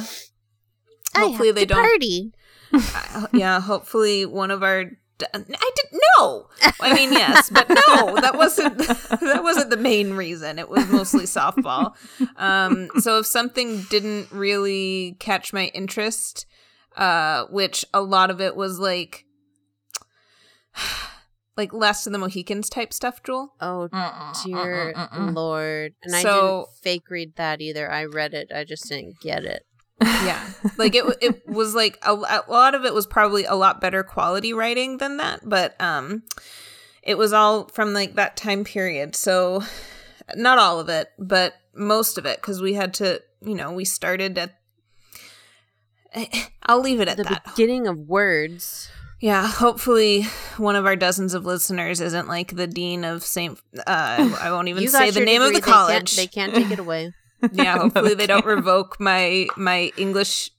hopefully 1.15 1.51
they 1.51 1.65
don't 1.65 1.83
party. 1.83 2.33
yeah, 3.33 3.59
hopefully 3.59 4.25
one 4.25 4.51
of 4.51 4.63
our. 4.63 4.83
I 5.33 5.37
didn't 5.37 6.01
know. 6.17 6.49
I 6.81 6.93
mean, 6.93 7.13
yes, 7.13 7.49
but 7.53 7.69
no, 7.69 8.19
that 8.19 8.35
wasn't 8.35 8.77
that 8.79 9.43
wasn't 9.43 9.69
the 9.69 9.77
main 9.77 10.13
reason. 10.13 10.59
It 10.59 10.69
was 10.69 10.87
mostly 10.89 11.23
softball. 11.23 11.93
Um, 12.35 12.89
so 12.99 13.19
if 13.19 13.25
something 13.25 13.83
didn't 13.83 14.29
really 14.31 15.15
catch 15.19 15.53
my 15.53 15.67
interest, 15.67 16.45
uh, 16.97 17.45
which 17.49 17.85
a 17.93 18.01
lot 18.01 18.29
of 18.29 18.41
it 18.41 18.57
was 18.57 18.77
like, 18.77 19.25
like 21.57 21.73
Last 21.73 22.05
of 22.07 22.13
the 22.13 22.19
Mohicans 22.19 22.69
type 22.69 22.93
stuff, 22.93 23.23
Jewel. 23.23 23.53
Oh 23.61 23.89
Mm-mm, 23.91 24.43
dear 24.43 24.93
mm-mm, 24.95 25.35
lord! 25.35 25.93
And 26.03 26.15
I 26.15 26.21
didn't 26.23 26.67
fake 26.83 27.09
read 27.09 27.35
that 27.37 27.61
either. 27.61 27.91
I 27.91 28.05
read 28.05 28.33
it. 28.33 28.51
I 28.53 28.63
just 28.63 28.87
didn't 28.89 29.19
get 29.21 29.43
it. 29.43 29.63
yeah 30.01 30.45
like 30.77 30.93
it 30.93 31.05
it 31.21 31.47
was 31.47 31.73
like 31.73 31.97
a, 32.01 32.11
a 32.11 32.43
lot 32.49 32.75
of 32.75 32.83
it 32.83 32.93
was 32.93 33.07
probably 33.07 33.45
a 33.45 33.55
lot 33.55 33.79
better 33.79 34.03
quality 34.03 34.51
writing 34.51 34.97
than 34.97 35.15
that 35.15 35.39
but 35.47 35.73
um 35.79 36.21
it 37.01 37.17
was 37.17 37.31
all 37.31 37.69
from 37.69 37.93
like 37.93 38.15
that 38.15 38.35
time 38.35 38.65
period 38.65 39.15
so 39.15 39.63
not 40.35 40.59
all 40.59 40.81
of 40.81 40.89
it 40.89 41.07
but 41.17 41.53
most 41.73 42.17
of 42.17 42.25
it 42.25 42.41
because 42.41 42.61
we 42.61 42.73
had 42.73 42.93
to 42.93 43.21
you 43.41 43.55
know 43.55 43.71
we 43.71 43.85
started 43.85 44.37
at 44.37 44.59
i'll 46.63 46.81
leave 46.81 46.99
it 46.99 47.07
at 47.07 47.15
The 47.15 47.23
that 47.23 47.45
beginning 47.45 47.87
of 47.87 47.97
words. 47.97 48.89
Yeah 49.25 49.47
hopefully 49.47 50.21
one 50.57 50.75
of 50.75 50.85
our 50.85 50.95
dozens 50.95 51.33
of 51.33 51.45
listeners 51.45 51.99
isn't 51.99 52.27
like 52.27 52.55
the 52.55 52.67
dean 52.67 53.03
of 53.03 53.23
st 53.23 53.59
uh 53.87 54.37
i 54.39 54.51
won't 54.51 54.67
even 54.67 54.87
say 54.95 55.09
the 55.09 55.19
your 55.21 55.25
name 55.25 55.41
of 55.41 55.47
degree, 55.53 55.59
the 55.61 55.65
they 55.65 55.71
can't- 55.71 55.87
college 55.87 56.15
They 56.15 56.27
can't, 56.27 56.53
take 56.53 56.69
it 56.71 56.79
away. 56.79 57.11
yeah 57.51 57.73
No, 57.75 57.81
hopefully 57.81 58.09
they 58.09 58.15
they 58.15 58.27
don't 58.27 58.45
revoke 58.45 58.99
my 58.99 59.47
my 59.57 59.91
english 59.97 60.51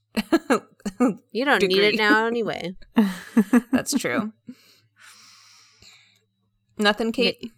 You 1.30 1.44
don't 1.44 1.62
need 1.62 1.78
it 1.82 1.96
now 1.96 2.26
anyway. 2.26 2.74
That's 3.72 3.92
true. 3.98 4.32
Nothing, 6.78 7.12
Kate. 7.12 7.52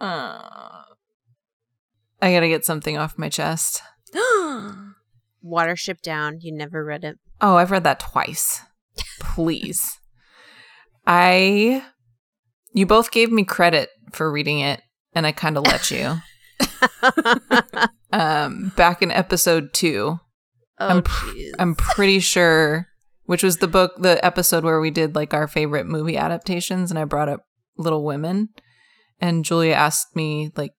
Uh, 0.00 0.82
I 2.22 2.32
gotta 2.32 2.48
get 2.48 2.64
something 2.64 2.96
off 2.96 3.18
my 3.18 3.28
chest. 3.28 3.82
Watership 5.44 6.00
Down. 6.02 6.40
You 6.40 6.52
never 6.52 6.84
read 6.84 7.04
it. 7.04 7.18
Oh, 7.40 7.56
I've 7.56 7.70
read 7.70 7.84
that 7.84 8.00
twice. 8.00 8.62
Please. 9.20 9.99
I. 11.10 11.82
You 12.72 12.86
both 12.86 13.10
gave 13.10 13.32
me 13.32 13.44
credit 13.44 13.90
for 14.12 14.30
reading 14.30 14.60
it, 14.60 14.80
and 15.12 15.26
I 15.26 15.32
kind 15.32 15.58
of 15.58 15.66
let 15.66 15.90
you. 15.90 16.18
um, 18.12 18.72
back 18.76 19.02
in 19.02 19.10
episode 19.10 19.72
two, 19.72 20.20
Oh, 20.80 20.88
I'm 20.88 21.02
pr- 21.02 21.36
I'm 21.58 21.74
pretty 21.74 22.20
sure, 22.20 22.86
which 23.24 23.42
was 23.42 23.58
the 23.58 23.68
book, 23.68 23.92
the 23.98 24.24
episode 24.24 24.64
where 24.64 24.80
we 24.80 24.90
did 24.90 25.14
like 25.14 25.34
our 25.34 25.46
favorite 25.46 25.86
movie 25.86 26.16
adaptations, 26.16 26.90
and 26.90 26.98
I 26.98 27.04
brought 27.04 27.28
up 27.28 27.44
Little 27.76 28.04
Women, 28.04 28.48
and 29.20 29.44
Julia 29.44 29.74
asked 29.74 30.16
me 30.16 30.50
like, 30.56 30.72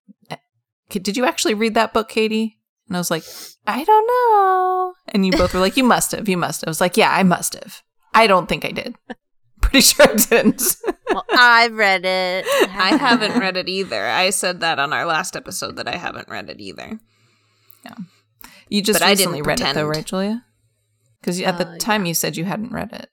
"Did 0.88 1.16
you 1.16 1.24
actually 1.24 1.54
read 1.54 1.74
that 1.74 1.92
book, 1.92 2.08
Katie?" 2.08 2.58
And 2.88 2.96
I 2.96 3.00
was 3.00 3.12
like, 3.12 3.22
"I 3.66 3.84
don't 3.84 4.06
know," 4.06 4.94
and 5.08 5.24
you 5.24 5.32
both 5.32 5.54
were 5.54 5.60
like, 5.60 5.76
"You 5.76 5.84
must 5.84 6.10
have, 6.10 6.28
you 6.28 6.36
must 6.36 6.62
have." 6.62 6.68
I 6.68 6.70
was 6.70 6.80
like, 6.80 6.96
"Yeah, 6.96 7.12
I 7.14 7.22
must 7.22 7.54
have. 7.54 7.82
I 8.12 8.26
don't 8.26 8.48
think 8.48 8.64
I 8.64 8.72
did. 8.72 8.96
Pretty 9.72 9.80
sure 9.80 10.06
I 10.08 10.14
didn't." 10.16 10.62
well, 11.10 11.24
I've 11.32 11.72
read 11.74 12.04
it. 12.04 12.44
I 12.46 12.96
haven't 12.98 13.38
read 13.40 13.56
it 13.56 13.68
either. 13.68 14.06
I 14.06 14.30
said 14.30 14.60
that 14.60 14.78
on 14.78 14.92
our 14.92 15.06
last 15.06 15.34
episode 15.34 15.76
that 15.76 15.88
I 15.88 15.96
haven't 15.96 16.28
read 16.28 16.50
it 16.50 16.60
either. 16.60 17.00
Yeah. 17.84 17.94
You 18.68 18.82
just 18.82 19.00
But 19.00 19.06
I 19.06 19.14
didn't 19.14 19.32
recently 19.32 19.42
read 19.42 19.60
it 19.60 19.62
though, 19.74 19.86
pretend. 19.86 19.88
right, 19.88 20.04
Julia? 20.06 20.44
Because 21.20 21.40
at 21.40 21.56
the 21.58 21.66
Uh, 21.68 21.78
time 21.78 22.04
you 22.06 22.14
said 22.14 22.36
you 22.36 22.44
hadn't 22.44 22.72
read 22.72 22.92
it. 22.92 23.08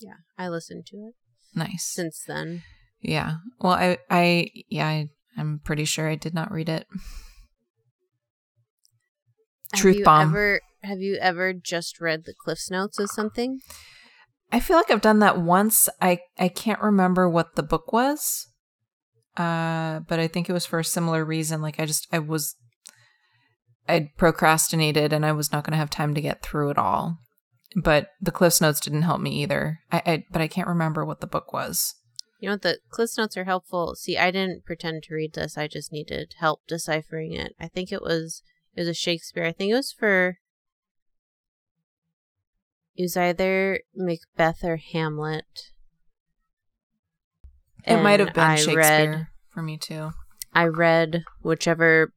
Yeah, 0.00 0.14
I 0.38 0.48
listened 0.48 0.86
to 0.86 0.96
it 0.96 1.14
Nice. 1.54 1.84
since 1.84 2.22
then. 2.26 2.62
Yeah. 3.00 3.36
Well, 3.60 3.72
I, 3.72 3.98
I, 4.10 4.50
yeah, 4.68 4.86
I, 4.86 5.08
I'm 5.36 5.60
pretty 5.64 5.84
sure 5.84 6.08
I 6.08 6.16
did 6.16 6.32
not 6.34 6.50
read 6.52 6.68
it. 6.68 6.86
Truth 9.74 9.94
have 9.94 9.98
you 10.00 10.04
bomb. 10.04 10.28
Ever, 10.30 10.60
have 10.82 10.98
you 11.00 11.16
ever 11.20 11.52
just 11.52 12.00
read 12.00 12.24
the 12.24 12.34
Cliff's 12.34 12.70
Notes 12.70 12.98
of 12.98 13.10
something? 13.10 13.60
I 14.52 14.60
feel 14.60 14.76
like 14.76 14.90
I've 14.90 15.00
done 15.00 15.20
that 15.20 15.40
once. 15.40 15.88
I, 16.00 16.20
I 16.38 16.48
can't 16.48 16.80
remember 16.80 17.28
what 17.28 17.54
the 17.56 17.62
book 17.62 17.92
was. 17.92 18.48
Uh, 19.36 20.00
but 20.00 20.18
I 20.18 20.26
think 20.26 20.48
it 20.48 20.52
was 20.52 20.66
for 20.66 20.80
a 20.80 20.84
similar 20.84 21.24
reason. 21.24 21.62
Like 21.62 21.78
I 21.78 21.86
just, 21.86 22.08
I 22.12 22.18
was, 22.18 22.56
I'd 23.88 24.16
procrastinated 24.16 25.12
and 25.12 25.24
I 25.24 25.32
was 25.32 25.52
not 25.52 25.64
going 25.64 25.72
to 25.72 25.78
have 25.78 25.90
time 25.90 26.14
to 26.14 26.20
get 26.20 26.42
through 26.42 26.70
it 26.70 26.78
all. 26.78 27.18
But 27.76 28.08
the 28.20 28.32
Cliff's 28.32 28.60
Notes 28.60 28.80
didn't 28.80 29.02
help 29.02 29.20
me 29.20 29.30
either. 29.42 29.78
I, 29.92 30.02
I, 30.04 30.24
but 30.32 30.42
I 30.42 30.48
can't 30.48 30.66
remember 30.66 31.04
what 31.04 31.20
the 31.20 31.28
book 31.28 31.52
was. 31.52 31.94
You 32.40 32.48
know 32.48 32.54
what? 32.54 32.62
The 32.62 32.78
Cliff's 32.90 33.16
Notes 33.16 33.36
are 33.36 33.44
helpful. 33.44 33.94
See, 33.94 34.16
I 34.16 34.30
didn't 34.30 34.64
pretend 34.64 35.04
to 35.04 35.14
read 35.14 35.34
this. 35.34 35.56
I 35.56 35.68
just 35.68 35.92
needed 35.92 36.34
help 36.38 36.62
deciphering 36.66 37.32
it. 37.32 37.54
I 37.60 37.68
think 37.68 37.92
it 37.92 38.02
was 38.02 38.42
it 38.74 38.80
was 38.80 38.88
a 38.88 38.94
Shakespeare. 38.94 39.44
I 39.44 39.52
think 39.52 39.70
it 39.70 39.76
was 39.76 39.92
for 39.92 40.38
it 43.00 43.04
was 43.04 43.16
either 43.16 43.80
Macbeth 43.94 44.62
or 44.62 44.76
Hamlet. 44.76 45.70
It 47.86 48.02
might 48.02 48.20
have 48.20 48.34
been 48.34 48.44
I 48.44 48.56
Shakespeare 48.56 48.76
Read, 48.76 49.26
for 49.48 49.62
me 49.62 49.78
too. 49.78 50.10
I 50.52 50.66
read 50.66 51.24
whichever 51.40 52.12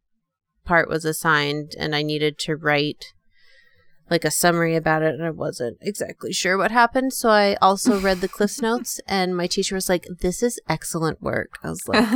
part 0.65 0.89
was 0.89 1.05
assigned, 1.05 1.73
and 1.79 1.95
I 1.95 2.01
needed 2.01 2.37
to 2.39 2.57
write 2.57 3.13
like 4.09 4.25
a 4.25 4.31
summary 4.31 4.75
about 4.75 5.03
it, 5.03 5.15
and 5.15 5.23
I 5.23 5.29
wasn't 5.29 5.77
exactly 5.79 6.33
sure 6.33 6.57
what 6.57 6.71
happened. 6.71 7.13
So 7.13 7.29
I 7.29 7.55
also 7.61 7.97
read 7.97 8.19
the 8.19 8.27
Cliff's 8.27 8.61
Notes, 8.61 8.99
and 9.07 9.37
my 9.37 9.47
teacher 9.47 9.75
was 9.75 9.87
like, 9.87 10.05
"This 10.19 10.43
is 10.43 10.59
excellent 10.67 11.21
work." 11.21 11.59
I 11.63 11.69
was 11.69 11.87
like, 11.87 12.09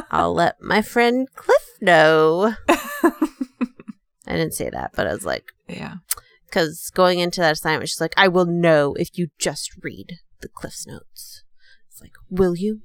"I'll 0.10 0.32
let 0.32 0.62
my 0.62 0.80
friend 0.80 1.28
Cliff 1.34 1.76
know." 1.82 2.54
I 2.68 4.36
didn't 4.36 4.54
say 4.54 4.70
that, 4.70 4.92
but 4.94 5.06
I 5.06 5.12
was 5.12 5.26
like, 5.26 5.52
yeah. 5.68 5.96
Because 6.52 6.90
going 6.90 7.18
into 7.18 7.40
that 7.40 7.52
assignment, 7.52 7.88
she's 7.88 8.00
like, 8.00 8.14
"I 8.16 8.28
will 8.28 8.44
know 8.44 8.94
if 8.94 9.16
you 9.16 9.28
just 9.38 9.72
read 9.82 10.18
the 10.42 10.48
Cliff's 10.48 10.86
Notes." 10.86 11.44
It's 11.90 12.00
like, 12.00 12.12
"Will 12.28 12.54
you? 12.54 12.82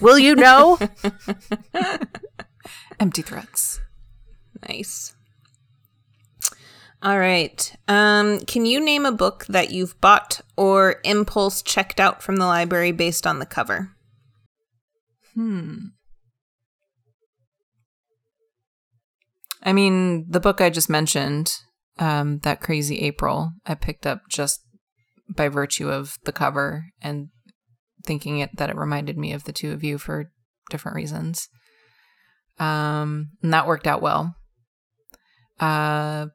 Will 0.00 0.18
you 0.18 0.36
know?" 0.36 0.78
Empty 3.00 3.22
threats. 3.22 3.80
Nice. 4.68 5.16
All 7.02 7.18
right. 7.18 7.74
Um, 7.88 8.40
can 8.40 8.64
you 8.64 8.78
name 8.78 9.04
a 9.04 9.10
book 9.10 9.44
that 9.46 9.72
you've 9.72 10.00
bought 10.00 10.40
or 10.56 11.00
impulse 11.02 11.60
checked 11.60 11.98
out 11.98 12.22
from 12.22 12.36
the 12.36 12.46
library 12.46 12.92
based 12.92 13.26
on 13.26 13.40
the 13.40 13.46
cover? 13.46 13.90
Hmm. 15.34 15.86
I 19.64 19.72
mean, 19.72 20.26
the 20.30 20.40
book 20.40 20.60
I 20.60 20.70
just 20.70 20.88
mentioned, 20.88 21.52
um, 21.98 22.38
that 22.40 22.60
crazy 22.60 23.00
April, 23.02 23.52
I 23.66 23.74
picked 23.74 24.06
up 24.06 24.22
just 24.28 24.60
by 25.28 25.48
virtue 25.48 25.90
of 25.90 26.18
the 26.24 26.32
cover 26.32 26.86
and 27.00 27.28
thinking 28.04 28.38
it 28.38 28.56
that 28.56 28.70
it 28.70 28.76
reminded 28.76 29.16
me 29.16 29.32
of 29.32 29.44
the 29.44 29.52
two 29.52 29.72
of 29.72 29.84
you 29.84 29.98
for 29.98 30.30
different 30.70 30.96
reasons. 30.96 31.48
Um, 32.58 33.30
and 33.42 33.52
that 33.52 33.66
worked 33.66 33.86
out 33.86 34.02
well. 34.02 34.34
Uh, 35.60 36.26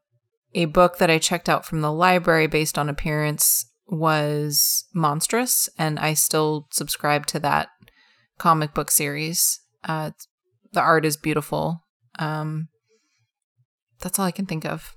a 0.53 0.65
book 0.65 0.97
that 0.97 1.09
I 1.09 1.19
checked 1.19 1.49
out 1.49 1.65
from 1.65 1.81
the 1.81 1.91
library 1.91 2.47
based 2.47 2.77
on 2.77 2.89
appearance 2.89 3.65
was 3.87 4.85
Monstrous, 4.93 5.69
and 5.77 5.99
I 5.99 6.13
still 6.13 6.67
subscribe 6.71 7.25
to 7.27 7.39
that 7.39 7.69
comic 8.37 8.73
book 8.73 8.91
series. 8.91 9.59
Uh, 9.83 10.11
the 10.73 10.81
art 10.81 11.05
is 11.05 11.17
beautiful. 11.17 11.83
Um, 12.19 12.69
that's 13.99 14.19
all 14.19 14.25
I 14.25 14.31
can 14.31 14.45
think 14.45 14.65
of. 14.65 14.96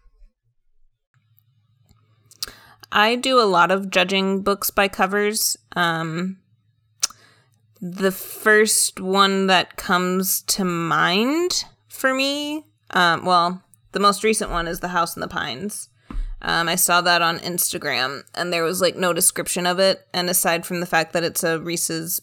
I 2.93 3.17
do 3.17 3.41
a 3.41 3.47
lot 3.47 3.71
of 3.71 3.91
judging 3.91 4.43
books 4.43 4.71
by 4.71 4.89
covers. 4.89 5.57
Um, 5.77 6.39
the 7.81 8.13
first 8.13 9.01
one 9.01 9.47
that 9.47 9.77
comes 9.77 10.43
to 10.43 10.65
mind 10.65 11.65
for 11.89 12.13
me, 12.13 12.67
um, 12.91 13.25
well, 13.25 13.63
the 13.93 14.01
most 14.01 14.25
recent 14.25 14.51
one 14.51 14.69
is 14.69 14.81
The 14.81 14.89
House 14.89 15.17
in 15.17 15.21
the 15.21 15.29
Pines. 15.29 15.89
Um, 16.43 16.69
I 16.69 16.75
saw 16.75 17.01
that 17.03 17.23
on 17.23 17.39
Instagram, 17.41 18.23
and 18.35 18.53
there 18.53 18.63
was 18.63 18.81
like 18.81 18.97
no 18.97 19.13
description 19.13 19.67
of 19.67 19.79
it. 19.79 20.07
And 20.13 20.31
aside 20.31 20.65
from 20.65 20.81
the 20.81 20.87
fact 20.87 21.13
that 21.13 21.25
it's 21.25 21.45
a 21.45 21.61
Reese's, 21.61 22.21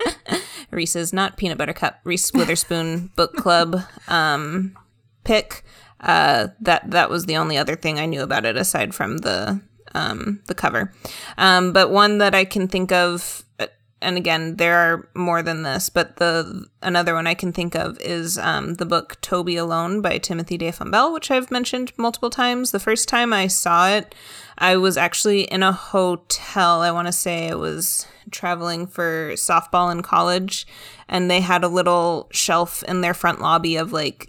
Reese's 0.70 1.12
not 1.12 1.36
peanut 1.36 1.58
butter 1.58 1.72
cup, 1.72 2.00
Reese 2.04 2.32
Witherspoon 2.32 3.10
book 3.16 3.34
club 3.34 3.82
um, 4.08 4.76
pick, 5.24 5.64
uh, 6.04 6.48
that 6.60 6.90
that 6.90 7.10
was 7.10 7.26
the 7.26 7.36
only 7.36 7.56
other 7.56 7.74
thing 7.74 7.98
I 7.98 8.06
knew 8.06 8.22
about 8.22 8.44
it 8.44 8.56
aside 8.56 8.94
from 8.94 9.18
the 9.18 9.60
um, 9.94 10.40
the 10.46 10.54
cover. 10.54 10.92
Um, 11.38 11.72
but 11.72 11.90
one 11.90 12.18
that 12.18 12.34
I 12.34 12.44
can 12.44 12.68
think 12.68 12.92
of, 12.92 13.44
uh, 13.58 13.68
and 14.02 14.16
again, 14.16 14.56
there 14.56 14.76
are 14.76 15.08
more 15.14 15.42
than 15.42 15.62
this, 15.62 15.88
but 15.88 16.16
the 16.16 16.66
another 16.82 17.14
one 17.14 17.26
I 17.26 17.34
can 17.34 17.52
think 17.52 17.74
of 17.74 17.98
is 18.00 18.36
um, 18.36 18.74
the 18.74 18.84
book 18.84 19.18
Toby 19.22 19.56
Alone 19.56 20.02
by 20.02 20.18
Timothy 20.18 20.58
De 20.58 20.70
Fombelle, 20.70 21.12
which 21.12 21.30
I've 21.30 21.50
mentioned 21.50 21.92
multiple 21.96 22.30
times. 22.30 22.70
The 22.70 22.80
first 22.80 23.08
time 23.08 23.32
I 23.32 23.46
saw 23.46 23.88
it, 23.88 24.14
I 24.58 24.76
was 24.76 24.98
actually 24.98 25.42
in 25.42 25.62
a 25.62 25.72
hotel. 25.72 26.82
I 26.82 26.90
want 26.90 27.06
to 27.08 27.12
say 27.12 27.48
I 27.50 27.54
was 27.54 28.06
traveling 28.30 28.86
for 28.86 29.32
softball 29.34 29.90
in 29.90 30.02
college, 30.02 30.66
and 31.08 31.30
they 31.30 31.40
had 31.40 31.64
a 31.64 31.68
little 31.68 32.28
shelf 32.30 32.82
in 32.82 33.00
their 33.00 33.14
front 33.14 33.40
lobby 33.40 33.76
of 33.76 33.92
like 33.92 34.28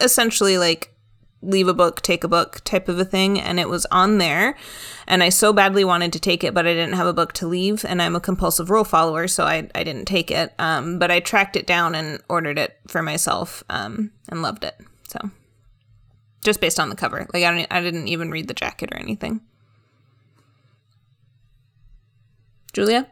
essentially 0.00 0.58
like 0.58 0.92
leave 1.42 1.68
a 1.68 1.74
book, 1.74 2.00
take 2.00 2.24
a 2.24 2.28
book 2.28 2.60
type 2.64 2.88
of 2.88 2.98
a 2.98 3.04
thing. 3.04 3.40
And 3.40 3.60
it 3.60 3.68
was 3.68 3.86
on 3.86 4.18
there. 4.18 4.56
And 5.06 5.22
I 5.22 5.28
so 5.28 5.52
badly 5.52 5.84
wanted 5.84 6.12
to 6.14 6.20
take 6.20 6.42
it, 6.42 6.54
but 6.54 6.66
I 6.66 6.74
didn't 6.74 6.94
have 6.94 7.06
a 7.06 7.12
book 7.12 7.32
to 7.34 7.46
leave. 7.46 7.84
And 7.84 8.02
I'm 8.02 8.16
a 8.16 8.20
compulsive 8.20 8.70
rule 8.70 8.84
follower, 8.84 9.28
so 9.28 9.44
I, 9.44 9.68
I 9.74 9.84
didn't 9.84 10.06
take 10.06 10.30
it. 10.30 10.54
Um, 10.58 10.98
but 10.98 11.10
I 11.10 11.20
tracked 11.20 11.56
it 11.56 11.66
down 11.66 11.94
and 11.94 12.20
ordered 12.28 12.58
it 12.58 12.78
for 12.88 13.02
myself 13.02 13.62
um, 13.70 14.12
and 14.28 14.42
loved 14.42 14.64
it. 14.64 14.76
So 15.08 15.30
just 16.42 16.60
based 16.60 16.80
on 16.80 16.88
the 16.88 16.96
cover. 16.96 17.26
Like 17.34 17.44
I, 17.44 17.54
don't, 17.54 17.66
I 17.70 17.80
didn't 17.80 18.08
even 18.08 18.30
read 18.30 18.48
the 18.48 18.54
jacket 18.54 18.90
or 18.92 18.98
anything. 18.98 19.40
Julia? 22.72 23.10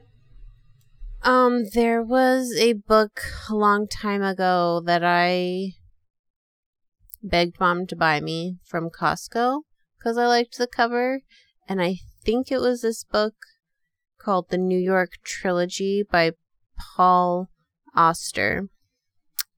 Um, 1.23 1.65
there 1.73 2.03
was 2.03 2.55
a 2.59 2.75
book 2.75 3.23
a 3.49 3.55
long 3.55 3.89
time 3.89 4.23
ago 4.23 4.83
that 4.85 5.03
I 5.03 5.73
begged 7.25 7.59
mom 7.59 7.87
to 7.87 7.97
buy 7.97 8.21
me 8.21 8.59
from 8.65 8.91
Costco 8.91 9.63
because 9.99 10.19
I 10.19 10.27
liked 10.27 10.59
the 10.59 10.67
cover, 10.67 11.23
and 11.69 11.81
I 11.83 11.97
think 12.25 12.53
it 12.53 12.61
was 12.61 12.83
this 12.83 13.05
book 13.05 13.35
called 14.21 14.51
The 14.51 14.59
New 14.59 14.79
York 14.79 15.13
Trilogy 15.25 16.03
by 16.09 16.33
Paul 16.79 17.49
Auster, 17.97 18.69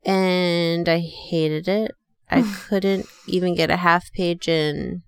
and 0.05 0.89
I 0.89 0.99
hated 1.01 1.69
it. 1.69 1.93
I 2.31 2.43
couldn't 2.69 3.07
even 3.27 3.55
get 3.55 3.71
a 3.71 3.77
half 3.77 4.13
page 4.13 4.49
in. 4.49 5.03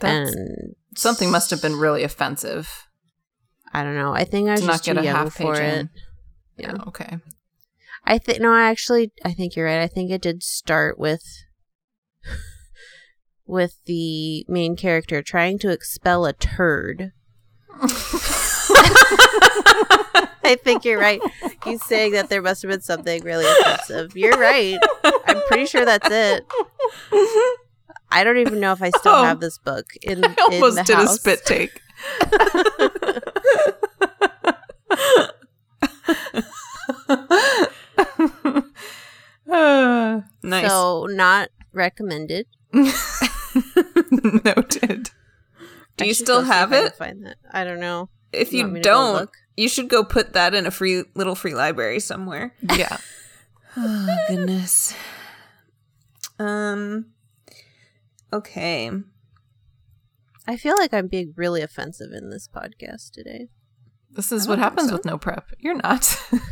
That's, 0.00 0.34
and 0.34 0.74
something 0.96 1.30
must 1.30 1.50
have 1.50 1.60
been 1.62 1.76
really 1.76 2.02
offensive. 2.02 2.68
I 3.72 3.82
don't 3.84 3.96
know. 3.96 4.12
I 4.14 4.24
think 4.24 4.48
I 4.48 4.52
was 4.52 4.60
To 4.60 4.66
not 4.66 4.72
just 4.74 4.84
get 4.84 4.98
a 4.98 5.02
half 5.02 5.36
page 5.36 5.58
it. 5.58 5.62
in. 5.62 5.90
Yeah. 6.56 6.72
Yeah. 6.76 6.82
Okay. 6.88 7.18
I 8.04 8.18
think 8.18 8.40
no, 8.40 8.52
I 8.52 8.62
actually 8.68 9.12
I 9.24 9.32
think 9.32 9.54
you're 9.56 9.66
right. 9.66 9.80
I 9.80 9.86
think 9.86 10.10
it 10.10 10.20
did 10.22 10.42
start 10.42 10.98
with 10.98 11.22
with 13.46 13.76
the 13.86 14.44
main 14.48 14.76
character 14.76 15.22
trying 15.22 15.58
to 15.60 15.70
expel 15.70 16.24
a 16.26 16.32
turd. 16.32 17.12
I 20.44 20.56
think 20.56 20.84
you're 20.84 20.98
right. 20.98 21.20
He's 21.64 21.84
saying 21.84 22.12
that 22.12 22.28
there 22.28 22.42
must 22.42 22.62
have 22.62 22.70
been 22.70 22.80
something 22.80 23.22
really 23.22 23.46
offensive. 23.46 24.16
You're 24.16 24.36
right. 24.38 24.78
I'm 25.26 25.40
pretty 25.46 25.66
sure 25.66 25.84
that's 25.84 26.08
it. 26.10 26.44
I 28.10 28.24
don't 28.24 28.38
even 28.38 28.58
know 28.60 28.72
if 28.72 28.82
I 28.82 28.90
still 28.90 29.12
Oh. 29.14 29.22
have 29.24 29.38
this 29.40 29.58
book 29.58 29.86
in, 30.02 30.24
I 30.24 30.28
in 30.28 30.34
almost 30.54 30.76
the 30.78 30.82
did 30.82 30.96
house. 30.96 31.16
a 31.16 31.18
spit 31.18 31.44
take. 31.46 31.80
Uh, 39.52 40.20
Nice. 40.42 40.68
So 40.70 41.06
not 41.10 41.50
recommended. 41.72 42.46
Noted. 42.72 42.88
Do 45.96 46.04
I 46.04 46.06
you 46.08 46.14
still 46.14 46.40
go 46.40 46.44
see 46.44 46.48
if 46.48 46.54
have 46.54 46.72
it? 46.72 46.94
Find 46.94 47.26
that. 47.26 47.36
I 47.50 47.64
don't 47.64 47.80
know. 47.80 48.08
if 48.32 48.52
you 48.52 48.58
you 48.58 48.64
want 48.64 48.74
me 48.74 48.80
to 48.80 48.88
go 48.88 49.18
don't, 49.18 49.30
you 49.56 49.68
should 49.68 49.88
go 49.88 50.04
put 50.04 50.32
that 50.32 50.54
in 50.54 50.66
a 50.66 50.70
free 50.70 51.04
little 51.14 51.34
free 51.34 51.54
library 51.54 52.00
somewhere. 52.00 52.54
Yeah. 52.76 52.96
Oh 53.74 54.16
goodness. 54.28 54.94
Um. 56.38 57.06
Okay. 58.30 58.90
I 60.46 60.56
feel 60.58 60.76
like 60.76 60.92
I'm 60.92 61.06
being 61.06 61.32
really 61.38 61.62
offensive 61.62 62.12
in 62.12 62.28
this 62.28 62.46
podcast 62.48 63.12
today. 63.12 63.48
This 64.14 64.30
is 64.30 64.46
what 64.46 64.58
happens 64.58 64.88
so. 64.88 64.94
with 64.94 65.04
no 65.04 65.16
prep. 65.16 65.50
You're 65.58 65.74
not. 65.74 66.04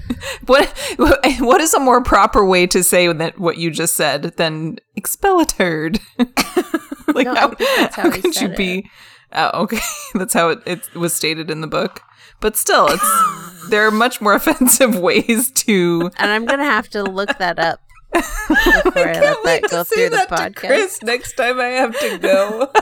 what 0.46 0.66
what 1.40 1.60
is 1.60 1.74
a 1.74 1.80
more 1.80 2.02
proper 2.02 2.44
way 2.44 2.66
to 2.68 2.82
say 2.82 3.12
that 3.12 3.38
what 3.38 3.58
you 3.58 3.70
just 3.70 3.94
said 3.94 4.22
than 4.36 4.78
expel 4.96 5.40
a 5.40 5.46
turd? 5.46 6.00
like 6.18 7.26
No, 7.26 7.32
I 7.32 7.40
how, 7.40 7.54
how 7.58 7.88
how 7.90 8.10
could 8.10 8.24
you 8.24 8.32
said 8.32 8.56
be 8.56 8.90
Oh, 9.32 9.62
okay. 9.62 9.78
That's 10.14 10.34
how 10.34 10.48
it, 10.48 10.62
it 10.66 10.94
was 10.94 11.14
stated 11.14 11.50
in 11.50 11.60
the 11.60 11.66
book. 11.66 12.02
But 12.40 12.56
still, 12.56 12.88
it's 12.90 13.68
there 13.68 13.86
are 13.86 13.90
much 13.90 14.20
more 14.20 14.34
offensive 14.34 14.98
ways 14.98 15.50
to 15.52 16.10
And 16.16 16.30
I'm 16.30 16.46
gonna 16.46 16.64
have 16.64 16.88
to 16.90 17.02
look 17.02 17.36
that 17.38 17.58
up 17.58 17.80
before 18.12 19.08
I, 19.08 19.36
let 19.44 19.62
that 19.62 19.70
go 19.70 19.84
through 19.84 20.10
the 20.10 20.26
podcast. 20.28 20.54
Chris, 20.56 21.02
next 21.02 21.34
time 21.34 21.60
I 21.60 21.66
have 21.66 21.98
to 22.00 22.18
go. 22.18 22.72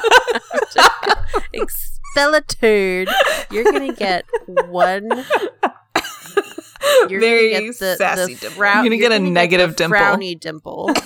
Expel 1.53 1.98
a. 2.19 3.09
You're 3.51 3.65
gonna 3.65 3.93
get 3.95 4.25
one. 4.69 5.09
You're 7.09 7.21
Very 7.21 7.53
gonna 7.53 7.67
get 7.67 7.79
the, 7.79 7.97
sassy 7.97 8.35
the 8.35 8.41
dimple. 8.41 8.57
frown- 8.57 8.85
You're 8.85 8.91
gonna 8.97 9.01
get 9.01 9.13
a 9.13 9.25
the 9.25 9.31
negative 9.31 9.77
dimple. 9.77 9.99
Frowny 9.99 10.39
dimple. 10.39 10.91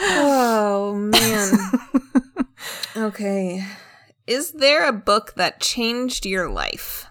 oh 0.00 0.94
man. 0.94 1.52
okay. 3.06 3.64
Is 4.26 4.52
there 4.52 4.86
a 4.86 4.92
book 4.92 5.34
that 5.36 5.60
changed 5.60 6.26
your 6.26 6.48
life? 6.48 7.06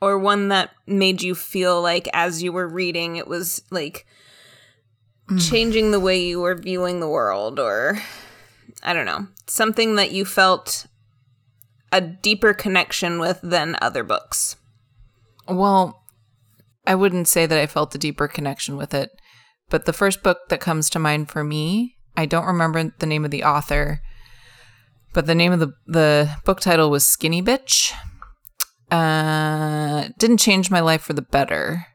Or 0.00 0.18
one 0.18 0.48
that 0.48 0.70
made 0.86 1.22
you 1.22 1.34
feel 1.34 1.82
like 1.82 2.08
as 2.12 2.42
you 2.42 2.52
were 2.52 2.68
reading 2.68 3.16
it 3.16 3.26
was 3.26 3.62
like 3.70 4.06
changing 5.36 5.90
the 5.90 6.00
way 6.00 6.18
you 6.18 6.40
were 6.40 6.54
viewing 6.54 7.00
the 7.00 7.08
world 7.08 7.58
or 7.58 7.98
I 8.82 8.92
don't 8.92 9.06
know, 9.06 9.26
something 9.46 9.96
that 9.96 10.12
you 10.12 10.24
felt 10.24 10.86
a 11.90 12.00
deeper 12.00 12.54
connection 12.54 13.18
with 13.18 13.40
than 13.42 13.76
other 13.80 14.04
books. 14.04 14.56
Well, 15.48 16.04
I 16.86 16.94
wouldn't 16.94 17.28
say 17.28 17.46
that 17.46 17.58
I 17.58 17.66
felt 17.66 17.94
a 17.94 17.98
deeper 17.98 18.28
connection 18.28 18.76
with 18.76 18.94
it, 18.94 19.10
but 19.68 19.84
the 19.84 19.92
first 19.92 20.22
book 20.22 20.48
that 20.48 20.60
comes 20.60 20.88
to 20.90 20.98
mind 20.98 21.30
for 21.30 21.42
me, 21.42 21.96
I 22.16 22.26
don't 22.26 22.46
remember 22.46 22.92
the 22.98 23.06
name 23.06 23.24
of 23.24 23.30
the 23.30 23.44
author, 23.44 24.00
but 25.12 25.26
the 25.26 25.34
name 25.34 25.52
of 25.52 25.60
the 25.60 25.72
the 25.86 26.36
book 26.44 26.60
title 26.60 26.90
was 26.90 27.06
Skinny 27.06 27.42
Bitch. 27.42 27.92
Uh, 28.90 30.08
didn't 30.18 30.38
change 30.38 30.70
my 30.70 30.80
life 30.80 31.02
for 31.02 31.12
the 31.12 31.22
better. 31.22 31.86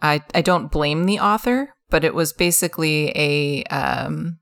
I 0.00 0.22
I 0.34 0.42
don't 0.42 0.70
blame 0.70 1.04
the 1.04 1.20
author, 1.20 1.74
but 1.92 2.02
it 2.02 2.14
was 2.14 2.32
basically 2.32 3.12
a 3.14 3.62
um 3.64 4.38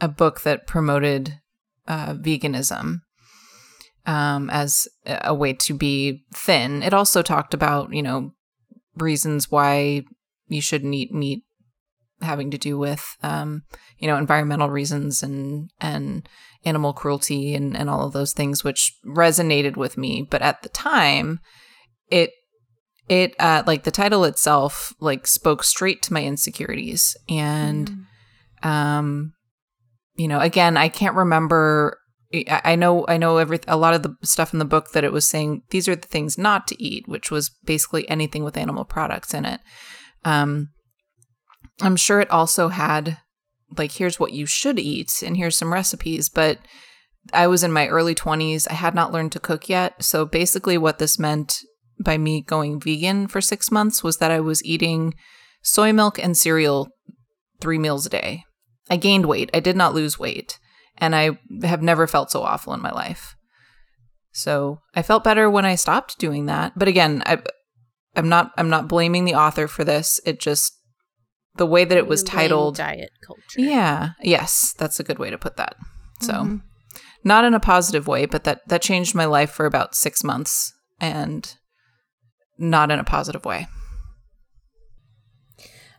a 0.00 0.08
book 0.08 0.42
that 0.42 0.66
promoted 0.66 1.40
uh, 1.86 2.14
veganism 2.14 2.98
um, 4.06 4.50
as 4.50 4.88
a 5.06 5.32
way 5.32 5.52
to 5.52 5.72
be 5.72 6.24
thin. 6.34 6.82
It 6.82 6.92
also 6.92 7.22
talked 7.22 7.54
about, 7.54 7.94
you 7.94 8.02
know, 8.02 8.32
reasons 8.96 9.50
why 9.50 10.02
you 10.48 10.60
shouldn't 10.60 10.94
eat 10.94 11.12
meat 11.12 11.44
having 12.20 12.50
to 12.50 12.58
do 12.58 12.76
with, 12.76 13.16
um, 13.22 13.62
you 13.98 14.06
know, 14.06 14.16
environmental 14.16 14.68
reasons 14.68 15.22
and, 15.22 15.70
and 15.80 16.28
animal 16.64 16.92
cruelty 16.92 17.54
and, 17.54 17.76
and 17.76 17.88
all 17.88 18.06
of 18.06 18.12
those 18.12 18.32
things, 18.32 18.64
which 18.64 18.94
resonated 19.06 19.76
with 19.76 19.96
me. 19.96 20.26
But 20.28 20.42
at 20.42 20.62
the 20.62 20.68
time, 20.68 21.40
it, 22.10 22.30
it, 23.08 23.34
uh, 23.38 23.62
like 23.66 23.84
the 23.84 23.90
title 23.90 24.24
itself, 24.24 24.94
like 25.00 25.26
spoke 25.26 25.62
straight 25.62 26.02
to 26.02 26.12
my 26.12 26.24
insecurities. 26.24 27.16
And, 27.28 28.06
um, 28.62 29.34
you 30.16 30.28
know, 30.28 30.40
again, 30.40 30.76
I 30.76 30.88
can't 30.88 31.16
remember 31.16 31.98
I 32.34 32.60
I 32.64 32.76
know 32.76 33.04
I 33.08 33.16
know 33.16 33.36
every 33.36 33.60
a 33.68 33.76
lot 33.76 33.94
of 33.94 34.02
the 34.02 34.16
stuff 34.22 34.52
in 34.52 34.58
the 34.58 34.64
book 34.64 34.92
that 34.92 35.04
it 35.04 35.12
was 35.12 35.26
saying 35.26 35.62
these 35.70 35.88
are 35.88 35.96
the 35.96 36.08
things 36.08 36.36
not 36.36 36.66
to 36.68 36.82
eat, 36.82 37.06
which 37.06 37.30
was 37.30 37.50
basically 37.64 38.08
anything 38.08 38.44
with 38.44 38.56
animal 38.56 38.84
products 38.84 39.34
in 39.34 39.44
it. 39.44 39.60
Um, 40.24 40.70
I'm 41.80 41.96
sure 41.96 42.20
it 42.20 42.30
also 42.30 42.68
had 42.68 43.18
like 43.76 43.92
here's 43.92 44.20
what 44.20 44.32
you 44.32 44.46
should 44.46 44.78
eat 44.78 45.22
and 45.24 45.36
here's 45.36 45.56
some 45.56 45.72
recipes, 45.72 46.28
but 46.28 46.58
I 47.32 47.46
was 47.46 47.64
in 47.64 47.72
my 47.72 47.88
early 47.88 48.14
20s. 48.14 48.66
I 48.70 48.74
had 48.74 48.94
not 48.94 49.12
learned 49.12 49.32
to 49.32 49.40
cook 49.40 49.68
yet, 49.68 50.02
so 50.02 50.24
basically 50.26 50.76
what 50.76 50.98
this 50.98 51.18
meant 51.18 51.60
by 51.98 52.18
me 52.18 52.42
going 52.42 52.80
vegan 52.80 53.28
for 53.28 53.40
6 53.40 53.70
months 53.70 54.02
was 54.02 54.18
that 54.18 54.30
I 54.30 54.40
was 54.40 54.64
eating 54.64 55.14
soy 55.62 55.92
milk 55.92 56.18
and 56.18 56.36
cereal 56.36 56.88
3 57.60 57.78
meals 57.78 58.06
a 58.06 58.10
day. 58.10 58.44
I 58.90 58.96
gained 58.96 59.26
weight. 59.26 59.50
I 59.54 59.60
did 59.60 59.76
not 59.76 59.94
lose 59.94 60.18
weight 60.18 60.58
and 60.98 61.14
I 61.14 61.38
have 61.62 61.82
never 61.82 62.06
felt 62.06 62.30
so 62.30 62.42
awful 62.42 62.74
in 62.74 62.82
my 62.82 62.90
life. 62.92 63.34
So 64.32 64.80
I 64.94 65.02
felt 65.02 65.24
better 65.24 65.48
when 65.48 65.64
I 65.64 65.76
stopped 65.76 66.18
doing 66.18 66.46
that. 66.46 66.72
But 66.76 66.88
again, 66.88 67.22
I, 67.26 67.38
I'm 68.16 68.28
not 68.28 68.52
I'm 68.56 68.68
not 68.68 68.88
blaming 68.88 69.24
the 69.24 69.34
author 69.34 69.68
for 69.68 69.84
this. 69.84 70.20
It 70.26 70.40
just 70.40 70.72
the 71.56 71.66
way 71.66 71.84
that 71.84 71.96
it 71.98 72.08
was 72.08 72.22
titled. 72.24 72.76
diet 72.76 73.10
culture. 73.24 73.60
Yeah, 73.60 74.10
yes, 74.22 74.74
that's 74.76 74.98
a 74.98 75.04
good 75.04 75.18
way 75.20 75.30
to 75.30 75.38
put 75.38 75.56
that. 75.56 75.76
So 76.20 76.32
Mhm. 76.32 76.62
not 77.22 77.44
in 77.44 77.54
a 77.54 77.60
positive 77.60 78.06
way, 78.08 78.26
but 78.26 78.42
that 78.44 78.66
that 78.68 78.82
changed 78.82 79.14
my 79.14 79.24
life 79.24 79.50
for 79.52 79.66
about 79.66 79.94
six 79.94 80.24
months, 80.24 80.72
and 81.00 81.54
not 82.58 82.90
in 82.90 82.98
a 82.98 83.04
positive 83.04 83.44
way. 83.44 83.66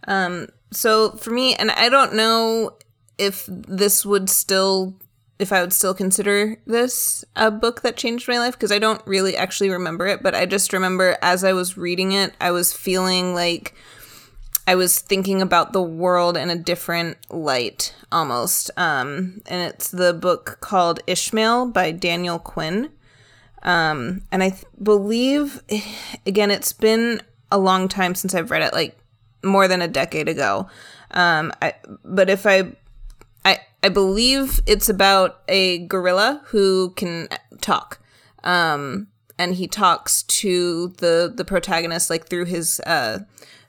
Um, 0.07 0.47
so 0.71 1.11
for 1.11 1.31
me, 1.31 1.55
and 1.55 1.71
I 1.71 1.89
don't 1.89 2.13
know 2.13 2.77
if 3.17 3.45
this 3.47 4.05
would 4.05 4.29
still, 4.29 4.95
if 5.39 5.51
I 5.51 5.61
would 5.61 5.73
still 5.73 5.93
consider 5.93 6.57
this 6.65 7.25
a 7.35 7.49
book 7.49 7.81
that 7.81 7.97
changed 7.97 8.27
my 8.27 8.37
life 8.37 8.53
because 8.53 8.71
I 8.71 8.79
don't 8.79 9.01
really 9.05 9.35
actually 9.35 9.69
remember 9.69 10.07
it, 10.07 10.21
but 10.21 10.35
I 10.35 10.45
just 10.45 10.73
remember 10.73 11.17
as 11.21 11.43
I 11.43 11.53
was 11.53 11.77
reading 11.77 12.11
it, 12.11 12.33
I 12.39 12.51
was 12.51 12.73
feeling 12.73 13.33
like 13.33 13.73
I 14.67 14.75
was 14.75 14.99
thinking 14.99 15.41
about 15.41 15.73
the 15.73 15.81
world 15.81 16.37
in 16.37 16.49
a 16.49 16.57
different 16.57 17.17
light 17.29 17.93
almost. 18.11 18.71
Um, 18.77 19.41
and 19.45 19.61
it's 19.61 19.91
the 19.91 20.13
book 20.13 20.57
called 20.59 21.01
Ishmael 21.05 21.67
by 21.67 21.91
Daniel 21.91 22.39
Quinn. 22.39 22.89
Um, 23.65 24.21
and 24.31 24.41
I 24.41 24.51
th- 24.51 24.63
believe, 24.81 25.61
again, 26.25 26.51
it's 26.51 26.71
been 26.71 27.21
a 27.51 27.57
long 27.57 27.89
time 27.89 28.15
since 28.15 28.33
I've 28.33 28.51
read 28.51 28.61
it, 28.61 28.73
like 28.73 28.97
more 29.43 29.67
than 29.67 29.81
a 29.81 29.87
decade 29.87 30.29
ago. 30.29 30.69
Um, 31.11 31.51
I, 31.61 31.73
but 32.05 32.29
if 32.29 32.45
I, 32.45 32.71
I, 33.43 33.59
I 33.83 33.89
believe 33.89 34.61
it's 34.65 34.87
about 34.87 35.41
a 35.49 35.79
gorilla 35.87 36.41
who 36.45 36.91
can 36.91 37.27
talk. 37.59 37.99
Um, 38.43 39.07
and 39.37 39.55
he 39.55 39.67
talks 39.67 40.23
to 40.23 40.89
the 40.97 41.31
the 41.35 41.45
protagonist 41.45 42.09
like 42.09 42.27
through 42.27 42.45
his 42.45 42.79
uh 42.85 43.19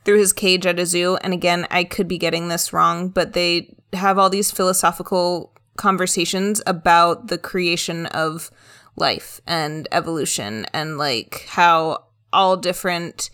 through 0.04 0.18
his 0.18 0.32
cage 0.32 0.66
at 0.66 0.78
a 0.78 0.86
zoo. 0.86 1.16
And 1.16 1.32
again, 1.32 1.66
I 1.70 1.82
could 1.82 2.06
be 2.06 2.18
getting 2.18 2.46
this 2.48 2.72
wrong, 2.72 3.08
but 3.08 3.32
they 3.32 3.74
have 3.92 4.18
all 4.18 4.30
these 4.30 4.52
philosophical 4.52 5.52
conversations 5.76 6.62
about 6.66 7.26
the 7.26 7.38
creation 7.38 8.06
of 8.06 8.50
life 8.96 9.40
and 9.46 9.86
evolution 9.92 10.66
and 10.72 10.98
like 10.98 11.46
how 11.48 12.04
all 12.32 12.56
different 12.56 13.30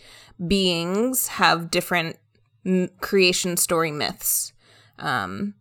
beings 0.46 1.28
have 1.28 1.70
different 1.70 2.18
m- 2.66 2.90
creation 3.00 3.56
story 3.56 3.92
myths. 3.92 4.52
Um, 4.98 5.54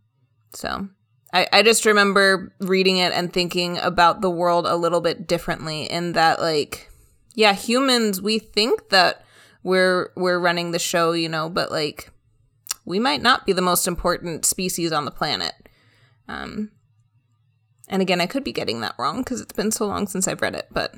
so 0.52 0.88
I, 1.32 1.46
I 1.52 1.62
just 1.62 1.86
remember 1.86 2.52
reading 2.60 2.98
it 2.98 3.12
and 3.12 3.32
thinking 3.32 3.78
about 3.78 4.20
the 4.20 4.30
world 4.30 4.66
a 4.66 4.76
little 4.76 5.00
bit 5.00 5.26
differently 5.26 5.84
in 5.84 6.12
that 6.12 6.40
like 6.40 6.88
yeah, 7.34 7.54
humans 7.54 8.20
we 8.20 8.38
think 8.38 8.90
that 8.90 9.24
we're 9.62 10.10
we're 10.16 10.38
running 10.38 10.72
the 10.72 10.78
show, 10.78 11.12
you 11.12 11.28
know, 11.28 11.48
but 11.48 11.70
like 11.70 12.10
we 12.84 12.98
might 12.98 13.22
not 13.22 13.46
be 13.46 13.52
the 13.52 13.62
most 13.62 13.86
important 13.86 14.44
species 14.44 14.92
on 14.92 15.04
the 15.04 15.10
planet. 15.10 15.54
Um 16.28 16.70
and 17.92 18.00
again, 18.00 18.22
I 18.22 18.26
could 18.26 18.42
be 18.42 18.52
getting 18.52 18.80
that 18.80 18.94
wrong 18.98 19.18
because 19.18 19.42
it's 19.42 19.52
been 19.52 19.70
so 19.70 19.86
long 19.86 20.06
since 20.06 20.26
I've 20.26 20.40
read 20.40 20.54
it, 20.54 20.66
but 20.70 20.94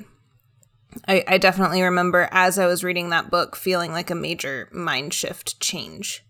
I, 1.09 1.25
I 1.27 1.37
definitely 1.37 1.81
remember 1.81 2.29
as 2.31 2.57
I 2.57 2.67
was 2.67 2.85
reading 2.85 3.09
that 3.09 3.29
book 3.29 3.57
feeling 3.57 3.91
like 3.91 4.09
a 4.09 4.15
major 4.15 4.69
mind 4.71 5.13
shift 5.13 5.59
change. 5.59 6.23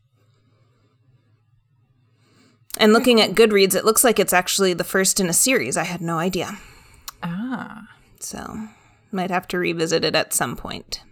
And 2.78 2.94
looking 2.94 3.22
at 3.22 3.36
Goodreads, 3.36 3.76
it 3.76 3.86
looks 3.86 4.04
like 4.04 4.18
it's 4.18 4.34
actually 4.34 4.74
the 4.74 4.84
first 4.84 5.20
in 5.20 5.30
a 5.30 5.34
series. 5.34 5.78
I 5.78 5.84
had 5.84 6.02
no 6.02 6.18
idea. 6.18 6.58
Ah. 7.22 7.88
So, 8.20 8.68
might 9.12 9.30
have 9.30 9.48
to 9.50 9.60
revisit 9.60 10.04
it 10.04 10.16
at 10.16 10.34
some 10.34 10.56
point. 10.56 11.04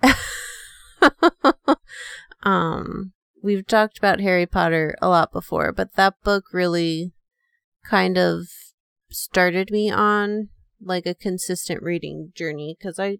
um, 2.44 3.12
we've 3.42 3.66
talked 3.66 3.98
about 3.98 4.20
Harry 4.20 4.46
Potter 4.46 4.96
a 5.00 5.08
lot 5.08 5.32
before, 5.32 5.72
but 5.72 5.94
that 5.94 6.14
book 6.22 6.44
really 6.52 7.12
kind 7.84 8.18
of 8.18 8.46
started 9.10 9.70
me 9.70 9.90
on 9.90 10.48
like 10.82 11.06
a 11.06 11.14
consistent 11.14 11.82
reading 11.82 12.32
journey 12.34 12.76
because 12.78 12.98
I 12.98 13.18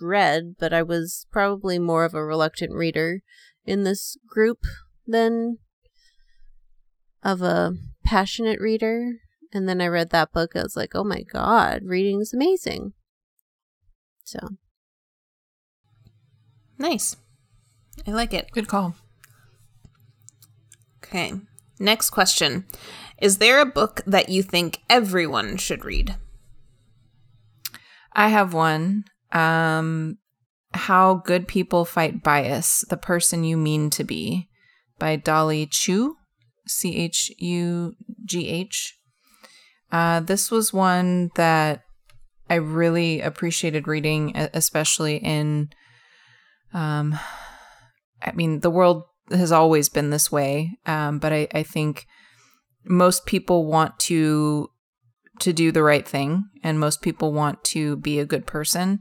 read, 0.00 0.56
but 0.58 0.72
I 0.72 0.82
was 0.82 1.26
probably 1.30 1.78
more 1.78 2.04
of 2.04 2.14
a 2.14 2.24
reluctant 2.24 2.72
reader 2.72 3.22
in 3.64 3.84
this 3.84 4.16
group 4.28 4.60
than 5.06 5.58
of 7.22 7.42
a 7.42 7.74
passionate 8.04 8.60
reader. 8.60 9.16
And 9.52 9.68
then 9.68 9.80
I 9.80 9.88
read 9.88 10.10
that 10.10 10.32
book. 10.32 10.54
I 10.54 10.62
was 10.62 10.76
like, 10.76 10.92
oh 10.94 11.04
my 11.04 11.22
God, 11.22 11.82
reading 11.84 12.20
is 12.20 12.32
amazing. 12.32 12.92
So. 14.24 14.38
Nice. 16.78 17.16
I 18.06 18.12
like 18.12 18.32
it. 18.32 18.50
Good 18.52 18.68
call. 18.68 18.94
Okay. 21.10 21.32
Next 21.80 22.10
question. 22.10 22.66
Is 23.20 23.38
there 23.38 23.60
a 23.60 23.66
book 23.66 24.00
that 24.06 24.28
you 24.28 24.44
think 24.44 24.78
everyone 24.88 25.56
should 25.56 25.84
read? 25.84 26.14
I 28.12 28.28
have 28.28 28.54
one. 28.54 29.04
Um, 29.32 30.18
How 30.72 31.14
Good 31.14 31.48
People 31.48 31.84
Fight 31.84 32.22
Bias 32.22 32.84
The 32.88 32.96
Person 32.96 33.42
You 33.42 33.56
Mean 33.56 33.90
to 33.90 34.04
Be 34.04 34.48
by 35.00 35.16
Dolly 35.16 35.66
Chugh, 35.66 36.12
C 36.68 36.96
H 36.96 37.32
U 37.38 37.94
G 38.24 38.48
H. 38.48 38.96
Uh, 39.90 40.20
this 40.20 40.48
was 40.48 40.72
one 40.72 41.30
that 41.34 41.82
I 42.48 42.54
really 42.54 43.20
appreciated 43.20 43.88
reading, 43.88 44.36
especially 44.36 45.16
in, 45.16 45.70
um, 46.72 47.18
I 48.22 48.30
mean, 48.32 48.60
the 48.60 48.70
world 48.70 49.04
has 49.30 49.52
always 49.52 49.88
been 49.88 50.10
this 50.10 50.30
way, 50.30 50.78
um, 50.86 51.18
but 51.18 51.32
I, 51.32 51.48
I 51.54 51.62
think 51.62 52.06
most 52.84 53.26
people 53.26 53.66
want 53.66 53.98
to 54.00 54.70
to 55.40 55.52
do 55.52 55.72
the 55.72 55.82
right 55.82 56.06
thing, 56.06 56.44
and 56.62 56.78
most 56.78 57.00
people 57.02 57.32
want 57.32 57.64
to 57.64 57.96
be 57.96 58.18
a 58.18 58.26
good 58.26 58.46
person. 58.46 59.00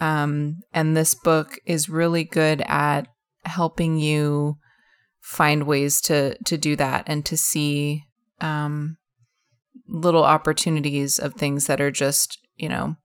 Um, 0.00 0.60
and 0.72 0.96
this 0.96 1.14
book 1.14 1.58
is 1.66 1.88
really 1.88 2.24
good 2.24 2.62
at 2.66 3.08
helping 3.44 3.98
you 3.98 4.58
find 5.20 5.64
ways 5.64 6.00
to 6.02 6.36
to 6.44 6.56
do 6.56 6.76
that 6.76 7.04
and 7.06 7.24
to 7.26 7.36
see 7.36 8.04
um, 8.40 8.96
little 9.88 10.24
opportunities 10.24 11.18
of 11.18 11.34
things 11.34 11.66
that 11.66 11.80
are 11.80 11.90
just 11.90 12.38
you 12.56 12.68
know 12.68 12.96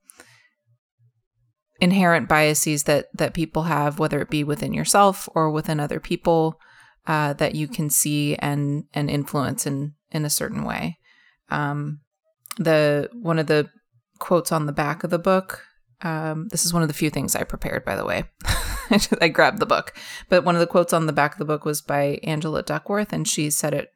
inherent 1.80 2.28
biases 2.28 2.84
that 2.84 3.08
that 3.14 3.34
people 3.34 3.64
have 3.64 4.00
whether 4.00 4.20
it 4.22 4.30
be 4.30 4.44
within 4.44 4.74
yourself 4.74 5.30
or 5.36 5.52
within 5.52 5.80
other 5.80 6.00
people 6.00 6.60
uh, 7.06 7.34
that 7.34 7.56
you 7.56 7.68
can 7.68 7.90
see 7.90 8.36
and 8.36 8.86
and 8.94 9.10
influence 9.10 9.66
in 9.66 9.94
in 10.12 10.26
a 10.26 10.30
certain 10.30 10.64
way. 10.64 10.98
Um, 11.50 12.00
the 12.58 13.10
one 13.14 13.40
of 13.40 13.48
the 13.48 13.70
quotes 14.20 14.52
on 14.52 14.66
the 14.66 14.72
back 14.72 15.04
of 15.04 15.10
the 15.10 15.20
book 15.20 15.64
um, 16.02 16.48
this 16.50 16.66
is 16.66 16.74
one 16.74 16.84
of 16.84 16.88
the 16.88 16.94
few 16.94 17.10
things 17.10 17.36
i 17.36 17.44
prepared 17.44 17.84
by 17.84 17.96
the 17.96 18.06
way. 18.06 18.26
I 19.22 19.28
grabbed 19.28 19.60
the 19.60 19.66
book. 19.66 19.94
But 20.30 20.46
one 20.46 20.56
of 20.56 20.60
the 20.60 20.68
quotes 20.68 20.94
on 20.94 21.08
the 21.08 21.14
back 21.14 21.34
of 21.34 21.40
the 21.40 21.46
book 21.46 21.66
was 21.66 21.82
by 21.82 22.20
angela 22.24 22.64
duckworth 22.64 23.12
and 23.12 23.28
she 23.28 23.50
said 23.50 23.74
it 23.74 23.92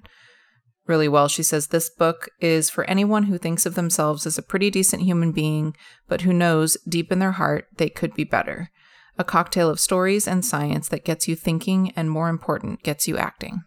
really 0.88 1.07
well 1.07 1.27
she 1.27 1.43
says 1.43 1.67
this 1.67 1.89
book 1.89 2.29
is 2.39 2.69
for 2.69 2.84
anyone 2.86 3.23
who 3.23 3.38
thinks 3.38 3.65
of 3.65 3.75
themselves 3.75 4.25
as 4.25 4.38
a 4.38 4.43
pretty 4.43 4.69
decent 4.69 5.03
human 5.03 5.32
being 5.32 5.75
but 6.07 6.21
who 6.21 6.34
knows 6.34 6.77
deep 6.88 7.11
in 7.11 7.19
their 7.19 7.34
heart 7.34 7.67
they 7.77 7.89
could 7.89 8.13
be 8.13 8.23
better 8.23 8.69
a 9.17 9.23
cocktail 9.23 9.69
of 9.69 9.79
stories 9.79 10.27
and 10.27 10.43
science 10.43 10.88
that 10.89 11.05
gets 11.05 11.27
you 11.27 11.36
thinking 11.36 11.91
and 11.95 12.09
more 12.09 12.29
important 12.29 12.82
gets 12.84 13.07
you 13.07 13.17
acting 13.17 13.63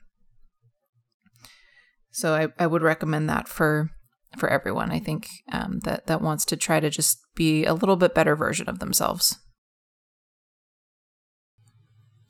so 2.11 2.35
I, 2.35 2.49
I 2.63 2.69
would 2.69 2.83
recommend 2.83 3.29
that 3.29 3.49
for 3.49 3.91
for 4.39 4.49
everyone. 4.49 4.91
I 4.91 4.99
think 4.99 5.29
um, 5.53 5.81
that 5.81 6.07
that 6.07 6.23
wants 6.23 6.45
to 6.47 6.57
try 6.57 6.81
to 6.81 6.91
just 6.91 7.19
be 7.35 7.65
a 7.65 7.75
little 7.75 7.97
bit 7.97 8.15
better 8.15 8.37
version 8.37 8.69
of 8.69 8.79
themselves. 8.79 9.39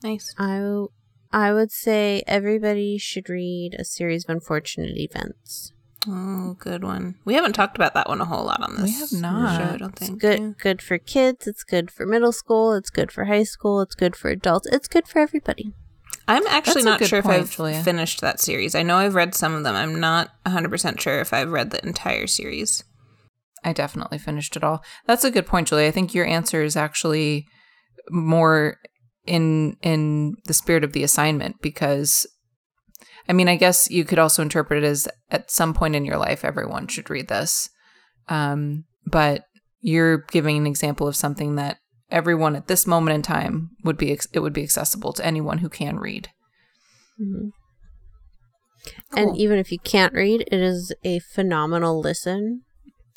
Nice. 0.02 0.34
I 0.38 0.86
I 1.34 1.52
would 1.52 1.72
say 1.72 2.22
everybody 2.28 2.96
should 2.96 3.28
read 3.28 3.74
a 3.76 3.84
series 3.84 4.22
of 4.24 4.30
unfortunate 4.30 4.96
events. 4.96 5.72
Oh, 6.06 6.54
good 6.60 6.84
one. 6.84 7.16
We 7.24 7.34
haven't 7.34 7.54
talked 7.54 7.76
about 7.76 7.94
that 7.94 8.08
one 8.08 8.20
a 8.20 8.24
whole 8.24 8.44
lot 8.44 8.62
on 8.62 8.76
this. 8.76 8.84
We 8.84 8.92
have 8.92 9.12
not. 9.20 9.56
show, 9.58 9.74
I 9.74 9.76
don't 9.78 9.90
It's 9.96 10.06
think. 10.06 10.20
good 10.20 10.38
Yeah. 10.40 10.50
good 10.62 10.80
for 10.80 10.96
kids, 10.96 11.48
it's 11.48 11.64
good 11.64 11.90
for 11.90 12.06
middle 12.06 12.30
school, 12.30 12.72
it's 12.74 12.90
good 12.90 13.10
for 13.10 13.24
high 13.24 13.42
school, 13.42 13.80
it's 13.80 13.96
good 13.96 14.14
for 14.14 14.28
adults, 14.30 14.68
it's 14.70 14.86
good 14.86 15.08
for 15.08 15.18
everybody. 15.18 15.72
I'm 16.28 16.46
actually 16.46 16.82
That's 16.84 17.00
not 17.00 17.04
sure 17.08 17.20
point, 17.22 17.36
if 17.38 17.42
I've 17.42 17.50
Julia. 17.56 17.82
finished 17.82 18.20
that 18.20 18.38
series. 18.38 18.76
I 18.76 18.84
know 18.84 18.96
I've 18.98 19.16
read 19.16 19.34
some 19.34 19.54
of 19.54 19.64
them. 19.64 19.74
I'm 19.74 19.98
not 19.98 20.30
100% 20.46 21.00
sure 21.00 21.18
if 21.20 21.32
I've 21.32 21.50
read 21.50 21.70
the 21.70 21.84
entire 21.84 22.28
series. 22.28 22.84
I 23.64 23.72
definitely 23.72 24.18
finished 24.18 24.56
it 24.56 24.62
all. 24.62 24.84
That's 25.06 25.24
a 25.24 25.30
good 25.30 25.46
point, 25.46 25.66
Julie. 25.68 25.86
I 25.86 25.90
think 25.90 26.14
your 26.14 26.26
answer 26.26 26.62
is 26.62 26.76
actually 26.76 27.46
more 28.10 28.78
in 29.26 29.76
in 29.82 30.36
the 30.46 30.54
spirit 30.54 30.84
of 30.84 30.92
the 30.92 31.02
assignment 31.02 31.56
because 31.62 32.26
I 33.28 33.32
mean, 33.32 33.48
I 33.48 33.56
guess 33.56 33.90
you 33.90 34.04
could 34.04 34.18
also 34.18 34.42
interpret 34.42 34.84
it 34.84 34.86
as 34.86 35.08
at 35.30 35.50
some 35.50 35.72
point 35.72 35.96
in 35.96 36.04
your 36.04 36.18
life 36.18 36.44
everyone 36.44 36.88
should 36.88 37.08
read 37.08 37.28
this. 37.28 37.70
Um, 38.28 38.84
but 39.06 39.44
you're 39.80 40.18
giving 40.30 40.56
an 40.58 40.66
example 40.66 41.08
of 41.08 41.16
something 41.16 41.56
that 41.56 41.78
everyone 42.10 42.54
at 42.54 42.66
this 42.66 42.86
moment 42.86 43.14
in 43.14 43.22
time 43.22 43.70
would 43.82 43.96
be 43.96 44.12
ex- 44.12 44.28
it 44.32 44.40
would 44.40 44.52
be 44.52 44.62
accessible 44.62 45.12
to 45.14 45.24
anyone 45.24 45.58
who 45.58 45.68
can 45.68 45.98
read. 45.98 46.28
Mhm. 47.20 47.50
Cool. 49.12 49.28
And 49.28 49.36
even 49.38 49.58
if 49.58 49.72
you 49.72 49.78
can't 49.78 50.12
read, 50.12 50.42
it 50.42 50.60
is 50.60 50.92
a 51.02 51.18
phenomenal 51.20 52.00
listen 52.00 52.62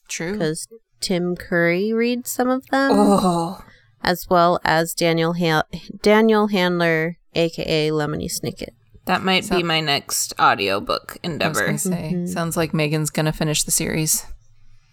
True. 0.08 0.34
because 0.34 0.68
Tim 1.02 1.36
Curry 1.36 1.92
reads 1.92 2.30
some 2.30 2.50
of 2.50 2.66
them, 2.68 2.92
Oh. 2.94 3.60
As 4.02 4.28
well 4.30 4.60
as 4.64 4.94
Daniel 4.94 5.34
ha- 5.34 5.64
Daniel 6.02 6.48
Handler, 6.48 7.18
aka 7.34 7.90
Lemony 7.90 8.26
Snicket. 8.32 8.70
That 9.06 9.24
might 9.24 9.46
So- 9.46 9.56
be 9.58 9.64
my 9.64 9.80
next 9.82 10.34
audiobook 10.40 11.18
I 11.24 11.28
was 11.28 11.34
endeavor. 11.34 11.66
gonna 11.66 11.78
say, 11.78 12.12
Mhm. 12.14 12.30
sounds 12.30 12.58
like 12.58 12.74
Megan's 12.74 13.10
gonna 13.10 13.32
finish 13.34 13.64
the 13.64 13.72
series. 13.72 14.26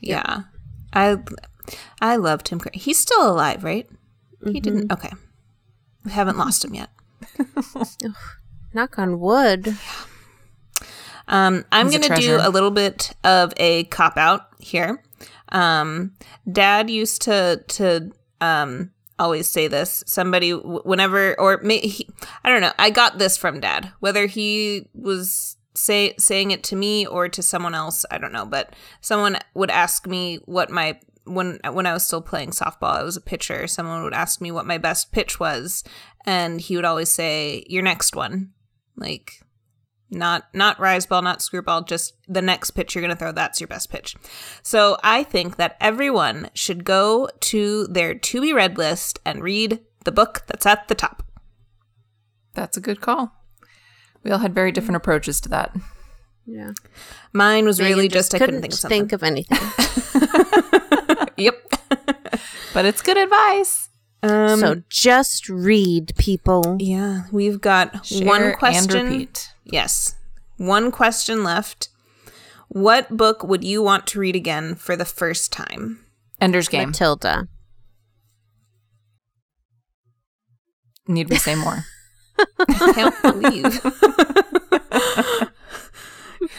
Yeah. 0.01 0.43
I 0.93 1.17
I 2.01 2.17
love 2.17 2.45
Tim 2.45 2.61
Curry. 2.61 2.73
He's 2.79 2.99
still 3.01 3.29
alive, 3.29 3.65
right? 3.65 3.89
Mm-hmm. 3.89 4.51
He 4.53 4.61
didn't. 4.61 4.93
Okay. 4.93 5.11
We 6.05 6.13
haven't 6.13 6.37
lost 6.39 6.65
him 6.65 6.75
yet. 6.75 6.91
Knock 8.75 8.99
on 8.99 9.19
wood. 9.19 9.77
Um, 11.27 11.65
I'm 11.73 11.89
going 11.89 12.03
to 12.03 12.15
do 12.17 12.39
a 12.41 12.51
little 12.51 12.71
bit 12.71 13.13
of 13.25 13.55
a 13.57 13.85
cop 13.85 14.19
out 14.19 14.49
here. 14.59 15.03
Um, 15.51 16.13
Dad 16.51 16.91
used 16.91 17.23
to 17.23 17.63
to 17.69 18.11
um, 18.41 18.91
always 19.19 19.49
say 19.49 19.69
this. 19.69 20.05
Somebody, 20.07 20.53
whenever 20.53 21.39
or 21.39 21.59
may, 21.63 21.79
he, 21.79 22.09
I 22.45 22.51
don't 22.51 22.61
know. 22.61 22.73
I 22.79 22.91
got 22.91 23.19
this 23.19 23.37
from 23.37 23.61
Dad. 23.61 23.93
Whether 24.01 24.27
he 24.27 24.89
was 24.95 25.57
say 25.75 26.15
saying 26.19 26.53
it 26.53 26.63
to 26.65 26.77
me 26.77 27.07
or 27.07 27.29
to 27.29 27.43
someone 27.43 27.75
else, 27.75 28.05
I 28.11 28.19
don't 28.19 28.33
know. 28.33 28.47
But 28.47 28.75
someone 29.01 29.39
would 29.55 29.71
ask 29.71 30.07
me 30.07 30.37
what 30.45 30.71
my 30.71 30.99
when 31.25 31.59
when 31.71 31.87
I 31.87 31.93
was 31.93 32.07
still 32.07 32.23
playing 32.23 32.51
softball, 32.51 32.97
I 32.97 33.03
was 33.03 33.17
a 33.17 33.21
pitcher. 33.21 33.67
Someone 33.67 34.03
would 34.03 34.15
ask 34.15 34.41
me 34.41 34.51
what 34.51 34.67
my 34.67 34.79
best 34.79 35.13
pitch 35.13 35.41
was, 35.41 35.85
and 36.27 36.61
he 36.61 36.77
would 36.77 36.85
always 36.85 37.11
say, 37.11 37.65
"Your 37.69 37.83
next 37.83 38.15
one." 38.15 38.53
Like 38.97 39.43
not 40.11 40.45
not 40.55 40.79
rise 40.79 41.07
ball, 41.07 41.23
not 41.23 41.43
screwball, 41.43 41.83
just 41.83 42.15
the 42.29 42.43
next 42.43 42.73
pitch 42.73 42.95
you're 42.95 43.03
going 43.03 43.15
to 43.15 43.19
throw. 43.19 43.33
That's 43.33 43.61
your 43.61 43.69
best 43.69 43.91
pitch. 43.91 44.15
So 44.63 44.97
I 45.03 45.23
think 45.25 45.57
that 45.57 45.77
everyone 45.81 46.51
should 46.55 46.85
go 46.85 47.29
to 47.41 47.87
their 47.87 48.15
to 48.15 48.41
be 48.41 48.53
read 48.53 48.79
list 48.79 49.19
and 49.25 49.43
read 49.43 49.81
the 50.05 50.13
book 50.13 50.43
that's 50.47 50.67
at 50.67 50.89
the 50.89 50.95
top. 50.95 51.23
That's 52.55 52.77
a 52.77 52.81
good 52.81 53.01
call. 53.01 53.33
We 54.23 54.31
all 54.31 54.39
had 54.39 54.55
very 54.55 54.73
different 54.73 54.97
approaches 54.97 55.41
to 55.43 55.49
that. 55.51 55.77
Yeah. 56.47 56.73
Mine 57.33 57.65
was 57.65 57.81
really 57.81 58.05
Megan 58.05 58.13
just, 58.13 58.35
I 58.35 58.39
couldn't 58.39 58.61
think 58.61 58.73
of 58.75 58.79
something. 58.79 59.09
think 59.09 59.13
of 59.13 59.23
anything. 59.23 59.59
yep. 61.37 61.61
But 62.75 62.87
it's 62.87 63.03
good 63.03 63.17
advice. 63.17 63.89
Um, 64.25 64.59
so 64.59 64.83
just 64.89 65.49
read, 65.49 66.13
people. 66.19 66.77
yeah, 66.81 67.27
we've 67.31 67.61
got 67.61 68.05
Share 68.05 68.27
one 68.27 68.43
and 68.43 68.59
question. 68.59 69.07
repeat. 69.07 69.54
Yes, 69.65 70.15
one 70.57 70.91
question 70.91 71.43
left. 71.45 71.89
What 72.69 73.17
book 73.17 73.43
would 73.45 73.65
you 73.65 73.83
want 73.83 74.07
to 74.09 74.19
read 74.19 74.37
again 74.37 74.75
for 74.75 74.97
the 74.97 75.05
first 75.05 75.53
time? 75.53 76.05
Ender's 76.41 76.69
Game. 76.69 76.91
Matilda. 76.91 77.49
Need 81.07 81.29
we 81.31 81.37
say 81.37 81.55
more? 81.55 81.85
I 82.69 82.93
can't 82.95 83.23
believe 83.23 83.81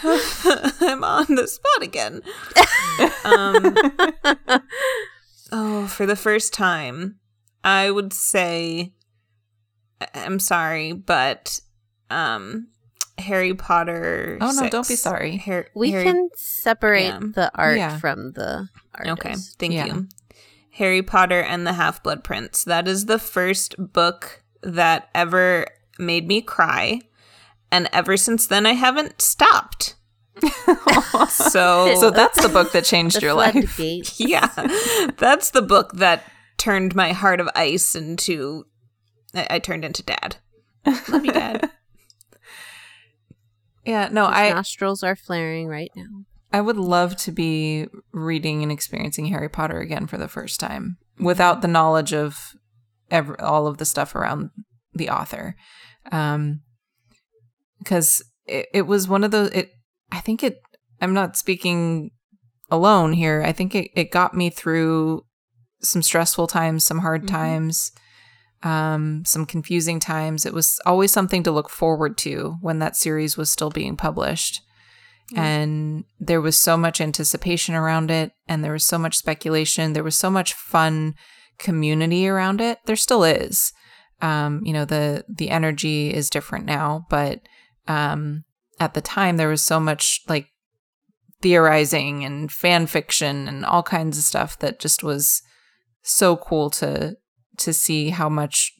I'm 0.81 1.03
on 1.03 1.35
the 1.35 1.47
spot 1.47 1.83
again. 1.83 2.21
Um, 3.23 3.75
oh, 5.51 5.87
for 5.87 6.05
the 6.05 6.15
first 6.15 6.53
time, 6.53 7.19
I 7.63 7.91
would 7.91 8.13
say, 8.13 8.93
I- 9.99 10.07
I'm 10.13 10.39
sorry, 10.39 10.93
but 10.93 11.59
um, 12.09 12.67
Harry 13.17 13.53
Potter. 13.53 14.37
Oh, 14.41 14.51
no, 14.51 14.69
don't 14.69 14.87
be 14.87 14.95
sorry. 14.95 15.37
Har- 15.37 15.67
We 15.73 15.91
Harry- 15.91 16.03
can 16.03 16.29
separate 16.35 17.05
yeah. 17.05 17.19
the 17.21 17.51
art 17.55 17.77
Yeah. 17.77 17.97
from 17.97 18.33
the 18.33 18.67
artist. 18.93 19.11
Okay, 19.19 19.35
thank 19.59 19.73
Yeah. 19.73 19.85
you. 19.85 20.07
Harry 20.71 21.01
Potter 21.01 21.39
and 21.39 21.65
the 21.65 21.73
Half 21.73 22.03
Blood 22.03 22.23
Prince. 22.23 22.63
That 22.65 22.87
is 22.87 23.05
the 23.05 23.17
first 23.19 23.75
book 23.77 24.43
that 24.61 25.09
ever 25.15 25.65
made 25.97 26.27
me 26.27 26.41
cry. 26.41 27.01
And 27.71 27.89
ever 27.93 28.17
since 28.17 28.47
then, 28.47 28.65
I 28.65 28.73
haven't 28.73 29.21
stopped. 29.21 29.95
so, 31.29 31.95
so 31.99 32.09
that's 32.11 32.41
the 32.41 32.49
book 32.49 32.71
that 32.73 32.83
changed 32.83 33.21
your 33.21 33.33
life. 33.33 33.53
floodgates. 33.53 34.19
yeah, 34.19 34.47
that's 35.17 35.51
the 35.51 35.61
book 35.61 35.93
that 35.93 36.23
turned 36.57 36.93
my 36.95 37.13
heart 37.13 37.39
of 37.39 37.49
ice 37.55 37.95
into. 37.95 38.65
I, 39.33 39.47
I 39.51 39.59
turned 39.59 39.85
into 39.85 40.03
dad. 40.03 40.37
Love 41.07 41.25
you, 41.25 41.31
dad. 41.31 41.69
Yeah, 43.85 44.09
no, 44.11 44.27
His 44.27 44.35
I 44.35 44.49
nostrils 44.49 45.03
are 45.03 45.15
flaring 45.15 45.67
right 45.67 45.91
now. 45.95 46.25
I 46.51 46.61
would 46.61 46.77
love 46.77 47.15
to 47.17 47.31
be 47.31 47.87
reading 48.11 48.63
and 48.63 48.71
experiencing 48.71 49.25
Harry 49.27 49.49
Potter 49.49 49.79
again 49.79 50.07
for 50.07 50.17
the 50.17 50.27
first 50.27 50.59
time 50.59 50.97
without 51.19 51.61
the 51.61 51.67
knowledge 51.67 52.13
of 52.13 52.55
all 53.39 53.67
of 53.67 53.77
the 53.77 53.85
stuff 53.85 54.15
around 54.15 54.51
the 54.93 55.09
author. 55.09 55.55
Um, 56.11 56.61
because 57.79 58.23
it, 58.45 58.67
it 58.73 58.81
was 58.83 59.07
one 59.07 59.23
of 59.23 59.31
those, 59.31 59.49
it, 59.51 59.71
I 60.11 60.21
think 60.21 60.43
it, 60.43 60.59
I'm 61.01 61.13
not 61.13 61.35
speaking 61.37 62.11
alone 62.71 63.13
here. 63.13 63.43
I 63.45 63.51
think 63.51 63.75
it, 63.75 63.91
it 63.95 64.11
got 64.11 64.33
me 64.33 64.49
through 64.49 65.25
some 65.81 66.01
stressful 66.01 66.47
times, 66.47 66.83
some 66.83 66.99
hard 66.99 67.23
Mhm. 67.23 67.27
times, 67.27 67.91
um, 68.65 69.23
some 69.25 69.45
confusing 69.45 69.99
times. 69.99 70.45
It 70.45 70.53
was 70.53 70.81
always 70.85 71.11
something 71.11 71.43
to 71.43 71.51
look 71.51 71.69
forward 71.69 72.17
to 72.19 72.57
when 72.61 72.79
that 72.79 72.97
series 72.97 73.37
was 73.37 73.49
still 73.49 73.69
being 73.69 73.95
published. 73.95 74.61
And 75.35 76.03
there 76.19 76.41
was 76.41 76.59
so 76.59 76.77
much 76.77 77.01
anticipation 77.01 77.73
around 77.73 78.11
it 78.11 78.33
and 78.47 78.63
there 78.63 78.73
was 78.73 78.85
so 78.85 78.97
much 78.97 79.17
speculation. 79.17 79.93
There 79.93 80.03
was 80.03 80.15
so 80.15 80.29
much 80.29 80.53
fun 80.53 81.15
community 81.57 82.27
around 82.27 82.61
it. 82.61 82.79
There 82.85 82.95
still 82.95 83.23
is. 83.23 83.71
Um 84.21 84.61
you 84.63 84.71
know 84.71 84.85
the 84.85 85.25
the 85.27 85.49
energy 85.49 86.13
is 86.13 86.29
different 86.29 86.65
now 86.65 87.05
but 87.09 87.41
um 87.87 88.45
at 88.79 88.93
the 88.93 89.01
time 89.01 89.35
there 89.35 89.49
was 89.49 89.61
so 89.61 89.77
much 89.77 90.21
like 90.29 90.47
theorizing 91.41 92.23
and 92.23 92.49
fan 92.49 92.87
fiction 92.87 93.47
and 93.49 93.65
all 93.65 93.83
kinds 93.83 94.17
of 94.17 94.23
stuff 94.23 94.57
that 94.59 94.79
just 94.79 95.03
was 95.03 95.41
so 96.01 96.37
cool 96.37 96.69
to 96.69 97.17
to 97.57 97.73
see 97.73 98.09
how 98.09 98.29
much 98.29 98.73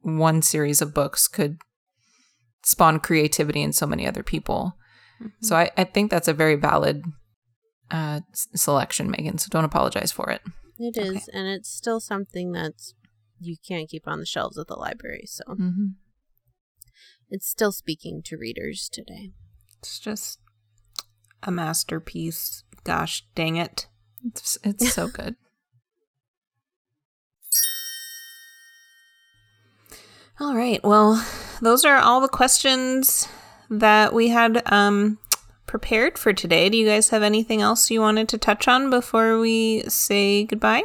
one 0.00 0.42
series 0.42 0.80
of 0.82 0.94
books 0.94 1.28
could 1.28 1.58
spawn 2.62 3.00
creativity 3.00 3.62
in 3.62 3.72
so 3.72 3.86
many 3.86 4.06
other 4.06 4.22
people 4.22 4.76
so 5.42 5.54
I, 5.54 5.70
I 5.76 5.84
think 5.84 6.10
that's 6.10 6.28
a 6.28 6.32
very 6.32 6.54
valid 6.56 7.04
uh, 7.90 8.20
s- 8.32 8.48
selection, 8.54 9.10
Megan. 9.10 9.36
So 9.36 9.48
don't 9.50 9.66
apologize 9.66 10.10
for 10.12 10.30
it. 10.30 10.40
It 10.78 10.96
is, 10.96 11.28
Okay. 11.28 11.38
and 11.38 11.46
it's 11.46 11.68
still 11.68 12.00
something 12.00 12.52
that's 12.52 12.94
you 13.38 13.56
can't 13.68 13.90
keep 13.90 14.08
on 14.08 14.18
the 14.18 14.24
shelves 14.24 14.56
at 14.56 14.66
the 14.66 14.76
library. 14.76 15.24
So 15.26 15.42
Mm-hmm. 15.46 15.86
it's 17.28 17.46
still 17.46 17.70
speaking 17.72 18.22
to 18.24 18.38
readers 18.38 18.88
today. 18.90 19.32
It's 19.80 19.98
just 19.98 20.38
a 21.42 21.50
masterpiece. 21.50 22.64
Gosh 22.84 23.26
dang 23.34 23.56
it. 23.56 23.88
It's, 24.24 24.56
it's 24.64 24.90
so 24.94 25.08
good. 25.08 25.36
All 30.40 30.56
right. 30.56 30.82
Well, 30.82 31.22
those 31.60 31.84
are 31.84 31.98
all 31.98 32.22
the 32.22 32.28
questions 32.28 33.28
that 33.68 34.14
we 34.14 34.28
had 34.28 34.62
um, 34.72 35.18
prepared 35.66 36.16
for 36.16 36.32
today. 36.32 36.70
Do 36.70 36.78
you 36.78 36.86
guys 36.86 37.10
have 37.10 37.22
anything 37.22 37.60
else 37.60 37.90
you 37.90 38.00
wanted 38.00 38.26
to 38.30 38.38
touch 38.38 38.66
on 38.66 38.88
before 38.88 39.38
we 39.38 39.82
say 39.82 40.44
goodbye? 40.44 40.84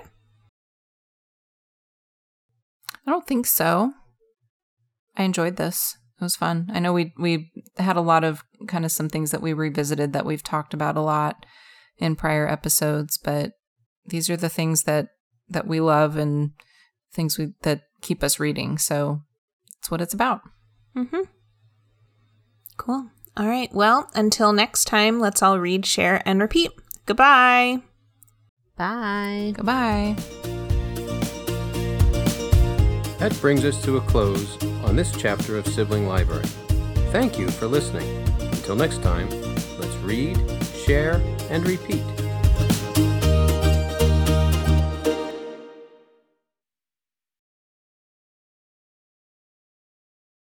I 3.08 3.12
don't 3.12 3.26
think 3.26 3.46
so. 3.46 3.94
I 5.16 5.24
enjoyed 5.24 5.56
this. 5.56 5.96
It 6.20 6.24
was 6.26 6.36
fun. 6.36 6.70
I 6.74 6.80
know 6.80 6.92
we 6.92 7.14
we 7.18 7.52
had 7.78 7.96
a 7.96 8.02
lot 8.02 8.26
of 8.26 8.44
kind 8.68 8.84
of 8.84 8.92
some 8.92 9.08
things 9.08 9.32
that 9.32 9.42
we 9.42 9.54
revisited 9.54 10.12
that 10.12 10.26
we've 10.26 10.44
talked 10.44 10.74
about 10.74 10.98
a 10.98 11.02
lot 11.02 11.46
in 11.98 12.18
prior 12.18 12.46
episodes, 12.46 13.18
but 13.18 13.54
these 14.06 14.30
are 14.30 14.38
the 14.38 14.50
things 14.50 14.84
that 14.84 15.08
that 15.48 15.66
we 15.66 15.80
love 15.80 16.18
and 16.18 16.52
things 17.14 17.38
we 17.38 17.54
that 17.62 17.84
keep 18.02 18.22
us 18.22 18.38
reading. 18.38 18.78
So 18.78 19.22
that's 19.86 19.92
what 19.92 20.02
it's 20.02 20.16
about. 20.16 20.42
Mm-hmm. 20.98 21.30
Cool. 22.76 23.12
All 23.38 23.48
right. 23.48 23.72
Well, 23.72 24.10
until 24.16 24.52
next 24.52 24.86
time, 24.86 25.20
let's 25.20 25.44
all 25.44 25.60
read, 25.60 25.86
share, 25.86 26.24
and 26.26 26.42
repeat. 26.42 26.72
Goodbye. 27.06 27.84
Bye. 28.76 29.54
Goodbye. 29.56 30.16
That 33.20 33.38
brings 33.40 33.64
us 33.64 33.80
to 33.84 33.98
a 33.98 34.02
close 34.02 34.62
on 34.86 34.96
this 34.96 35.16
chapter 35.16 35.56
of 35.56 35.68
Sibling 35.68 36.08
Library. 36.08 36.48
Thank 37.12 37.38
you 37.38 37.48
for 37.50 37.68
listening. 37.68 38.10
Until 38.40 38.76
next 38.76 39.04
time, 39.04 39.30
let's 39.78 39.96
read, 39.98 40.36
share, 40.84 41.22
and 41.52 41.64
repeat. 41.68 42.02